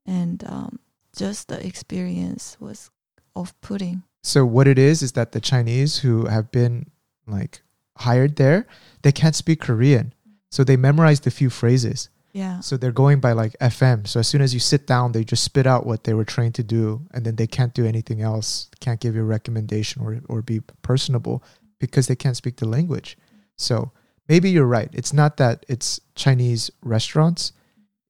and 0.05 0.43
um, 0.45 0.79
just 1.15 1.47
the 1.47 1.65
experience 1.65 2.57
was 2.59 2.89
off-putting. 3.35 4.03
So 4.23 4.45
what 4.45 4.67
it 4.67 4.79
is 4.79 5.01
is 5.01 5.11
that 5.13 5.31
the 5.31 5.41
Chinese 5.41 5.99
who 5.99 6.25
have 6.25 6.51
been 6.51 6.89
like 7.27 7.61
hired 7.97 8.35
there, 8.37 8.65
they 9.01 9.11
can't 9.11 9.35
speak 9.35 9.61
Korean. 9.61 10.13
So 10.49 10.63
they 10.63 10.77
memorized 10.77 11.25
a 11.25 11.31
few 11.31 11.49
phrases. 11.49 12.09
Yeah, 12.33 12.61
So 12.61 12.77
they're 12.77 12.91
going 12.91 13.19
by 13.19 13.33
like 13.33 13.55
FM. 13.61 14.07
So 14.07 14.19
as 14.19 14.27
soon 14.27 14.41
as 14.41 14.53
you 14.55 14.59
sit 14.59 14.87
down, 14.87 15.11
they 15.11 15.23
just 15.23 15.43
spit 15.43 15.67
out 15.67 15.85
what 15.85 16.03
they 16.03 16.15
were 16.15 16.25
trained 16.25 16.55
to 16.55 16.63
do 16.63 17.05
and 17.13 17.23
then 17.25 17.35
they 17.35 17.45
can't 17.47 17.73
do 17.75 17.85
anything 17.85 18.21
else. 18.21 18.69
Can't 18.79 18.99
give 18.99 19.13
you 19.15 19.21
a 19.21 19.25
recommendation 19.25 20.01
or 20.01 20.19
or 20.27 20.41
be 20.41 20.59
personable 20.81 21.43
because 21.79 22.07
they 22.07 22.15
can't 22.15 22.35
speak 22.35 22.55
the 22.57 22.67
language. 22.67 23.17
So 23.57 23.91
maybe 24.27 24.49
you're 24.49 24.65
right. 24.65 24.89
It's 24.93 25.13
not 25.13 25.37
that 25.37 25.63
it's 25.69 25.99
Chinese 26.15 26.71
restaurants. 26.81 27.51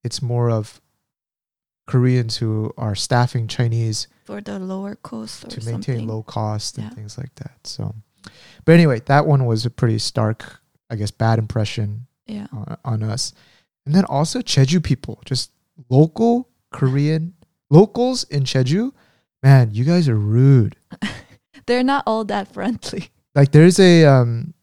It's 0.02 0.22
more 0.22 0.48
of 0.50 0.80
Koreans 1.86 2.38
who 2.38 2.72
are 2.78 2.94
staffing 2.94 3.46
Chinese 3.46 4.08
for 4.24 4.40
the 4.40 4.58
lower 4.58 4.94
cost 4.96 5.44
or 5.44 5.48
to 5.48 5.60
maintain 5.66 5.96
something. 5.96 6.06
low 6.08 6.22
cost 6.22 6.78
and 6.78 6.88
Yeah. 6.88 6.94
things 6.94 7.18
like 7.18 7.34
that. 7.36 7.58
So, 7.64 7.94
but 8.64 8.72
anyway, 8.72 9.00
that 9.04 9.26
one 9.26 9.44
was 9.44 9.66
a 9.66 9.70
pretty 9.70 9.98
stark, 9.98 10.60
I 10.88 10.96
guess, 10.96 11.10
bad 11.10 11.38
impression 11.38 12.06
Yeah, 12.26 12.46
on, 12.52 12.76
on 12.84 13.02
us. 13.02 13.34
And 13.86 13.94
then 13.94 14.04
also 14.06 14.40
Jeju 14.40 14.82
people, 14.82 15.20
just 15.24 15.50
local 15.88 16.48
Korean 16.72 17.34
locals 17.70 18.24
in 18.24 18.44
Jeju. 18.44 18.92
Man, 19.42 19.70
you 19.72 19.84
guys 19.84 20.08
are 20.08 20.16
rude. 20.16 20.76
they're 21.66 21.84
not 21.84 22.02
all 22.06 22.24
that 22.24 22.52
friendly. 22.52 23.10
Like 23.34 23.52
there's 23.52 23.78
a 23.80 24.04
um, 24.04 24.54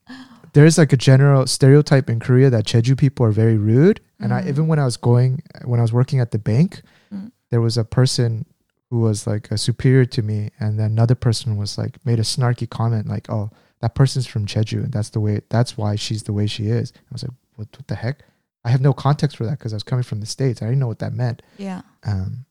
there's 0.53 0.77
like 0.77 0.91
a 0.93 0.97
general 0.97 1.45
stereotype 1.47 2.09
in 2.09 2.19
Korea 2.19 2.49
that 2.49 2.65
Jeju 2.65 2.97
people 2.97 3.25
are 3.25 3.31
very 3.31 3.57
rude. 3.57 3.99
And 4.19 4.33
I 4.33 4.41
Mm. 4.43 4.47
even 4.49 4.67
when 4.67 4.79
I 4.79 4.85
was 4.85 4.97
going 4.97 5.41
when 5.65 5.79
I 5.79 5.83
was 5.83 5.93
working 5.93 6.19
at 6.19 6.31
the 6.31 6.39
bank, 6.39 6.81
Mm. 7.13 7.31
there 7.49 7.61
was 7.61 7.77
a 7.77 7.83
person 7.83 8.45
who 8.89 8.99
was 9.01 9.27
like 9.27 9.51
a 9.51 9.57
superior 9.57 10.05
to 10.05 10.21
me, 10.21 10.49
and 10.59 10.79
then 10.79 10.91
another 10.91 11.15
person 11.15 11.57
was 11.57 11.77
like 11.77 11.97
made 12.05 12.19
a 12.19 12.23
snarky 12.23 12.69
comment 12.69 13.07
like, 13.07 13.29
"Oh, 13.29 13.49
that 13.81 13.93
person's 13.95 14.25
from 14.27 14.45
Jeju, 14.45 14.83
and 14.83 14.91
that's 14.93 15.09
the 15.09 15.19
way. 15.19 15.41
That's 15.49 15.77
why 15.77 15.95
she's 15.95 16.23
the 16.23 16.33
way 16.33 16.47
she 16.47 16.67
is." 16.67 16.91
I 16.95 17.11
was 17.13 17.23
like, 17.23 17.31
what, 17.55 17.67
what 17.77 17.87
the 17.87 17.95
heck? 17.95 18.23
I 18.63 18.69
have 18.69 18.81
no 18.81 18.93
context 18.93 19.37
for 19.37 19.45
that 19.45 19.57
because 19.57 19.73
I 19.73 19.75
was 19.75 19.83
coming 19.83 20.03
from 20.03 20.19
the 20.19 20.25
states. 20.25 20.61
I 20.61 20.65
didn't 20.65 20.79
know 20.79 20.87
what 20.87 20.99
that 20.99 21.13
meant. 21.13 21.41
Yeah. 21.57 21.81
Um, 22.05 22.45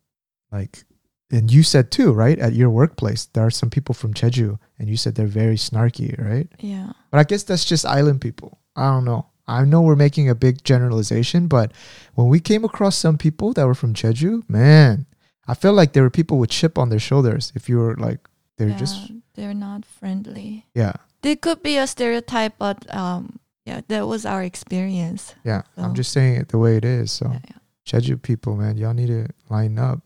like, 0.50 0.84
and 1.30 1.52
you 1.52 1.62
said 1.62 1.90
too, 1.92 2.12
right? 2.12 2.38
At 2.38 2.54
your 2.54 2.70
workplace, 2.70 3.26
there 3.26 3.46
are 3.46 3.50
some 3.50 3.70
people 3.70 3.94
from 3.94 4.14
Jeju, 4.14 4.58
and 4.78 4.88
you 4.88 4.96
said 4.96 5.14
they're 5.14 5.26
very 5.26 5.56
snarky, 5.56 6.18
right? 6.18 6.48
Yeah. 6.58 6.92
But 7.11 7.18
I 7.18 7.24
guess 7.24 7.44
that's 7.44 7.64
just 7.64 7.86
island 7.86 8.20
people. 8.20 8.58
I 8.74 8.90
don't 8.90 9.04
know. 9.04 9.26
I 9.46 9.64
know 9.64 9.82
we're 9.82 9.96
making 9.96 10.28
a 10.28 10.34
big 10.34 10.62
generalization, 10.64 11.48
but 11.48 11.72
when 12.14 12.28
we 12.28 12.38
came 12.40 12.64
across 12.64 12.96
some 12.96 13.18
people 13.18 13.52
that 13.54 13.66
were 13.66 13.74
from 13.74 13.94
Jeju, 13.94 14.48
man, 14.48 15.06
I 15.48 15.54
felt 15.54 15.74
like 15.74 15.92
there 15.92 16.04
were 16.04 16.11
people 16.11 16.38
with 16.38 16.50
chip 16.50 16.78
on 16.78 16.88
their 16.88 17.00
shoulders. 17.00 17.52
If 17.56 17.68
you 17.68 17.78
were 17.78 17.96
like, 17.96 18.20
they're 18.58 18.68
yeah, 18.68 18.76
just, 18.78 19.11
they're 19.34 19.54
not 19.54 19.84
friendly. 19.84 20.66
yeah, 20.74 20.92
There 21.22 21.34
could 21.34 21.62
be 21.64 21.78
a 21.78 21.86
stereotype, 21.88 22.54
but 22.58 22.92
um, 22.94 23.39
yeah, 23.71 23.81
that 23.89 24.07
was 24.07 24.27
our 24.27 24.43
experience. 24.43 25.35
yeah. 25.45 25.62
I'm 25.77 25.95
just 25.95 26.11
saying 26.12 26.35
it 26.41 26.49
the 26.49 26.59
way 26.59 26.77
it 26.77 26.85
is. 26.85 27.12
So, 27.12 27.27
Yeah, 27.31 27.39
yeah. 27.51 27.59
Jeju 28.01 28.21
people, 28.23 28.57
man, 28.57 28.77
y'all 28.77 28.95
need 28.95 29.09
to 29.09 29.29
line 29.49 29.79
up. 29.79 30.01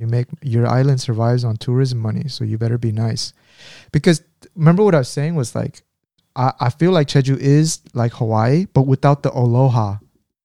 you 0.00 0.06
make 0.06 0.26
your 0.42 0.66
island 0.66 1.00
survives 1.00 1.44
on 1.44 1.56
tourism 1.56 1.98
money, 1.98 2.28
so 2.28 2.44
you 2.44 2.56
better 2.58 2.78
be 2.78 2.92
nice. 2.92 3.32
Because 3.92 4.22
remember 4.56 4.82
what 4.84 4.94
I 4.94 4.98
was 4.98 5.08
saying 5.08 5.34
was 5.34 5.54
like, 5.54 5.82
I, 6.36 6.52
I 6.60 6.70
feel 6.70 6.92
like 6.92 7.08
Jeju 7.08 7.36
is 7.38 7.80
like 7.94 8.12
Hawaii, 8.14 8.66
but 8.72 8.82
without 8.86 9.22
the 9.22 9.30
aloha, 9.30 9.98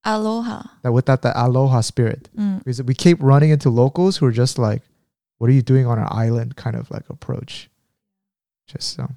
Aloha. 0.04 0.64
that 0.84 0.92
without 0.92 1.22
the 1.22 1.32
aloha 1.36 1.82
spirit. 1.82 2.30
Mm. 2.38 2.60
because 2.60 2.82
we 2.84 2.94
keep 2.94 3.18
running 3.22 3.52
into 3.52 3.70
locals 3.70 4.18
who 4.18 4.26
are 4.26 4.32
just 4.44 4.58
like, 4.60 4.82
"What 5.38 5.50
are 5.50 5.54
you 5.54 5.62
doing 5.64 5.86
on 5.88 5.98
an 6.00 6.08
island?" 6.12 6.56
kind 6.56 6.76
of 6.76 6.90
like 6.92 7.10
approach. 7.10 7.70
Just 8.68 8.96
so. 8.96 9.08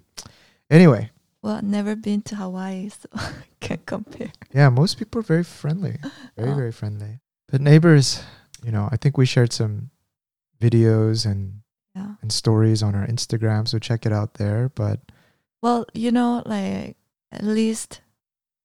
Anyway, 0.70 1.10
Well, 1.42 1.56
I've 1.56 1.64
never 1.64 1.96
been 1.96 2.22
to 2.22 2.36
Hawaii, 2.36 2.88
so 2.90 3.08
can't 3.60 3.84
compare. 3.84 4.30
yeah, 4.54 4.68
most 4.68 4.96
people 4.98 5.18
are 5.20 5.24
very 5.26 5.44
friendly, 5.44 5.98
very 6.36 6.52
Oh. 6.52 6.54
very 6.54 6.72
friendly. 6.72 7.18
But 7.48 7.60
neighbors, 7.60 8.22
you 8.64 8.70
know, 8.72 8.88
I 8.92 8.96
think 8.96 9.18
we 9.18 9.26
shared 9.26 9.52
some 9.52 9.90
videos 10.60 11.26
and 11.26 11.62
Yeah. 11.94 12.14
and 12.22 12.32
stories 12.32 12.82
on 12.82 12.94
our 12.94 13.06
Instagram, 13.06 13.66
so 13.68 13.78
check 13.78 14.06
it 14.06 14.12
out 14.12 14.34
there. 14.34 14.68
But 14.70 15.00
Well, 15.62 15.84
you 15.94 16.10
know, 16.12 16.42
like 16.46 16.96
at 17.32 17.42
least 17.42 18.00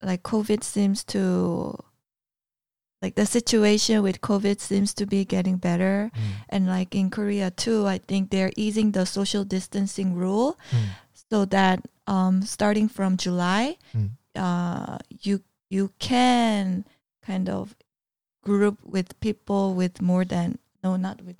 like 0.01 0.21
COVID 0.23 0.63
seems 0.63 1.03
to 1.05 1.75
like 3.01 3.15
the 3.15 3.25
situation 3.25 4.01
with 4.01 4.21
COVID 4.21 4.59
seems 4.59 4.93
to 4.95 5.05
be 5.05 5.25
getting 5.25 5.57
better. 5.57 6.09
mm, 6.15 6.45
And 6.49 6.67
like 6.67 6.95
in 6.95 7.09
Korea 7.09 7.51
too, 7.51 7.86
I 7.86 7.97
think 7.99 8.30
they're 8.30 8.53
easing 8.55 8.91
the 8.93 9.05
social 9.05 9.43
distancing 9.43 10.13
rule 10.15 10.57
mm, 10.71 10.89
so 11.30 11.45
that 11.45 11.86
um, 12.07 12.41
starting 12.41 12.87
from 12.89 13.17
July, 13.17 13.77
Mm. 13.93 14.11
uh, 14.35 14.97
you 15.21 15.41
you 15.69 15.91
can 15.99 16.85
kind 17.21 17.49
of 17.49 17.75
group 18.43 18.79
with 18.83 19.19
people 19.19 19.73
with 19.75 20.01
more 20.01 20.23
than 20.25 20.57
no, 20.83 20.95
not 20.95 21.21
with. 21.21 21.35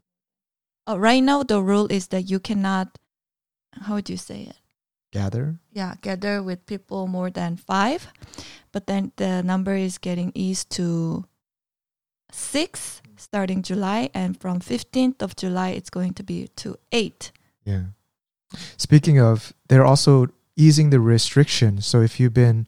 Uh, 0.88 1.00
right 1.00 1.24
now, 1.24 1.44
the 1.44 1.62
rule 1.62 1.88
is 1.92 2.08
that 2.08 2.30
you 2.30 2.40
cannot. 2.40 2.98
How 3.82 3.96
would 3.96 4.10
you 4.10 4.18
say 4.18 4.42
it? 4.44 4.56
gather. 5.14 5.56
Yeah, 5.72 5.96
gather 6.02 6.44
with 6.44 6.66
people 6.66 7.08
more 7.08 7.30
than 7.32 7.56
five, 7.56 8.12
but 8.74 8.88
then 8.88 9.12
the 9.16 9.42
number 9.42 9.74
is 9.74 9.98
getting 9.98 10.32
eased 10.36 10.70
to 10.72 11.24
six 12.32 13.02
starting 13.16 13.64
July, 13.64 14.10
and 14.14 14.40
from 14.40 14.60
fifteenth 14.60 15.22
of 15.24 15.36
July, 15.36 15.70
it's 15.70 15.90
going 15.90 16.14
to 16.14 16.24
be 16.24 16.48
to 16.58 16.76
eight. 16.92 17.32
Yeah. 17.66 17.84
Speaking 18.78 19.20
of, 19.20 19.54
they're 19.70 19.86
also 19.86 20.28
easing 20.58 20.90
the 20.90 21.00
restriction. 21.00 21.80
So 21.82 22.02
if 22.02 22.20
you've 22.20 22.34
been, 22.34 22.68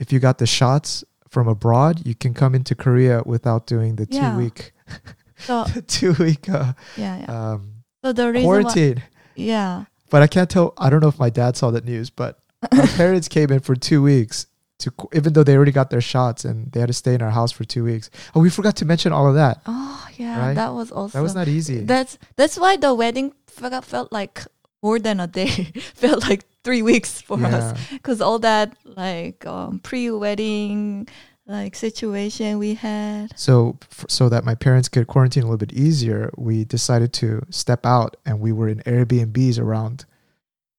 if 0.00 0.12
you 0.12 0.18
got 0.18 0.38
the 0.38 0.46
shots 0.46 1.04
from 1.28 1.46
abroad, 1.46 2.02
you 2.04 2.14
can 2.16 2.34
come 2.34 2.54
into 2.54 2.74
Korea 2.74 3.22
without 3.24 3.66
doing 3.66 3.96
the 3.96 4.06
two 4.06 4.36
week, 4.36 4.72
So 5.38 5.64
two 5.86 6.14
week 6.14 6.48
uh, 6.48 6.72
yeah, 6.96 7.18
yeah. 7.20 7.52
um, 7.52 7.84
So 8.02 8.12
the 8.12 8.32
reason 8.32 8.48
why, 8.48 8.62
quarantine. 8.62 9.02
yeah. 9.36 9.84
But 10.10 10.22
I 10.22 10.26
can't 10.26 10.48
tell. 10.48 10.72
I 10.78 10.88
don't 10.90 11.00
know 11.00 11.08
if 11.08 11.18
my 11.18 11.28
dad 11.30 11.54
saw 11.56 11.70
that 11.70 11.84
news, 11.84 12.08
but 12.10 12.40
my 12.72 12.86
parents 12.96 13.28
came 13.28 13.52
in 13.52 13.60
for 13.60 13.76
two 13.76 14.02
weeks 14.02 14.46
to, 14.78 14.90
even 15.12 15.34
though 15.34 15.44
they 15.44 15.54
already 15.54 15.70
got 15.72 15.90
their 15.90 16.00
shots 16.00 16.46
and 16.46 16.72
they 16.72 16.80
had 16.80 16.86
to 16.88 16.94
stay 16.94 17.12
in 17.12 17.20
our 17.20 17.30
house 17.30 17.52
for 17.52 17.64
two 17.64 17.84
weeks. 17.84 18.08
Oh, 18.34 18.40
we 18.40 18.48
forgot 18.48 18.74
to 18.76 18.86
mention 18.86 19.12
all 19.12 19.28
of 19.28 19.34
that. 19.34 19.60
Oh 19.66 20.08
yeah, 20.16 20.38
Right? 20.40 20.54
that 20.54 20.72
was 20.72 20.90
also 20.90 21.12
That 21.18 21.22
was 21.22 21.34
not 21.34 21.46
easy. 21.46 21.80
that's 21.84 22.16
that's 22.36 22.56
why 22.58 22.78
the 22.78 22.94
wedding 22.94 23.34
felt 23.46 24.10
like 24.12 24.46
more 24.82 24.98
than 24.98 25.20
a 25.20 25.26
day. 25.26 25.48
felt 25.94 26.28
like 26.28 26.44
three 26.64 26.82
weeks 26.82 27.20
for 27.20 27.42
us 27.44 27.78
because 27.92 28.20
all 28.20 28.38
that 28.40 28.76
like 28.84 29.46
um, 29.46 29.78
pre-wedding 29.80 31.08
like 31.48 31.74
situation 31.74 32.58
we 32.58 32.74
had. 32.74 33.36
So, 33.36 33.78
f- 33.90 34.04
so 34.08 34.28
that 34.28 34.44
my 34.44 34.54
parents 34.54 34.88
could 34.88 35.06
quarantine 35.06 35.44
a 35.44 35.46
little 35.46 35.58
bit 35.58 35.72
easier, 35.72 36.30
we 36.36 36.64
decided 36.64 37.12
to 37.14 37.44
step 37.48 37.86
out, 37.86 38.16
and 38.26 38.38
we 38.38 38.52
were 38.52 38.68
in 38.68 38.80
Airbnbs 38.80 39.58
around 39.58 40.04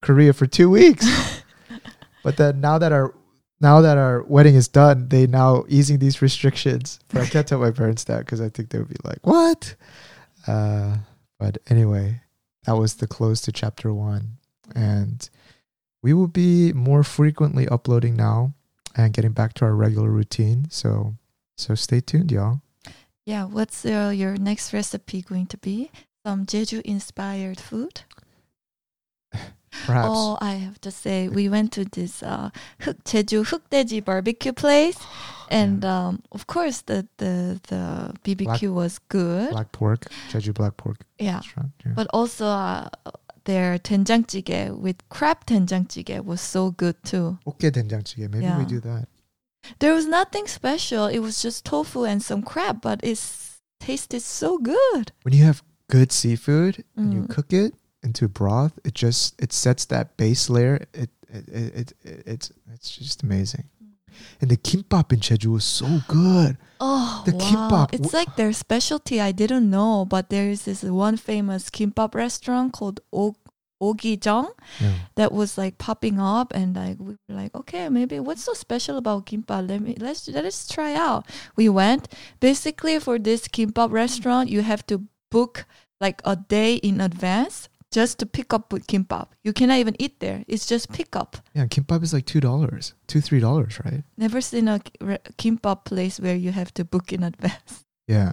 Korea 0.00 0.32
for 0.32 0.46
two 0.46 0.70
weeks. 0.70 1.04
but 2.22 2.36
then 2.36 2.60
now 2.60 2.78
that 2.78 2.92
our 2.92 3.12
now 3.60 3.82
that 3.82 3.98
our 3.98 4.22
wedding 4.22 4.54
is 4.54 4.68
done, 4.68 5.08
they 5.08 5.26
now 5.26 5.64
easing 5.68 5.98
these 5.98 6.22
restrictions. 6.22 7.00
But 7.08 7.22
I 7.22 7.26
can't 7.26 7.46
tell 7.46 7.58
my 7.58 7.72
parents 7.72 8.04
that 8.04 8.20
because 8.20 8.40
I 8.40 8.48
think 8.48 8.70
they 8.70 8.78
would 8.78 8.88
be 8.88 8.96
like, 9.04 9.18
"What?" 9.22 9.74
Uh, 10.46 10.98
but 11.38 11.58
anyway, 11.68 12.22
that 12.64 12.76
was 12.76 12.94
the 12.94 13.06
close 13.06 13.40
to 13.42 13.52
chapter 13.52 13.92
one, 13.92 14.38
and 14.74 15.28
we 16.02 16.12
will 16.12 16.28
be 16.28 16.72
more 16.72 17.02
frequently 17.02 17.68
uploading 17.68 18.16
now 18.16 18.54
and 18.96 19.12
getting 19.12 19.32
back 19.32 19.54
to 19.54 19.64
our 19.64 19.74
regular 19.74 20.10
routine. 20.10 20.66
So, 20.70 21.14
so 21.56 21.74
stay 21.74 22.00
tuned, 22.00 22.32
y'all. 22.32 22.60
Yeah, 23.26 23.44
what's 23.44 23.84
uh, 23.84 24.12
your 24.14 24.36
next 24.36 24.72
recipe 24.72 25.22
going 25.22 25.46
to 25.46 25.58
be? 25.58 25.90
Some 26.24 26.46
Jeju 26.46 26.80
inspired 26.82 27.60
food? 27.60 28.02
Perhaps. 29.86 30.08
Oh, 30.10 30.38
I 30.40 30.54
have 30.54 30.80
to 30.80 30.90
say, 30.90 31.28
we 31.28 31.48
went 31.48 31.72
to 31.72 31.84
this 31.84 32.22
uh, 32.22 32.50
Huk 32.80 32.96
Jeju 33.04 33.46
Hukdeji 33.46 34.04
barbecue 34.04 34.52
place, 34.52 34.98
and 35.50 35.84
yeah. 35.84 36.08
um, 36.08 36.22
of 36.32 36.46
course 36.46 36.82
the 36.82 37.06
the, 37.18 37.60
the 37.68 38.12
BBQ 38.24 38.44
black, 38.44 38.62
was 38.62 38.98
good. 39.08 39.50
Black 39.50 39.72
pork, 39.72 40.06
Jeju 40.30 40.54
black 40.54 40.76
pork. 40.76 40.98
Yeah, 41.18 41.40
yeah. 41.56 41.92
but 41.94 42.08
also 42.12 42.46
uh, 42.46 42.88
their 43.44 43.78
doenjangjjigae 43.78 44.76
with 44.76 44.96
crab 45.08 45.46
doenjangjjigae 45.46 46.24
was 46.24 46.40
so 46.40 46.72
good 46.72 46.96
too. 47.04 47.38
Okay, 47.46 47.70
doenjangjjigae. 47.70 48.30
Maybe 48.30 48.44
yeah. 48.44 48.58
we 48.58 48.64
do 48.64 48.80
that. 48.80 49.06
There 49.78 49.94
was 49.94 50.06
nothing 50.06 50.46
special. 50.48 51.06
It 51.06 51.20
was 51.20 51.42
just 51.42 51.64
tofu 51.64 52.04
and 52.04 52.22
some 52.22 52.42
crab, 52.42 52.80
but 52.80 53.00
it 53.04 53.20
tasted 53.78 54.22
so 54.22 54.58
good. 54.58 55.12
When 55.22 55.34
you 55.34 55.44
have 55.44 55.62
good 55.90 56.12
seafood 56.12 56.76
mm. 56.76 56.84
and 56.96 57.14
you 57.14 57.22
mm. 57.22 57.30
cook 57.30 57.52
it 57.52 57.74
into 58.02 58.28
broth, 58.28 58.78
it 58.84 58.94
just 58.94 59.40
it 59.40 59.52
sets 59.52 59.84
that 59.86 60.16
base 60.16 60.48
layer. 60.50 60.86
It 60.94 61.10
it, 61.28 61.48
it, 61.48 61.74
it, 61.74 61.92
it 62.02 62.22
it's 62.26 62.52
it's 62.72 62.96
just 62.96 63.22
amazing. 63.22 63.64
And 64.40 64.50
the 64.50 64.56
kimbap 64.56 65.12
in 65.12 65.20
Jeju 65.20 65.46
was 65.52 65.64
so 65.64 66.00
good. 66.08 66.58
Oh, 66.80 67.22
The 67.24 67.32
wow. 67.32 67.40
kimbap. 67.40 67.94
It's 67.94 68.12
like 68.12 68.36
their 68.36 68.52
specialty. 68.52 69.20
I 69.20 69.32
didn't 69.32 69.70
know, 69.70 70.04
but 70.04 70.30
there 70.30 70.50
is 70.50 70.64
this 70.64 70.82
one 70.82 71.16
famous 71.16 71.70
kimbap 71.70 72.14
restaurant 72.14 72.72
called 72.72 73.00
O- 73.12 73.36
Ogijong 73.80 74.50
Yeah. 74.80 74.92
that 75.14 75.32
was 75.32 75.56
like 75.56 75.78
popping 75.78 76.20
up 76.20 76.52
and 76.54 76.76
like 76.76 76.98
we 76.98 77.16
were 77.28 77.34
like, 77.34 77.54
okay, 77.54 77.88
maybe 77.88 78.20
what's 78.20 78.44
so 78.44 78.52
special 78.52 78.98
about 78.98 79.24
kimbap? 79.26 79.68
Let 79.68 79.80
me 79.80 79.96
let's 79.98 80.28
let 80.28 80.44
us 80.44 80.68
try 80.68 80.92
out. 80.94 81.24
We 81.56 81.68
went. 81.70 82.08
Basically 82.40 82.98
for 82.98 83.18
this 83.18 83.48
kimbap 83.48 83.90
restaurant, 83.90 84.50
you 84.50 84.60
have 84.62 84.84
to 84.88 85.04
book 85.30 85.64
like 86.00 86.20
a 86.24 86.36
day 86.36 86.74
in 86.76 87.00
advance 87.00 87.68
just 87.90 88.18
to 88.18 88.26
pick 88.26 88.52
up 88.54 88.72
with 88.72 88.86
kimbap. 88.86 89.28
You 89.42 89.52
cannot 89.52 89.78
even 89.78 89.96
eat 89.98 90.20
there. 90.20 90.44
It's 90.46 90.66
just 90.66 90.92
pick 90.92 91.16
up. 91.16 91.36
Yeah, 91.54 91.66
kimbap 91.66 92.02
is 92.02 92.12
like 92.12 92.26
two 92.26 92.40
dollars, 92.40 92.94
two 93.06 93.20
three 93.20 93.40
dollars, 93.40 93.80
right? 93.84 94.04
Never 94.16 94.40
seen 94.40 94.68
a 94.68 94.78
kimbap 95.38 95.84
place 95.84 96.20
where 96.20 96.36
you 96.36 96.52
have 96.52 96.72
to 96.74 96.84
book 96.84 97.12
in 97.12 97.22
advance. 97.22 97.84
Yeah. 98.08 98.32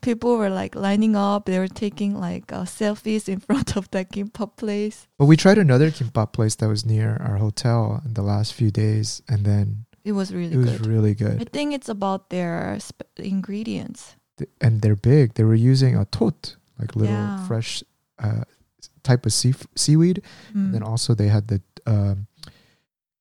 people 0.00 0.36
were 0.36 0.50
like 0.50 0.76
lining 0.76 1.16
up. 1.16 1.46
They 1.46 1.58
were 1.58 1.66
taking 1.66 2.14
like 2.14 2.52
uh, 2.52 2.64
selfies 2.64 3.28
in 3.28 3.40
front 3.48 3.76
of 3.76 3.90
that 3.90 4.12
kimbap 4.12 4.56
place. 4.56 5.08
But 5.18 5.26
we 5.26 5.36
tried 5.36 5.58
another 5.58 5.90
kimbap 5.90 6.32
place 6.32 6.54
that 6.56 6.68
was 6.68 6.84
near 6.86 7.16
our 7.20 7.36
hotel 7.38 8.00
in 8.04 8.14
the 8.14 8.22
last 8.22 8.54
few 8.54 8.70
days, 8.70 9.22
and 9.28 9.44
then 9.44 9.86
It 10.04 10.12
was 10.12 10.32
really 10.32 10.50
good. 10.54 10.66
it 10.68 10.70
was 10.70 10.78
good. 10.82 10.86
really 10.86 11.14
good. 11.14 11.40
I 11.40 11.44
think 11.50 11.74
it's 11.74 11.88
about 11.88 12.30
their 12.30 12.78
sp- 12.78 13.10
ingredients. 13.18 14.14
Th- 14.38 14.50
And 14.60 14.82
they're 14.82 14.94
big. 14.96 15.34
They 15.34 15.44
were 15.44 15.54
using 15.72 15.96
a 15.96 16.04
tot, 16.04 16.56
like 16.78 16.94
little 16.96 17.14
Yeah. 17.14 17.46
fresh 17.46 17.82
uh, 18.22 18.44
type 19.02 19.26
of 19.26 19.32
sea, 19.32 19.54
seaweed. 19.74 20.22
Mm. 20.50 20.54
And 20.54 20.66
hmm. 20.66 20.72
then 20.72 20.82
also 20.82 21.14
they 21.14 21.28
had 21.28 21.48
the 21.48 21.60
um, 21.86 22.26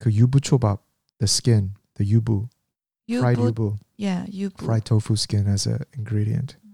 yubu 0.03 0.39
chobap, 0.39 0.79
the 1.19 1.27
skin, 1.27 1.71
the 1.95 2.03
yubu, 2.03 2.49
yubu, 3.09 3.19
fried 3.19 3.37
yubu. 3.37 3.79
Yeah, 3.97 4.25
yubu. 4.25 4.65
Fried 4.65 4.85
tofu 4.85 5.15
skin 5.15 5.47
as 5.47 5.65
an 5.65 5.83
ingredient. 5.97 6.55
Mm. 6.65 6.73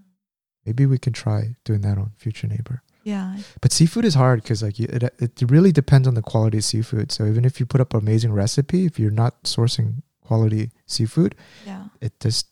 Maybe 0.66 0.86
we 0.86 0.98
can 0.98 1.12
try 1.12 1.56
doing 1.64 1.82
that 1.82 1.98
on 1.98 2.12
Future 2.16 2.46
Neighbor. 2.46 2.82
Yeah. 3.04 3.36
But 3.62 3.72
seafood 3.72 4.04
is 4.04 4.14
hard 4.14 4.42
because 4.42 4.62
like 4.62 4.78
it, 4.78 5.02
it 5.18 5.42
really 5.48 5.72
depends 5.72 6.06
on 6.06 6.14
the 6.14 6.22
quality 6.22 6.58
of 6.58 6.64
seafood. 6.64 7.10
So 7.10 7.24
even 7.24 7.44
if 7.44 7.58
you 7.58 7.64
put 7.64 7.80
up 7.80 7.94
an 7.94 8.00
amazing 8.00 8.32
recipe, 8.32 8.84
if 8.84 8.98
you're 8.98 9.10
not 9.10 9.44
sourcing 9.44 10.02
quality 10.22 10.70
seafood, 10.86 11.34
yeah, 11.64 11.84
it 12.02 12.20
just 12.20 12.48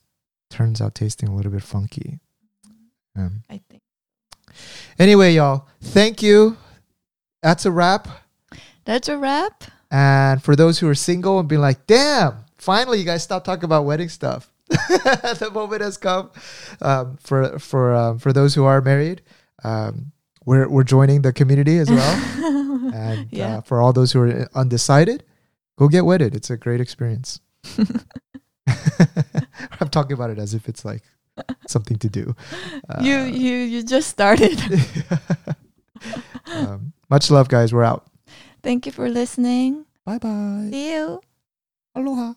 turns 0.49 0.81
out 0.81 0.95
tasting 0.95 1.29
a 1.29 1.35
little 1.35 1.53
bit 1.53 1.63
funky. 1.63 2.21
Mm. 2.67 3.21
Um, 3.21 3.43
I 3.51 3.61
think 3.69 3.83
anyway, 4.99 5.35
y'all, 5.35 5.67
thank 5.81 6.23
you. 6.23 6.57
That's 7.43 7.65
a 7.67 7.71
wrap. 7.71 8.09
That's 8.85 9.09
a 9.09 9.17
wrap. 9.17 9.65
And 9.91 10.43
for 10.43 10.57
those 10.57 10.79
who 10.79 10.89
are 10.89 10.95
single 10.95 11.39
and 11.39 11.49
being 11.49 11.61
like, 11.61 11.87
damn, 11.87 12.45
finally 12.59 12.99
you 12.99 13.05
guys 13.05 13.23
stop 13.23 13.45
talking 13.45 13.65
about 13.65 13.85
wedding 13.85 14.09
stuff. 14.09 14.51
the 14.69 15.51
moment 15.55 15.81
has 15.83 15.97
come. 15.97 16.31
Um, 16.81 17.17
for 17.19 17.59
for 17.61 17.95
um, 17.95 18.19
for 18.19 18.33
those 18.33 18.55
who 18.55 18.65
are 18.65 18.81
married, 18.81 19.23
um, 19.63 20.11
we're 20.45 20.69
we're 20.69 20.83
joining 20.83 21.23
the 21.23 21.33
community 21.33 21.79
as 21.79 21.89
well. 21.89 22.91
and 22.95 23.29
Yeah. 23.31 23.59
uh, 23.59 23.61
for 23.61 23.81
all 23.81 23.93
those 23.93 24.11
who 24.13 24.23
are 24.23 24.49
undecided, 24.57 25.23
go 25.79 25.87
get 25.87 26.05
wedded. 26.05 26.35
It's 26.35 26.51
a 26.51 26.57
great 26.57 26.81
experience. 26.81 27.39
I'm 29.81 29.89
talking 29.91 30.13
about 30.15 30.31
it 30.31 30.39
as 30.39 30.55
if 30.55 30.69
it's 30.69 30.85
like 30.85 31.03
something 31.67 31.99
to 31.99 32.09
do. 32.09 32.35
Uh, 32.89 33.03
you 33.03 33.19
you 33.25 33.57
you 33.57 33.83
just 33.83 34.09
started. 34.09 34.59
um, 36.53 36.93
much 37.09 37.31
love, 37.31 37.49
guys. 37.49 37.73
We're 37.73 37.85
out. 37.85 38.07
Thank 38.63 38.87
you 38.87 38.93
for 38.93 39.09
listening. 39.09 39.87
Bye 40.05 40.19
bye. 40.19 40.69
See 40.71 40.93
you. 40.93 41.21
Aloha. 41.95 42.35